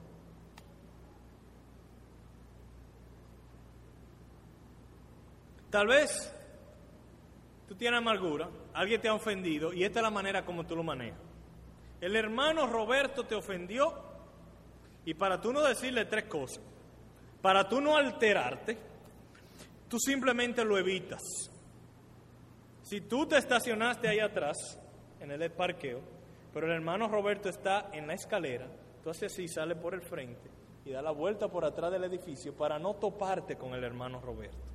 Tal 5.72 5.86
vez 5.86 6.30
tú 7.66 7.74
tienes 7.74 7.96
amargura, 7.96 8.46
alguien 8.74 9.00
te 9.00 9.08
ha 9.08 9.14
ofendido 9.14 9.72
y 9.72 9.84
esta 9.84 10.00
es 10.00 10.02
la 10.02 10.10
manera 10.10 10.44
como 10.44 10.66
tú 10.66 10.76
lo 10.76 10.82
manejas. 10.82 11.18
El 11.98 12.14
hermano 12.14 12.66
Roberto 12.66 13.24
te 13.24 13.34
ofendió 13.34 13.90
y 15.06 15.14
para 15.14 15.40
tú 15.40 15.50
no 15.50 15.62
decirle 15.62 16.04
tres 16.04 16.24
cosas, 16.24 16.62
para 17.40 17.66
tú 17.66 17.80
no 17.80 17.96
alterarte, 17.96 18.76
tú 19.88 19.98
simplemente 19.98 20.62
lo 20.62 20.76
evitas. 20.76 21.22
Si 22.82 23.00
tú 23.00 23.24
te 23.24 23.38
estacionaste 23.38 24.08
ahí 24.08 24.20
atrás, 24.20 24.78
en 25.20 25.30
el 25.30 25.50
parqueo, 25.52 26.02
pero 26.52 26.66
el 26.66 26.72
hermano 26.72 27.08
Roberto 27.08 27.48
está 27.48 27.88
en 27.94 28.06
la 28.06 28.12
escalera, 28.12 28.66
tú 29.02 29.08
haces 29.08 29.32
así, 29.32 29.48
sale 29.48 29.74
por 29.74 29.94
el 29.94 30.02
frente 30.02 30.50
y 30.84 30.90
da 30.90 31.00
la 31.00 31.12
vuelta 31.12 31.48
por 31.48 31.64
atrás 31.64 31.90
del 31.90 32.04
edificio 32.04 32.54
para 32.54 32.78
no 32.78 32.92
toparte 32.96 33.56
con 33.56 33.72
el 33.72 33.84
hermano 33.84 34.20
Roberto. 34.20 34.71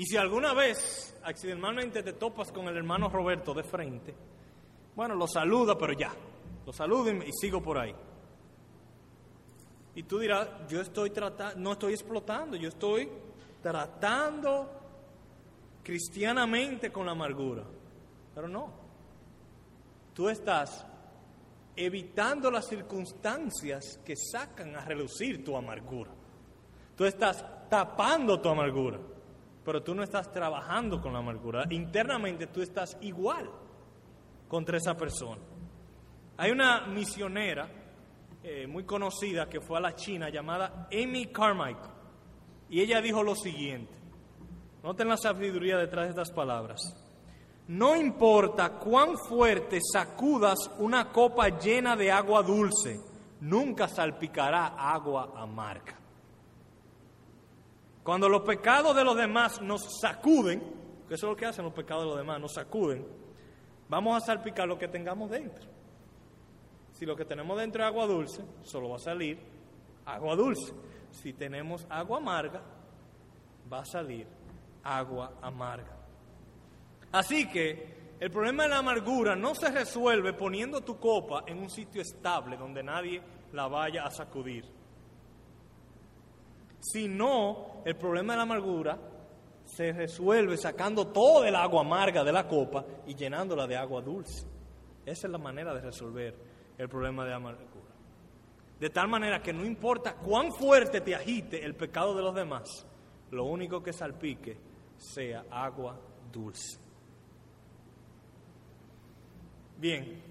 Y 0.00 0.06
si 0.06 0.16
alguna 0.16 0.54
vez 0.54 1.14
accidentalmente 1.24 2.02
te 2.02 2.14
topas 2.14 2.50
con 2.50 2.66
el 2.68 2.74
hermano 2.74 3.10
Roberto 3.10 3.52
de 3.52 3.62
frente, 3.62 4.14
bueno, 4.96 5.14
lo 5.14 5.26
saluda, 5.26 5.76
pero 5.76 5.92
ya, 5.92 6.10
lo 6.64 6.72
saludo 6.72 7.12
y, 7.12 7.30
sigo 7.34 7.62
por 7.62 7.78
ahí. 7.78 7.94
Y 9.94 10.04
tú 10.04 10.18
dirás, 10.18 10.48
yo 10.70 10.80
estoy 10.80 11.10
tratando, 11.10 11.60
no 11.60 11.72
estoy 11.72 11.92
explotando, 11.92 12.56
yo 12.56 12.70
estoy 12.70 13.10
tratando 13.62 14.70
cristianamente 15.82 16.90
con 16.90 17.04
la 17.04 17.12
amargura. 17.12 17.64
Pero 18.34 18.48
no, 18.48 18.72
tú 20.14 20.30
estás 20.30 20.86
evitando 21.76 22.50
las 22.50 22.66
circunstancias 22.66 24.00
que 24.02 24.16
sacan 24.16 24.74
a 24.76 24.80
relucir 24.82 25.44
tu 25.44 25.54
amargura. 25.54 26.12
Tú 26.96 27.04
estás 27.04 27.44
tapando 27.68 28.40
tu 28.40 28.48
amargura 28.48 28.98
pero 29.70 29.84
tú 29.84 29.94
no 29.94 30.02
estás 30.02 30.32
trabajando 30.32 31.00
con 31.00 31.12
la 31.12 31.20
amargura. 31.20 31.64
Internamente 31.70 32.48
tú 32.48 32.60
estás 32.60 32.98
igual 33.02 33.48
contra 34.48 34.78
esa 34.78 34.96
persona. 34.96 35.40
Hay 36.38 36.50
una 36.50 36.88
misionera 36.88 37.70
eh, 38.42 38.66
muy 38.66 38.82
conocida 38.82 39.48
que 39.48 39.60
fue 39.60 39.78
a 39.78 39.80
la 39.80 39.94
China 39.94 40.28
llamada 40.28 40.88
Amy 40.92 41.26
Carmichael. 41.26 41.88
Y 42.68 42.80
ella 42.80 43.00
dijo 43.00 43.22
lo 43.22 43.36
siguiente. 43.36 43.92
Noten 44.82 45.06
la 45.06 45.16
sabiduría 45.16 45.76
detrás 45.76 46.06
de 46.06 46.10
estas 46.10 46.32
palabras. 46.32 46.80
No 47.68 47.94
importa 47.94 48.70
cuán 48.70 49.16
fuerte 49.18 49.78
sacudas 49.80 50.58
una 50.80 51.12
copa 51.12 51.60
llena 51.60 51.94
de 51.94 52.10
agua 52.10 52.42
dulce, 52.42 52.98
nunca 53.42 53.86
salpicará 53.86 54.74
agua 54.76 55.32
amarga. 55.36 55.99
Cuando 58.02 58.28
los 58.28 58.42
pecados 58.42 58.96
de 58.96 59.04
los 59.04 59.16
demás 59.16 59.60
nos 59.60 60.00
sacuden, 60.00 60.60
que 61.06 61.14
eso 61.14 61.26
es 61.26 61.30
lo 61.30 61.36
que 61.36 61.46
hacen 61.46 61.64
los 61.64 61.74
pecados 61.74 62.04
de 62.04 62.08
los 62.08 62.18
demás, 62.18 62.40
nos 62.40 62.54
sacuden, 62.54 63.06
vamos 63.88 64.22
a 64.22 64.24
salpicar 64.24 64.66
lo 64.66 64.78
que 64.78 64.88
tengamos 64.88 65.30
dentro. 65.30 65.68
Si 66.92 67.04
lo 67.04 67.16
que 67.16 67.24
tenemos 67.24 67.58
dentro 67.58 67.82
es 67.82 67.88
agua 67.88 68.06
dulce, 68.06 68.42
solo 68.62 68.90
va 68.90 68.96
a 68.96 69.00
salir 69.00 69.38
agua 70.06 70.34
dulce. 70.34 70.72
Si 71.10 71.32
tenemos 71.32 71.86
agua 71.90 72.18
amarga, 72.18 72.62
va 73.70 73.80
a 73.80 73.84
salir 73.84 74.26
agua 74.82 75.34
amarga. 75.42 75.96
Así 77.12 77.48
que 77.48 78.14
el 78.20 78.30
problema 78.30 78.64
de 78.64 78.68
la 78.70 78.78
amargura 78.78 79.34
no 79.34 79.54
se 79.54 79.70
resuelve 79.70 80.32
poniendo 80.32 80.82
tu 80.82 80.98
copa 80.98 81.44
en 81.46 81.58
un 81.58 81.70
sitio 81.70 82.02
estable 82.02 82.56
donde 82.56 82.82
nadie 82.82 83.22
la 83.52 83.66
vaya 83.66 84.04
a 84.04 84.10
sacudir 84.10 84.79
sino 86.80 87.82
el 87.84 87.96
problema 87.96 88.32
de 88.32 88.36
la 88.38 88.42
amargura 88.42 88.98
se 89.64 89.92
resuelve 89.92 90.56
sacando 90.56 91.06
todo 91.08 91.44
el 91.44 91.54
agua 91.54 91.82
amarga 91.82 92.24
de 92.24 92.32
la 92.32 92.48
copa 92.48 92.84
y 93.06 93.14
llenándola 93.14 93.66
de 93.66 93.76
agua 93.76 94.02
dulce. 94.02 94.46
Esa 95.06 95.26
es 95.26 95.30
la 95.30 95.38
manera 95.38 95.72
de 95.74 95.80
resolver 95.80 96.34
el 96.76 96.88
problema 96.88 97.24
de 97.24 97.34
amargura. 97.34 97.68
De 98.80 98.90
tal 98.90 99.08
manera 99.08 99.42
que 99.42 99.52
no 99.52 99.64
importa 99.64 100.14
cuán 100.14 100.52
fuerte 100.52 101.02
te 101.02 101.14
agite 101.14 101.64
el 101.64 101.74
pecado 101.74 102.14
de 102.14 102.22
los 102.22 102.34
demás, 102.34 102.86
lo 103.30 103.44
único 103.44 103.82
que 103.82 103.92
salpique 103.92 104.56
sea 104.96 105.44
agua 105.50 105.98
dulce. 106.32 106.78
Bien, 109.78 110.22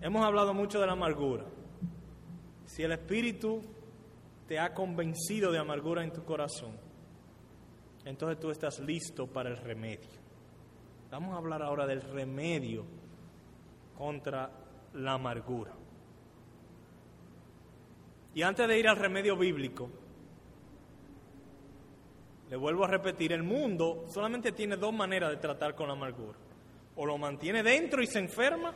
hemos 0.00 0.24
hablado 0.24 0.52
mucho 0.52 0.80
de 0.80 0.86
la 0.86 0.92
amargura. 0.92 1.44
Si 2.66 2.82
el 2.82 2.92
Espíritu 2.92 3.62
te 4.46 4.58
ha 4.58 4.74
convencido 4.74 5.52
de 5.52 5.58
amargura 5.58 6.02
en 6.02 6.12
tu 6.12 6.24
corazón, 6.24 6.76
entonces 8.04 8.40
tú 8.40 8.50
estás 8.50 8.80
listo 8.80 9.26
para 9.26 9.50
el 9.50 9.56
remedio. 9.56 10.22
Vamos 11.10 11.34
a 11.34 11.38
hablar 11.38 11.62
ahora 11.62 11.86
del 11.86 12.00
remedio 12.00 12.84
contra 13.96 14.50
la 14.94 15.12
amargura. 15.12 15.72
Y 18.34 18.42
antes 18.42 18.66
de 18.66 18.78
ir 18.78 18.88
al 18.88 18.96
remedio 18.96 19.36
bíblico, 19.36 19.90
le 22.48 22.56
vuelvo 22.56 22.84
a 22.84 22.88
repetir, 22.88 23.32
el 23.32 23.42
mundo 23.42 24.04
solamente 24.08 24.52
tiene 24.52 24.76
dos 24.76 24.92
maneras 24.92 25.30
de 25.30 25.36
tratar 25.36 25.74
con 25.74 25.86
la 25.86 25.94
amargura. 25.94 26.38
O 26.96 27.06
lo 27.06 27.16
mantiene 27.18 27.62
dentro 27.62 28.02
y 28.02 28.06
se 28.06 28.18
enferma, 28.18 28.74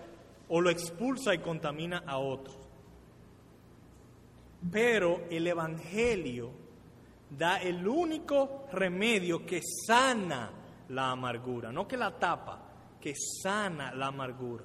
o 0.48 0.60
lo 0.60 0.70
expulsa 0.70 1.34
y 1.34 1.38
contamina 1.38 2.02
a 2.06 2.18
otros. 2.18 2.65
Pero 4.70 5.24
el 5.30 5.46
Evangelio 5.46 6.50
da 7.30 7.58
el 7.58 7.86
único 7.86 8.66
remedio 8.72 9.44
que 9.44 9.60
sana 9.62 10.50
la 10.88 11.10
amargura, 11.10 11.72
no 11.72 11.86
que 11.86 11.96
la 11.96 12.16
tapa, 12.16 12.62
que 13.00 13.14
sana 13.14 13.94
la 13.94 14.06
amargura. 14.06 14.64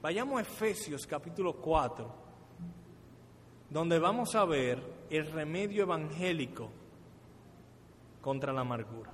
Vayamos 0.00 0.38
a 0.38 0.42
Efesios 0.42 1.06
capítulo 1.06 1.54
4, 1.54 2.14
donde 3.70 3.98
vamos 3.98 4.34
a 4.34 4.44
ver 4.44 4.80
el 5.10 5.30
remedio 5.30 5.82
evangélico 5.82 6.70
contra 8.20 8.52
la 8.52 8.60
amargura. 8.60 9.12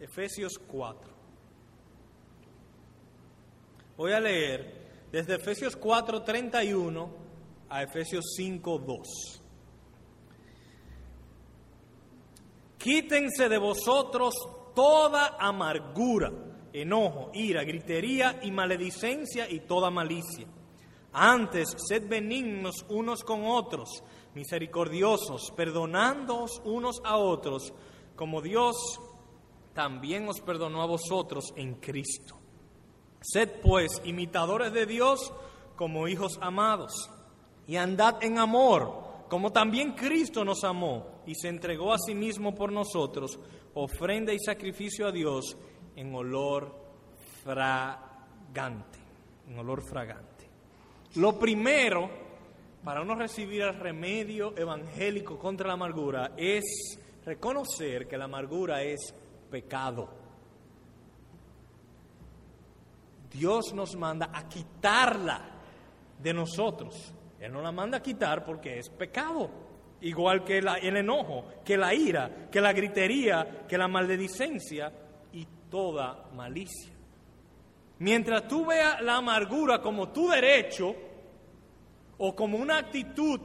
Efesios 0.00 0.58
4. 0.58 1.12
Voy 3.96 4.12
a 4.12 4.20
leer 4.20 5.08
desde 5.12 5.36
Efesios 5.36 5.76
4, 5.76 6.22
31 6.22 7.21
a 7.72 7.82
Efesios 7.82 8.34
5, 8.36 8.78
2. 8.80 9.42
Quítense 12.76 13.48
de 13.48 13.56
vosotros 13.56 14.34
toda 14.74 15.38
amargura, 15.38 16.30
enojo, 16.74 17.30
ira, 17.32 17.64
gritería 17.64 18.40
y 18.42 18.50
maledicencia 18.50 19.48
y 19.48 19.60
toda 19.60 19.90
malicia. 19.90 20.46
Antes, 21.14 21.74
sed 21.88 22.06
benignos 22.06 22.84
unos 22.90 23.24
con 23.24 23.46
otros, 23.46 24.04
misericordiosos, 24.34 25.50
perdonándoos 25.56 26.60
unos 26.64 27.00
a 27.04 27.16
otros, 27.16 27.72
como 28.16 28.42
Dios 28.42 28.76
también 29.72 30.28
os 30.28 30.40
perdonó 30.42 30.82
a 30.82 30.86
vosotros 30.86 31.54
en 31.56 31.76
Cristo. 31.76 32.36
Sed 33.22 33.48
pues 33.62 34.02
imitadores 34.04 34.74
de 34.74 34.84
Dios 34.84 35.32
como 35.76 36.06
hijos 36.06 36.38
amados, 36.42 37.10
y 37.66 37.76
andad 37.76 38.22
en 38.22 38.38
amor 38.38 39.02
como 39.32 39.50
también 39.50 39.92
Cristo 39.92 40.44
nos 40.44 40.62
amó 40.62 41.22
y 41.26 41.34
se 41.34 41.48
entregó 41.48 41.94
a 41.94 41.98
sí 41.98 42.14
mismo 42.14 42.54
por 42.54 42.70
nosotros, 42.70 43.38
ofrenda 43.72 44.30
y 44.30 44.38
sacrificio 44.38 45.06
a 45.06 45.10
Dios 45.10 45.56
en 45.96 46.14
olor 46.14 46.76
fragante, 47.42 48.98
en 49.48 49.58
olor 49.58 49.82
fragante. 49.82 50.46
Lo 51.14 51.38
primero 51.38 52.10
para 52.84 53.00
uno 53.00 53.14
recibir 53.14 53.62
el 53.62 53.74
remedio 53.74 54.54
evangélico 54.54 55.38
contra 55.38 55.68
la 55.68 55.74
amargura 55.74 56.32
es 56.36 56.98
reconocer 57.24 58.06
que 58.06 58.18
la 58.18 58.24
amargura 58.24 58.82
es 58.82 59.14
pecado. 59.50 60.10
Dios 63.30 63.72
nos 63.72 63.96
manda 63.96 64.30
a 64.30 64.46
quitarla 64.46 65.40
de 66.22 66.34
nosotros. 66.34 67.14
Él 67.42 67.52
no 67.52 67.60
la 67.60 67.72
manda 67.72 67.98
a 67.98 68.02
quitar 68.02 68.44
porque 68.44 68.78
es 68.78 68.88
pecado. 68.88 69.50
Igual 70.02 70.44
que 70.44 70.58
el 70.58 70.96
enojo, 70.96 71.44
que 71.64 71.76
la 71.76 71.92
ira, 71.92 72.48
que 72.48 72.60
la 72.60 72.72
gritería, 72.72 73.66
que 73.66 73.76
la 73.76 73.88
maledicencia 73.88 74.92
y 75.32 75.44
toda 75.68 76.30
malicia. 76.34 76.92
Mientras 77.98 78.46
tú 78.46 78.64
veas 78.66 79.02
la 79.02 79.16
amargura 79.16 79.82
como 79.82 80.10
tu 80.10 80.28
derecho 80.28 80.94
o 82.18 82.34
como 82.34 82.58
una 82.58 82.78
actitud 82.78 83.40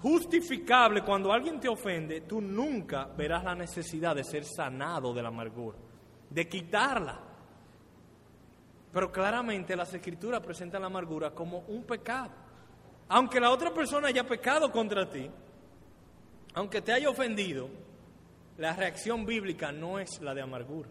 justificable 0.00 1.02
cuando 1.02 1.32
alguien 1.32 1.60
te 1.60 1.68
ofende, 1.68 2.22
tú 2.22 2.40
nunca 2.40 3.04
verás 3.06 3.44
la 3.44 3.54
necesidad 3.54 4.16
de 4.16 4.24
ser 4.24 4.44
sanado 4.44 5.14
de 5.14 5.22
la 5.22 5.28
amargura, 5.28 5.78
de 6.28 6.48
quitarla. 6.48 7.20
Pero 8.92 9.12
claramente 9.12 9.76
las 9.76 9.94
escrituras 9.94 10.40
presentan 10.40 10.80
la 10.80 10.88
amargura 10.88 11.30
como 11.30 11.60
un 11.68 11.84
pecado 11.84 12.45
aunque 13.08 13.40
la 13.40 13.50
otra 13.50 13.72
persona 13.72 14.08
haya 14.08 14.26
pecado 14.26 14.70
contra 14.70 15.08
ti, 15.08 15.30
aunque 16.54 16.80
te 16.80 16.92
haya 16.92 17.10
ofendido, 17.10 17.68
la 18.58 18.72
reacción 18.72 19.26
bíblica 19.26 19.72
no 19.72 19.98
es 19.98 20.20
la 20.20 20.34
de 20.34 20.42
amargura, 20.42 20.88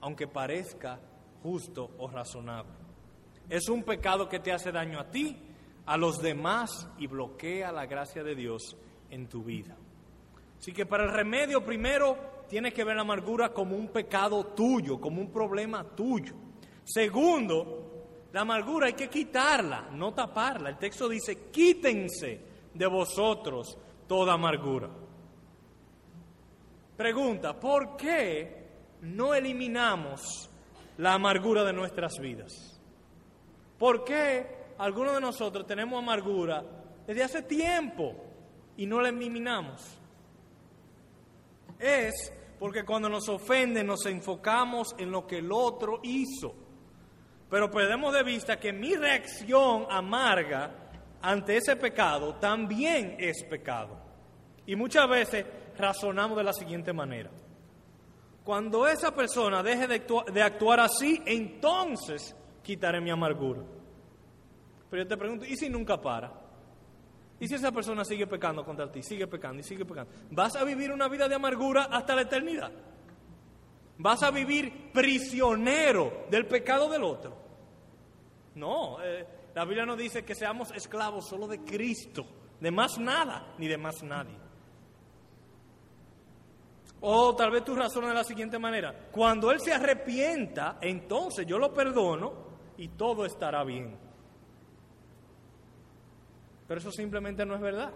aunque 0.00 0.26
parezca 0.26 0.98
justo 1.42 1.90
o 1.98 2.08
razonable. 2.08 2.72
Es 3.48 3.68
un 3.68 3.82
pecado 3.82 4.28
que 4.28 4.40
te 4.40 4.52
hace 4.52 4.72
daño 4.72 4.98
a 4.98 5.10
ti, 5.10 5.36
a 5.86 5.96
los 5.96 6.20
demás 6.20 6.88
y 6.98 7.06
bloquea 7.06 7.72
la 7.72 7.86
gracia 7.86 8.22
de 8.22 8.34
Dios 8.34 8.76
en 9.10 9.28
tu 9.28 9.42
vida. 9.42 9.76
Así 10.58 10.72
que 10.72 10.84
para 10.84 11.04
el 11.04 11.12
remedio 11.12 11.64
primero 11.64 12.44
tienes 12.48 12.74
que 12.74 12.84
ver 12.84 12.96
la 12.96 13.02
amargura 13.02 13.54
como 13.54 13.76
un 13.76 13.88
pecado 13.88 14.44
tuyo, 14.46 15.00
como 15.00 15.20
un 15.20 15.30
problema 15.30 15.84
tuyo. 15.84 16.34
Segundo, 16.84 17.97
la 18.32 18.42
amargura 18.42 18.86
hay 18.86 18.92
que 18.92 19.08
quitarla, 19.08 19.88
no 19.92 20.12
taparla. 20.12 20.70
El 20.70 20.78
texto 20.78 21.08
dice, 21.08 21.50
quítense 21.50 22.40
de 22.74 22.86
vosotros 22.86 23.78
toda 24.06 24.34
amargura. 24.34 24.90
Pregunta, 26.96 27.58
¿por 27.58 27.96
qué 27.96 28.68
no 29.02 29.34
eliminamos 29.34 30.50
la 30.98 31.14
amargura 31.14 31.64
de 31.64 31.72
nuestras 31.72 32.18
vidas? 32.18 32.80
¿Por 33.78 34.04
qué 34.04 34.74
algunos 34.78 35.14
de 35.14 35.20
nosotros 35.20 35.66
tenemos 35.66 36.02
amargura 36.02 36.64
desde 37.06 37.22
hace 37.22 37.42
tiempo 37.42 38.14
y 38.76 38.86
no 38.86 39.00
la 39.00 39.08
eliminamos? 39.08 39.98
Es 41.78 42.32
porque 42.58 42.84
cuando 42.84 43.08
nos 43.08 43.28
ofenden 43.28 43.86
nos 43.86 44.04
enfocamos 44.06 44.94
en 44.98 45.10
lo 45.12 45.26
que 45.26 45.38
el 45.38 45.52
otro 45.52 46.00
hizo. 46.02 46.67
Pero 47.50 47.70
perdemos 47.70 48.12
de 48.12 48.22
vista 48.22 48.58
que 48.58 48.72
mi 48.72 48.94
reacción 48.94 49.86
amarga 49.90 50.70
ante 51.22 51.56
ese 51.56 51.76
pecado 51.76 52.34
también 52.34 53.16
es 53.18 53.42
pecado. 53.44 53.98
Y 54.66 54.76
muchas 54.76 55.08
veces 55.08 55.46
razonamos 55.76 56.36
de 56.36 56.44
la 56.44 56.52
siguiente 56.52 56.92
manera. 56.92 57.30
Cuando 58.44 58.86
esa 58.86 59.14
persona 59.14 59.62
deje 59.62 59.86
de 59.86 60.42
actuar, 60.42 60.80
así, 60.80 61.22
entonces 61.26 62.34
quitaré 62.62 63.00
mi 63.00 63.10
amargura. 63.10 63.62
Pero 64.90 65.02
yo 65.02 65.08
te 65.08 65.16
pregunto, 65.16 65.44
¿y 65.44 65.56
si 65.56 65.68
nunca 65.68 66.00
para? 66.00 66.32
¿Y 67.40 67.46
si 67.46 67.54
esa 67.54 67.72
persona 67.72 68.04
sigue 68.04 68.26
pecando 68.26 68.64
contra 68.64 68.90
ti? 68.90 69.02
Sigue 69.02 69.26
pecando 69.26 69.60
y 69.60 69.62
sigue 69.62 69.84
pecando. 69.84 70.10
¿Vas 70.30 70.56
a 70.56 70.64
vivir 70.64 70.90
una 70.92 71.08
vida 71.08 71.28
de 71.28 71.34
amargura 71.34 71.84
hasta 71.84 72.14
la 72.14 72.22
eternidad? 72.22 72.72
Vas 73.98 74.22
a 74.22 74.30
vivir 74.30 74.92
prisionero 74.92 76.26
del 76.30 76.46
pecado 76.46 76.88
del 76.88 77.02
otro. 77.02 77.36
No, 78.54 79.02
eh, 79.02 79.26
la 79.54 79.64
Biblia 79.64 79.84
no 79.84 79.96
dice 79.96 80.24
que 80.24 80.34
seamos 80.34 80.70
esclavos 80.72 81.28
solo 81.28 81.48
de 81.48 81.64
Cristo, 81.64 82.24
de 82.60 82.70
más 82.70 82.98
nada 82.98 83.54
ni 83.58 83.66
de 83.66 83.76
más 83.76 84.02
nadie. 84.02 84.36
O 87.00 87.34
tal 87.36 87.50
vez 87.50 87.64
tú 87.64 87.74
razonas 87.74 88.10
de 88.10 88.14
la 88.14 88.24
siguiente 88.24 88.58
manera, 88.58 89.08
cuando 89.10 89.50
Él 89.50 89.60
se 89.60 89.72
arrepienta, 89.72 90.78
entonces 90.80 91.46
yo 91.46 91.58
lo 91.58 91.72
perdono 91.72 92.32
y 92.76 92.88
todo 92.88 93.24
estará 93.24 93.64
bien. 93.64 93.96
Pero 96.66 96.80
eso 96.80 96.92
simplemente 96.92 97.46
no 97.46 97.54
es 97.54 97.60
verdad. 97.60 97.92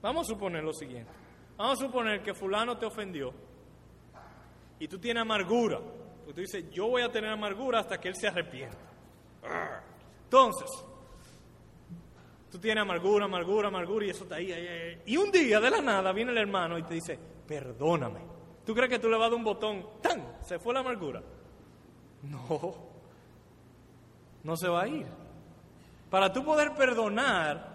Vamos 0.00 0.26
a 0.26 0.32
suponer 0.32 0.64
lo 0.64 0.72
siguiente. 0.72 1.12
Vamos 1.56 1.80
a 1.80 1.86
suponer 1.86 2.22
que 2.22 2.34
fulano 2.34 2.78
te 2.78 2.86
ofendió 2.86 3.32
y 4.84 4.88
tú 4.88 4.98
tienes 4.98 5.22
amargura. 5.22 5.78
Porque 5.78 6.34
tú 6.34 6.40
dices, 6.42 6.70
yo 6.70 6.88
voy 6.88 7.00
a 7.00 7.10
tener 7.10 7.30
amargura 7.30 7.80
hasta 7.80 7.98
que 7.98 8.08
él 8.08 8.16
se 8.16 8.28
arrepienta. 8.28 8.76
Entonces, 10.24 10.70
tú 12.52 12.58
tienes 12.58 12.82
amargura, 12.82 13.24
amargura, 13.24 13.68
amargura 13.68 14.04
y 14.04 14.10
eso 14.10 14.24
está 14.24 14.34
ahí, 14.34 15.00
Y 15.06 15.16
un 15.16 15.32
día 15.32 15.58
de 15.58 15.70
la 15.70 15.80
nada 15.80 16.12
viene 16.12 16.32
el 16.32 16.38
hermano 16.38 16.76
y 16.76 16.82
te 16.82 16.94
dice, 16.94 17.18
perdóname. 17.48 18.20
¿Tú 18.66 18.74
crees 18.74 18.90
que 18.90 18.98
tú 18.98 19.08
le 19.08 19.16
vas 19.16 19.28
a 19.28 19.30
dar 19.30 19.38
un 19.38 19.44
botón? 19.44 19.86
¡Tan! 20.02 20.36
Se 20.42 20.58
fue 20.58 20.74
la 20.74 20.80
amargura. 20.80 21.22
No, 22.22 22.74
no 24.42 24.56
se 24.56 24.68
va 24.68 24.82
a 24.82 24.88
ir. 24.88 25.06
Para 26.10 26.30
tú 26.30 26.44
poder 26.44 26.74
perdonar, 26.74 27.74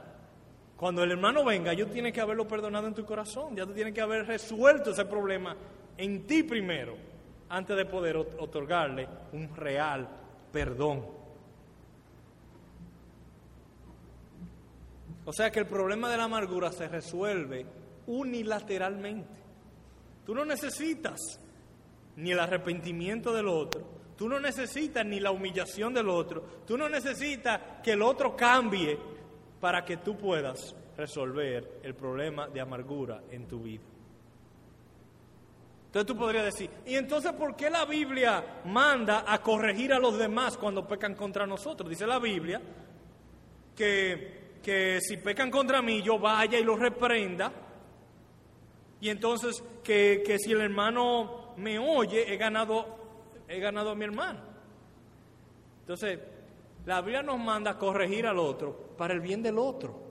cuando 0.77 1.01
el 1.01 1.09
hermano 1.09 1.43
venga, 1.43 1.73
yo 1.73 1.87
tiene 1.87 2.13
que 2.13 2.21
haberlo 2.21 2.47
perdonado 2.47 2.85
en 2.85 2.93
tu 2.93 3.03
corazón. 3.03 3.55
Ya 3.55 3.65
tú 3.65 3.73
tienes 3.73 3.95
que 3.95 4.01
haber 4.01 4.27
resuelto 4.27 4.91
ese 4.91 5.05
problema 5.05 5.55
en 5.99 6.25
ti 6.25 6.43
primero, 6.43 6.95
antes 7.49 7.75
de 7.75 7.85
poder 7.85 8.15
otorgarle 8.15 9.05
un 9.33 9.53
real 9.53 10.07
perdón. 10.49 11.05
O 15.25 15.33
sea 15.33 15.51
que 15.51 15.59
el 15.59 15.67
problema 15.67 16.09
de 16.09 16.15
la 16.15 16.23
amargura 16.23 16.71
se 16.71 16.87
resuelve 16.87 17.65
unilateralmente. 18.07 19.39
Tú 20.25 20.33
no 20.33 20.45
necesitas 20.45 21.19
ni 22.15 22.31
el 22.31 22.39
arrepentimiento 22.39 23.33
del 23.33 23.49
otro, 23.49 23.83
tú 24.17 24.29
no 24.29 24.39
necesitas 24.39 25.05
ni 25.05 25.19
la 25.19 25.31
humillación 25.31 25.93
del 25.93 26.07
otro, 26.07 26.41
tú 26.65 26.77
no 26.77 26.87
necesitas 26.87 27.81
que 27.83 27.91
el 27.91 28.01
otro 28.01 28.37
cambie 28.37 28.97
para 29.59 29.83
que 29.83 29.97
tú 29.97 30.17
puedas 30.17 30.73
resolver 30.95 31.79
el 31.83 31.93
problema 31.93 32.47
de 32.47 32.61
amargura 32.61 33.21
en 33.31 33.47
tu 33.47 33.59
vida. 33.59 33.88
Entonces 35.89 36.05
tú 36.05 36.15
podrías 36.15 36.45
decir, 36.45 36.69
¿y 36.85 36.93
entonces 36.93 37.33
por 37.33 37.55
qué 37.55 37.67
la 37.67 37.83
Biblia 37.83 38.61
manda 38.65 39.23
a 39.25 39.41
corregir 39.41 39.91
a 39.91 39.97
los 39.97 40.19
demás 40.19 40.55
cuando 40.55 40.87
pecan 40.87 41.15
contra 41.15 41.47
nosotros? 41.47 41.89
Dice 41.89 42.05
la 42.05 42.19
Biblia 42.19 42.61
que, 43.75 44.59
que 44.61 44.99
si 45.01 45.17
pecan 45.17 45.49
contra 45.49 45.81
mí 45.81 46.03
yo 46.03 46.19
vaya 46.19 46.59
y 46.59 46.63
los 46.63 46.77
reprenda 46.79 47.51
y 49.01 49.09
entonces 49.09 49.63
que, 49.83 50.21
que 50.23 50.37
si 50.37 50.51
el 50.51 50.61
hermano 50.61 51.55
me 51.57 51.79
oye, 51.79 52.31
he 52.31 52.37
ganado, 52.37 52.85
he 53.47 53.59
ganado 53.59 53.89
a 53.89 53.95
mi 53.95 54.05
hermano. 54.05 54.41
Entonces, 55.79 56.19
la 56.85 57.01
Biblia 57.01 57.23
nos 57.23 57.39
manda 57.39 57.71
a 57.71 57.77
corregir 57.79 58.27
al 58.27 58.37
otro 58.37 58.93
para 58.95 59.15
el 59.15 59.21
bien 59.21 59.41
del 59.41 59.57
otro. 59.57 60.07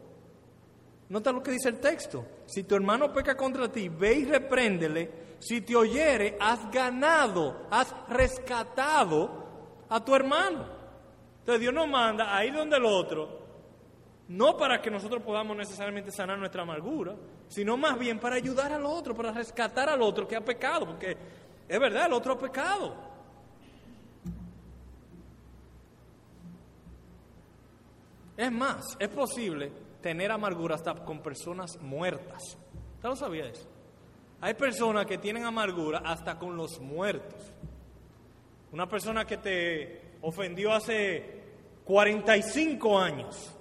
Nota 1.11 1.31
lo 1.31 1.41
que 1.41 1.53
dice 1.53 1.69
el 1.69 1.79
texto. 1.79 2.25
Si 2.47 2.65
tu 2.65 2.75
hermano 2.75 3.13
peca 3.13 3.37
contra 3.37 3.71
ti, 3.71 3.89
ve 3.89 4.15
y 4.15 4.25
repréndele. 4.25 5.28
Si 5.39 5.61
te 5.61 5.77
oyere, 5.77 6.37
has 6.41 6.71
ganado, 6.71 7.67
has 7.71 7.95
rescatado 8.09 9.47
a 9.89 10.05
tu 10.05 10.15
hermano. 10.15 10.67
Entonces 11.41 11.61
Dios 11.61 11.73
nos 11.73 11.89
manda 11.89 12.37
a 12.37 12.45
ir 12.45 12.55
donde 12.55 12.77
el 12.77 12.85
otro, 12.85 13.39
no 14.29 14.57
para 14.57 14.83
que 14.83 14.91
nosotros 14.91 15.23
podamos 15.23 15.57
necesariamente 15.57 16.11
sanar 16.11 16.39
nuestra 16.39 16.63
amargura, 16.63 17.15
sino 17.49 17.77
más 17.77 17.99
bien 17.99 18.19
para 18.19 18.37
ayudar 18.37 18.73
al 18.73 18.85
otro, 18.85 19.15
para 19.15 19.33
rescatar 19.33 19.89
al 19.89 20.03
otro 20.03 20.29
que 20.29 20.37
ha 20.37 20.45
pecado, 20.45 20.87
porque 20.87 21.17
es 21.67 21.81
verdad, 21.81 22.07
el 22.07 22.13
otro 22.13 22.35
ha 22.35 22.39
pecado. 22.39 22.95
Es 28.37 28.53
más, 28.53 28.97
es 28.99 29.09
posible 29.09 29.73
tener 30.01 30.31
amargura 30.31 30.75
hasta 30.75 30.95
con 31.05 31.21
personas 31.21 31.77
muertas. 31.81 32.57
¿Usted 32.97 33.09
lo 33.09 33.17
sabía 33.17 33.47
eso? 33.47 33.78
Hay 34.41 34.55
personas 34.55 35.07
que 35.07 35.19
tienen 35.19 35.45
amargura 35.45 36.03
hasta 36.05 36.39
con 36.39 36.57
los 36.57 36.81
muertos. 36.81 37.53
Una 38.71 38.89
persona 38.89 39.25
que 39.25 39.39
te 39.39 40.13
ofendió 40.23 40.73
hace 40.73 41.43
45 41.85 42.99
años 42.99 43.55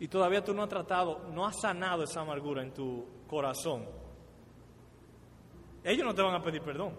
y 0.00 0.08
todavía 0.08 0.42
tú 0.42 0.54
no 0.54 0.62
has 0.62 0.68
tratado, 0.68 1.28
no 1.32 1.46
has 1.46 1.60
sanado 1.60 2.04
esa 2.04 2.20
amargura 2.20 2.62
en 2.62 2.72
tu 2.72 3.04
corazón, 3.26 3.86
ellos 5.84 6.04
no 6.04 6.14
te 6.14 6.22
van 6.22 6.34
a 6.34 6.42
pedir 6.42 6.62
perdón, 6.62 6.94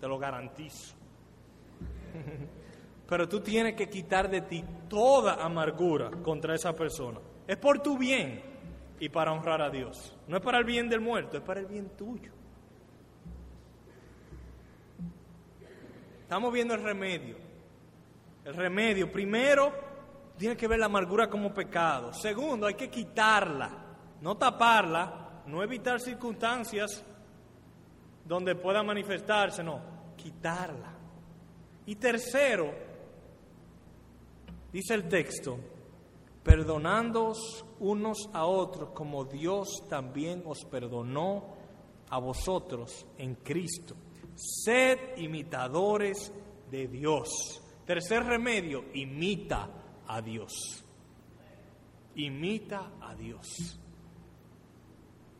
te 0.00 0.08
lo 0.08 0.18
garantizo. 0.18 0.94
Pero 3.08 3.28
tú 3.28 3.40
tienes 3.40 3.74
que 3.74 3.88
quitar 3.88 4.30
de 4.30 4.42
ti 4.42 4.64
toda 4.88 5.44
amargura 5.44 6.10
contra 6.22 6.54
esa 6.54 6.74
persona. 6.74 7.20
Es 7.46 7.56
por 7.58 7.80
tu 7.80 7.98
bien 7.98 8.51
y 9.02 9.08
para 9.08 9.32
honrar 9.32 9.60
a 9.60 9.68
Dios. 9.68 10.16
No 10.28 10.36
es 10.36 10.42
para 10.44 10.58
el 10.58 10.64
bien 10.64 10.88
del 10.88 11.00
muerto, 11.00 11.36
es 11.36 11.42
para 11.42 11.58
el 11.58 11.66
bien 11.66 11.88
tuyo. 11.96 12.30
Estamos 16.20 16.52
viendo 16.52 16.74
el 16.74 16.84
remedio. 16.84 17.36
El 18.44 18.54
remedio, 18.54 19.10
primero, 19.10 19.72
tiene 20.38 20.56
que 20.56 20.68
ver 20.68 20.78
la 20.78 20.86
amargura 20.86 21.28
como 21.28 21.52
pecado. 21.52 22.12
Segundo, 22.12 22.68
hay 22.68 22.74
que 22.74 22.88
quitarla, 22.88 23.72
no 24.20 24.36
taparla, 24.36 25.42
no 25.46 25.64
evitar 25.64 25.98
circunstancias 25.98 27.04
donde 28.24 28.54
pueda 28.54 28.84
manifestarse, 28.84 29.64
no, 29.64 29.80
quitarla. 30.16 30.92
Y 31.86 31.96
tercero, 31.96 32.72
dice 34.72 34.94
el 34.94 35.08
texto, 35.08 35.58
perdonándoos 36.42 37.64
unos 37.78 38.28
a 38.32 38.46
otros 38.46 38.90
como 38.90 39.24
Dios 39.24 39.84
también 39.88 40.42
os 40.46 40.64
perdonó 40.64 41.56
a 42.10 42.18
vosotros 42.18 43.06
en 43.18 43.36
Cristo. 43.36 43.94
Sed 44.34 45.16
imitadores 45.16 46.32
de 46.70 46.88
Dios. 46.88 47.62
Tercer 47.86 48.24
remedio, 48.24 48.84
imita 48.94 49.68
a 50.06 50.20
Dios. 50.20 50.84
Imita 52.14 52.92
a 53.00 53.14
Dios. 53.14 53.78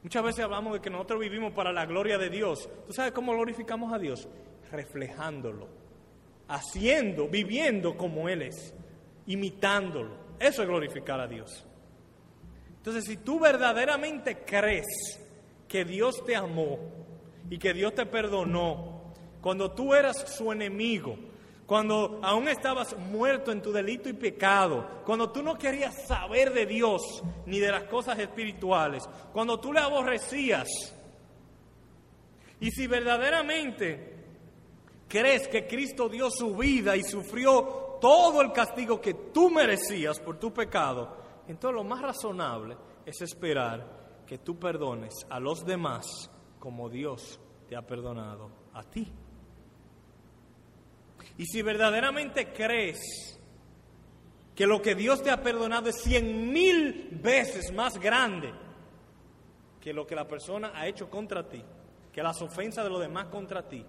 Muchas 0.03 0.25
veces 0.25 0.45
hablamos 0.45 0.73
de 0.75 0.81
que 0.81 0.91
nosotros 0.91 1.21
vivimos 1.21 1.53
para 1.53 1.73
la 1.73 1.87
gloria 1.87 2.19
de 2.19 2.29
Dios. 2.29 2.69
¿Tú 2.87 2.93
sabes 2.93 3.13
cómo 3.13 3.33
glorificamos 3.33 3.93
a 3.93 3.99
Dios? 3.99 4.29
Reflejándolo, 4.71 5.69
haciendo, 6.49 7.29
viviendo 7.29 7.97
como 7.97 8.29
Él 8.29 8.43
es, 8.43 8.75
imitándolo. 9.27 10.22
Eso 10.43 10.63
es 10.63 10.69
glorificar 10.69 11.21
a 11.21 11.29
Dios. 11.29 11.65
Entonces, 12.79 13.05
si 13.05 13.19
tú 13.19 13.39
verdaderamente 13.39 14.45
crees 14.45 15.21
que 15.69 15.85
Dios 15.85 16.25
te 16.27 16.35
amó 16.35 16.81
y 17.49 17.59
que 17.59 17.73
Dios 17.73 17.95
te 17.95 18.07
perdonó, 18.07 19.15
cuando 19.41 19.71
tú 19.71 19.95
eras 19.95 20.37
su 20.37 20.51
enemigo, 20.51 21.17
cuando 21.65 22.21
aún 22.25 22.49
estabas 22.49 22.97
muerto 22.99 23.53
en 23.53 23.63
tu 23.63 23.71
delito 23.71 24.09
y 24.09 24.15
pecado, 24.15 25.03
cuando 25.07 25.31
tú 25.31 25.45
no 25.45 25.57
querías 25.57 26.07
saber 26.09 26.53
de 26.53 26.67
Dios 26.67 27.23
ni 27.47 27.61
de 27.61 27.71
las 27.71 27.85
cosas 27.85 28.19
espirituales, 28.19 29.05
cuando 29.33 29.61
tú 29.61 29.73
le 29.73 29.79
aborrecías, 29.79 30.69
y 32.59 32.71
si 32.73 32.89
verdaderamente 32.89 34.13
crees 35.09 35.47
que 35.47 35.69
Cristo 35.69 36.09
dio 36.09 36.31
su 36.31 36.57
vida 36.57 36.97
y 36.97 37.05
sufrió 37.05 37.82
todo 38.03 38.43
el 38.43 38.51
castigo 38.51 39.01
que 39.01 39.15
tú 39.15 39.49
merecías 39.49 40.19
por 40.19 40.37
tu 40.37 40.53
pecado, 40.53 41.17
entonces 41.47 41.77
lo 41.77 41.85
más 41.85 42.03
razonable 42.03 42.77
es 43.07 43.23
esperar 43.23 44.25
que 44.27 44.39
tú 44.39 44.59
perdones 44.59 45.15
a 45.31 45.39
los 45.39 45.65
demás 45.65 46.29
como 46.59 46.89
Dios 46.89 47.39
te 47.69 47.77
ha 47.77 47.83
perdonado 47.83 48.51
a 48.73 48.83
ti. 48.83 49.07
Y 51.39 51.47
si 51.47 51.63
verdaderamente 51.63 52.53
crees 52.53 53.39
que 54.57 54.67
lo 54.67 54.83
que 54.83 54.97
Dios 54.97 55.23
te 55.23 55.31
ha 55.31 55.41
perdonado 55.41 55.89
es 55.89 56.03
cien 56.03 56.53
mil 56.53 57.09
veces 57.23 57.73
más 57.73 58.01
grande 58.01 58.53
que 59.81 59.93
lo 59.93 60.05
que 60.05 60.17
la 60.17 60.27
persona 60.27 60.73
ha 60.75 60.89
hecho 60.89 61.09
contra 61.09 61.49
ti, 61.49 61.63
que 62.13 62.21
las 62.21 62.43
ofensas 62.43 62.83
de 62.83 62.91
los 62.91 63.01
demás 63.01 63.27
contra 63.27 63.69
ti, 63.69 63.87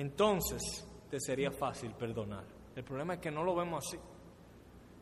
entonces 0.00 0.86
te 1.10 1.20
sería 1.20 1.50
fácil 1.50 1.92
perdonar. 1.92 2.44
El 2.74 2.84
problema 2.84 3.14
es 3.14 3.20
que 3.20 3.30
no 3.30 3.44
lo 3.44 3.54
vemos 3.54 3.84
así. 3.86 3.98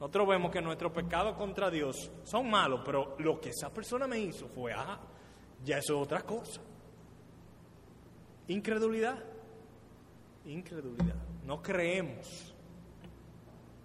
Nosotros 0.01 0.29
vemos 0.29 0.51
que 0.51 0.61
nuestros 0.61 0.93
pecados 0.93 1.37
contra 1.37 1.71
Dios 1.71 2.11
son 2.25 2.51
malos, 2.51 2.83
pero 2.85 3.17
lo 3.19 3.41
que 3.41 3.51
esa 3.51 3.73
persona 3.73 4.07
me 4.07 4.19
hizo 4.19 4.49
fue, 4.49 4.73
ah, 4.73 4.99
ya 5.65 5.79
eso 5.79 5.95
es 5.97 6.03
otra 6.03 6.23
cosa. 6.23 6.61
Incredulidad. 8.49 9.23
Incredulidad. 10.47 11.17
No 11.45 11.63
creemos. 11.63 12.55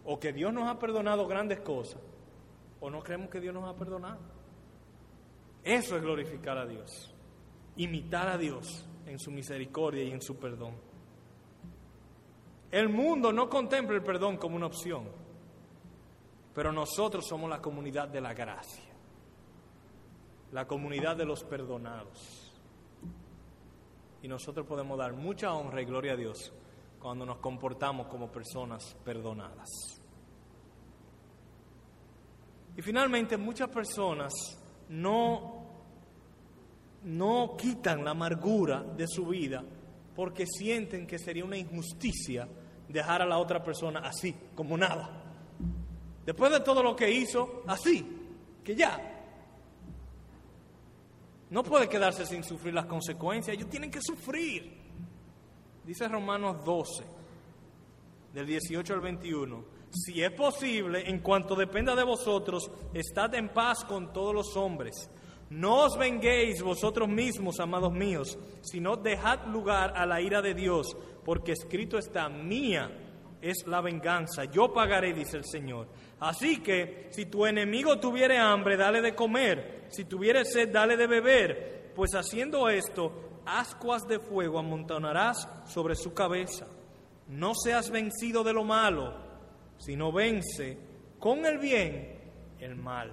O 0.05 0.19
que 0.19 0.33
Dios 0.33 0.53
nos 0.53 0.67
ha 0.67 0.79
perdonado 0.79 1.27
grandes 1.27 1.61
cosas, 1.61 2.01
o 2.79 2.89
no 2.89 3.01
creemos 3.01 3.29
que 3.29 3.39
Dios 3.39 3.53
nos 3.53 3.69
ha 3.69 3.77
perdonado. 3.77 4.19
Eso 5.63 5.95
es 5.95 6.01
glorificar 6.01 6.57
a 6.57 6.65
Dios. 6.65 7.13
Imitar 7.77 8.27
a 8.27 8.37
Dios 8.37 8.85
en 9.05 9.19
su 9.19 9.31
misericordia 9.31 10.03
y 10.03 10.11
en 10.11 10.21
su 10.21 10.37
perdón. 10.37 10.92
El 12.73 12.89
mundo 12.89 13.31
no 13.31 13.47
contempla 13.47 13.95
el 13.95 14.01
perdón 14.01 14.37
como 14.37 14.55
una 14.55 14.65
opción, 14.65 15.03
pero 16.55 16.71
nosotros 16.71 17.23
somos 17.23 17.47
la 17.47 17.61
comunidad 17.61 18.07
de 18.07 18.19
la 18.19 18.33
gracia, 18.33 18.91
la 20.51 20.65
comunidad 20.65 21.15
de 21.15 21.23
los 21.23 21.43
perdonados 21.43 22.51
y 24.23 24.27
nosotros 24.27 24.65
podemos 24.65 24.97
dar 24.97 25.13
mucha 25.13 25.53
honra 25.53 25.83
y 25.83 25.85
gloria 25.85 26.13
a 26.13 26.15
Dios 26.15 26.51
cuando 26.99 27.27
nos 27.27 27.37
comportamos 27.37 28.07
como 28.07 28.31
personas 28.31 28.97
perdonadas. 29.05 29.69
Y 32.75 32.81
finalmente 32.81 33.37
muchas 33.37 33.69
personas 33.69 34.33
no, 34.89 35.67
no 37.03 37.55
quitan 37.55 38.03
la 38.03 38.11
amargura 38.11 38.81
de 38.81 39.07
su 39.07 39.27
vida 39.27 39.63
porque 40.15 40.47
sienten 40.47 41.05
que 41.05 41.19
sería 41.19 41.45
una 41.45 41.57
injusticia 41.57 42.47
dejar 42.87 43.21
a 43.21 43.25
la 43.25 43.37
otra 43.37 43.63
persona 43.63 43.99
así, 43.99 44.35
como 44.55 44.77
nada. 44.77 45.09
Después 46.25 46.51
de 46.51 46.61
todo 46.61 46.81
lo 46.81 46.95
que 46.95 47.11
hizo, 47.11 47.63
así, 47.67 48.05
que 48.63 48.75
ya. 48.75 48.99
No 51.49 51.63
puede 51.63 51.87
quedarse 51.87 52.25
sin 52.25 52.43
sufrir 52.43 52.73
las 52.73 52.85
consecuencias, 52.85 53.55
ellos 53.55 53.69
tienen 53.69 53.91
que 53.91 54.01
sufrir. 54.01 54.81
Dice 55.83 56.07
Romanos 56.07 56.63
12, 56.63 57.03
del 58.33 58.47
18 58.47 58.93
al 58.93 59.01
21, 59.01 59.65
si 59.91 60.23
es 60.23 60.31
posible, 60.31 61.07
en 61.07 61.19
cuanto 61.19 61.55
dependa 61.55 61.95
de 61.95 62.03
vosotros, 62.03 62.71
estad 62.93 63.35
en 63.35 63.49
paz 63.49 63.85
con 63.85 64.11
todos 64.11 64.33
los 64.33 64.57
hombres. 64.57 65.09
No 65.51 65.83
os 65.85 65.97
venguéis 65.97 66.63
vosotros 66.63 67.07
mismos, 67.07 67.59
amados 67.59 67.93
míos, 67.93 68.39
sino 68.61 68.95
dejad 68.95 69.45
lugar 69.45 69.93
a 69.95 70.07
la 70.07 70.19
ira 70.19 70.41
de 70.41 70.55
Dios, 70.55 70.97
porque 71.23 71.53
escrito 71.53 71.97
está, 71.97 72.29
mía 72.29 72.89
es 73.41 73.67
la 73.67 73.81
venganza, 73.81 74.45
yo 74.45 74.71
pagaré, 74.71 75.13
dice 75.13 75.37
el 75.37 75.45
Señor. 75.45 75.87
Así 76.19 76.61
que, 76.61 77.09
si 77.11 77.25
tu 77.25 77.45
enemigo 77.45 77.99
tuviere 77.99 78.37
hambre, 78.37 78.77
dale 78.77 79.01
de 79.01 79.13
comer, 79.13 79.87
si 79.89 80.05
tuviere 80.05 80.45
sed, 80.45 80.69
dale 80.71 80.95
de 80.95 81.07
beber, 81.07 81.91
pues 81.93 82.15
haciendo 82.15 82.69
esto, 82.69 83.41
ascuas 83.45 84.07
de 84.07 84.19
fuego 84.19 84.59
amontonarás 84.59 85.47
sobre 85.65 85.95
su 85.95 86.13
cabeza. 86.13 86.65
No 87.27 87.53
seas 87.53 87.89
vencido 87.89 88.43
de 88.43 88.53
lo 88.53 88.63
malo, 88.63 89.13
sino 89.77 90.11
vence 90.11 90.77
con 91.19 91.45
el 91.45 91.57
bien 91.57 92.21
el 92.59 92.75
mal. 92.75 93.11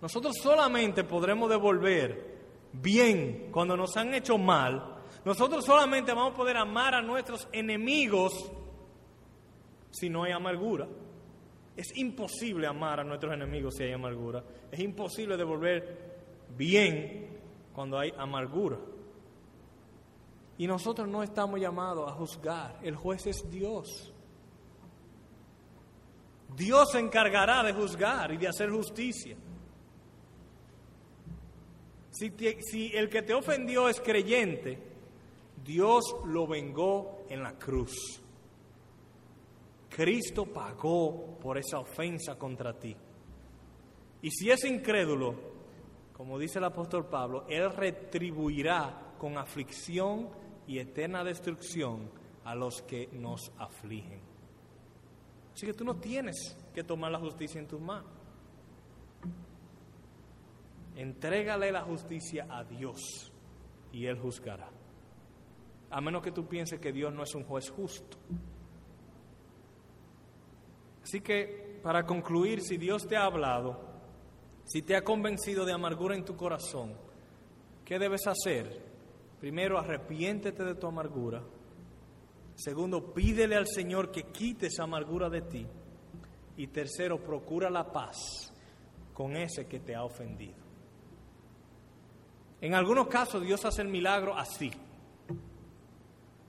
Nosotros 0.00 0.36
solamente 0.42 1.04
podremos 1.04 1.50
devolver 1.50 2.38
bien 2.72 3.48
cuando 3.52 3.76
nos 3.76 3.96
han 3.96 4.14
hecho 4.14 4.38
mal. 4.38 4.89
Nosotros 5.24 5.64
solamente 5.64 6.12
vamos 6.12 6.34
a 6.34 6.36
poder 6.36 6.56
amar 6.56 6.94
a 6.94 7.02
nuestros 7.02 7.48
enemigos 7.52 8.50
si 9.90 10.08
no 10.08 10.24
hay 10.24 10.32
amargura. 10.32 10.88
Es 11.76 11.96
imposible 11.96 12.66
amar 12.66 13.00
a 13.00 13.04
nuestros 13.04 13.32
enemigos 13.32 13.74
si 13.76 13.84
hay 13.84 13.92
amargura. 13.92 14.42
Es 14.70 14.80
imposible 14.80 15.36
devolver 15.36 16.18
bien 16.56 17.38
cuando 17.72 17.98
hay 17.98 18.12
amargura. 18.16 18.78
Y 20.58 20.66
nosotros 20.66 21.08
no 21.08 21.22
estamos 21.22 21.58
llamados 21.58 22.10
a 22.10 22.14
juzgar. 22.14 22.78
El 22.82 22.96
juez 22.96 23.26
es 23.26 23.50
Dios. 23.50 24.12
Dios 26.56 26.90
se 26.92 26.98
encargará 26.98 27.62
de 27.62 27.72
juzgar 27.72 28.32
y 28.32 28.36
de 28.36 28.48
hacer 28.48 28.70
justicia. 28.70 29.36
Si, 32.10 32.90
el 32.92 33.08
que 33.08 33.22
te 33.22 33.32
ofendió 33.32 33.88
es 33.88 34.00
creyente, 34.00 34.78
Dios 35.70 36.16
lo 36.24 36.48
vengó 36.48 37.26
en 37.28 37.44
la 37.44 37.52
cruz. 37.56 38.20
Cristo 39.88 40.46
pagó 40.46 41.38
por 41.38 41.58
esa 41.58 41.78
ofensa 41.78 42.36
contra 42.36 42.76
ti. 42.76 42.96
Y 44.20 44.30
si 44.32 44.50
es 44.50 44.64
incrédulo, 44.64 45.32
como 46.12 46.40
dice 46.40 46.58
el 46.58 46.64
apóstol 46.64 47.06
Pablo, 47.06 47.46
Él 47.48 47.70
retribuirá 47.70 49.14
con 49.16 49.38
aflicción 49.38 50.28
y 50.66 50.80
eterna 50.80 51.22
destrucción 51.22 52.10
a 52.42 52.56
los 52.56 52.82
que 52.82 53.08
nos 53.12 53.52
afligen. 53.56 54.20
Así 55.52 55.66
que 55.66 55.74
tú 55.74 55.84
no 55.84 56.00
tienes 56.00 56.56
que 56.74 56.82
tomar 56.82 57.12
la 57.12 57.20
justicia 57.20 57.60
en 57.60 57.68
tus 57.68 57.80
manos. 57.80 58.10
Entrégale 60.96 61.70
la 61.70 61.82
justicia 61.82 62.48
a 62.50 62.64
Dios 62.64 63.32
y 63.92 64.06
Él 64.06 64.18
juzgará. 64.18 64.79
A 65.90 66.00
menos 66.00 66.22
que 66.22 66.32
tú 66.32 66.46
pienses 66.46 66.80
que 66.80 66.92
Dios 66.92 67.12
no 67.12 67.22
es 67.22 67.34
un 67.34 67.44
juez 67.44 67.68
justo. 67.70 68.16
Así 71.02 71.20
que, 71.20 71.80
para 71.82 72.04
concluir, 72.06 72.60
si 72.60 72.76
Dios 72.76 73.06
te 73.06 73.16
ha 73.16 73.24
hablado, 73.24 73.80
si 74.64 74.82
te 74.82 74.94
ha 74.94 75.02
convencido 75.02 75.64
de 75.64 75.72
amargura 75.72 76.14
en 76.14 76.24
tu 76.24 76.36
corazón, 76.36 76.94
¿qué 77.84 77.98
debes 77.98 78.26
hacer? 78.26 78.80
Primero, 79.40 79.78
arrepiéntete 79.78 80.64
de 80.64 80.74
tu 80.74 80.86
amargura. 80.86 81.42
Segundo, 82.54 83.12
pídele 83.12 83.56
al 83.56 83.66
Señor 83.66 84.10
que 84.12 84.24
quite 84.24 84.66
esa 84.66 84.84
amargura 84.84 85.28
de 85.30 85.40
ti. 85.42 85.66
Y 86.56 86.66
tercero, 86.66 87.18
procura 87.18 87.70
la 87.70 87.90
paz 87.90 88.52
con 89.14 89.36
ese 89.36 89.66
que 89.66 89.80
te 89.80 89.94
ha 89.94 90.04
ofendido. 90.04 90.60
En 92.60 92.74
algunos 92.74 93.08
casos 93.08 93.42
Dios 93.42 93.64
hace 93.64 93.82
el 93.82 93.88
milagro 93.88 94.36
así. 94.36 94.70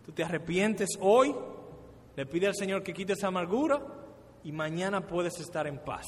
Tú 0.06 0.12
te 0.12 0.24
arrepientes 0.24 0.90
hoy, 1.00 1.34
le 2.16 2.26
pides 2.26 2.50
al 2.50 2.56
Señor 2.56 2.84
que 2.84 2.94
quite 2.94 3.14
esa 3.14 3.28
amargura 3.28 3.82
y 4.44 4.52
mañana 4.52 5.06
puedes 5.06 5.40
estar 5.40 5.68
en 5.68 5.80
paz 5.80 6.08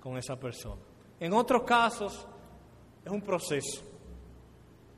con 0.00 0.16
esa 0.16 0.38
persona. 0.38 0.80
En 1.18 1.32
otros 1.32 1.62
casos 1.64 2.26
es 3.04 3.10
un 3.10 3.22
proceso 3.22 3.82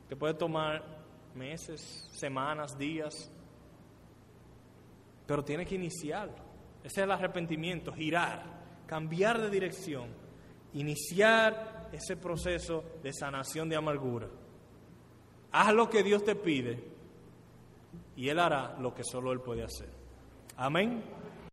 que 0.08 0.16
puede 0.16 0.34
tomar 0.34 0.82
meses, 1.34 2.08
semanas, 2.12 2.76
días, 2.78 3.30
pero 5.26 5.44
tiene 5.44 5.66
que 5.66 5.74
iniciarlo. 5.74 6.46
Ese 6.84 7.00
es 7.00 7.04
el 7.04 7.10
arrepentimiento, 7.10 7.92
girar, 7.92 8.44
cambiar 8.86 9.40
de 9.40 9.50
dirección, 9.50 10.08
iniciar 10.74 11.88
ese 11.92 12.16
proceso 12.16 12.84
de 13.02 13.12
sanación 13.12 13.68
de 13.68 13.76
amargura. 13.76 14.28
Haz 15.50 15.74
lo 15.74 15.88
que 15.90 16.02
Dios 16.02 16.24
te 16.24 16.36
pide 16.36 16.95
y 18.16 18.28
Él 18.28 18.38
hará 18.38 18.76
lo 18.80 18.94
que 18.94 19.04
solo 19.04 19.32
Él 19.32 19.40
puede 19.40 19.62
hacer. 19.62 19.88
Amén. 20.56 21.02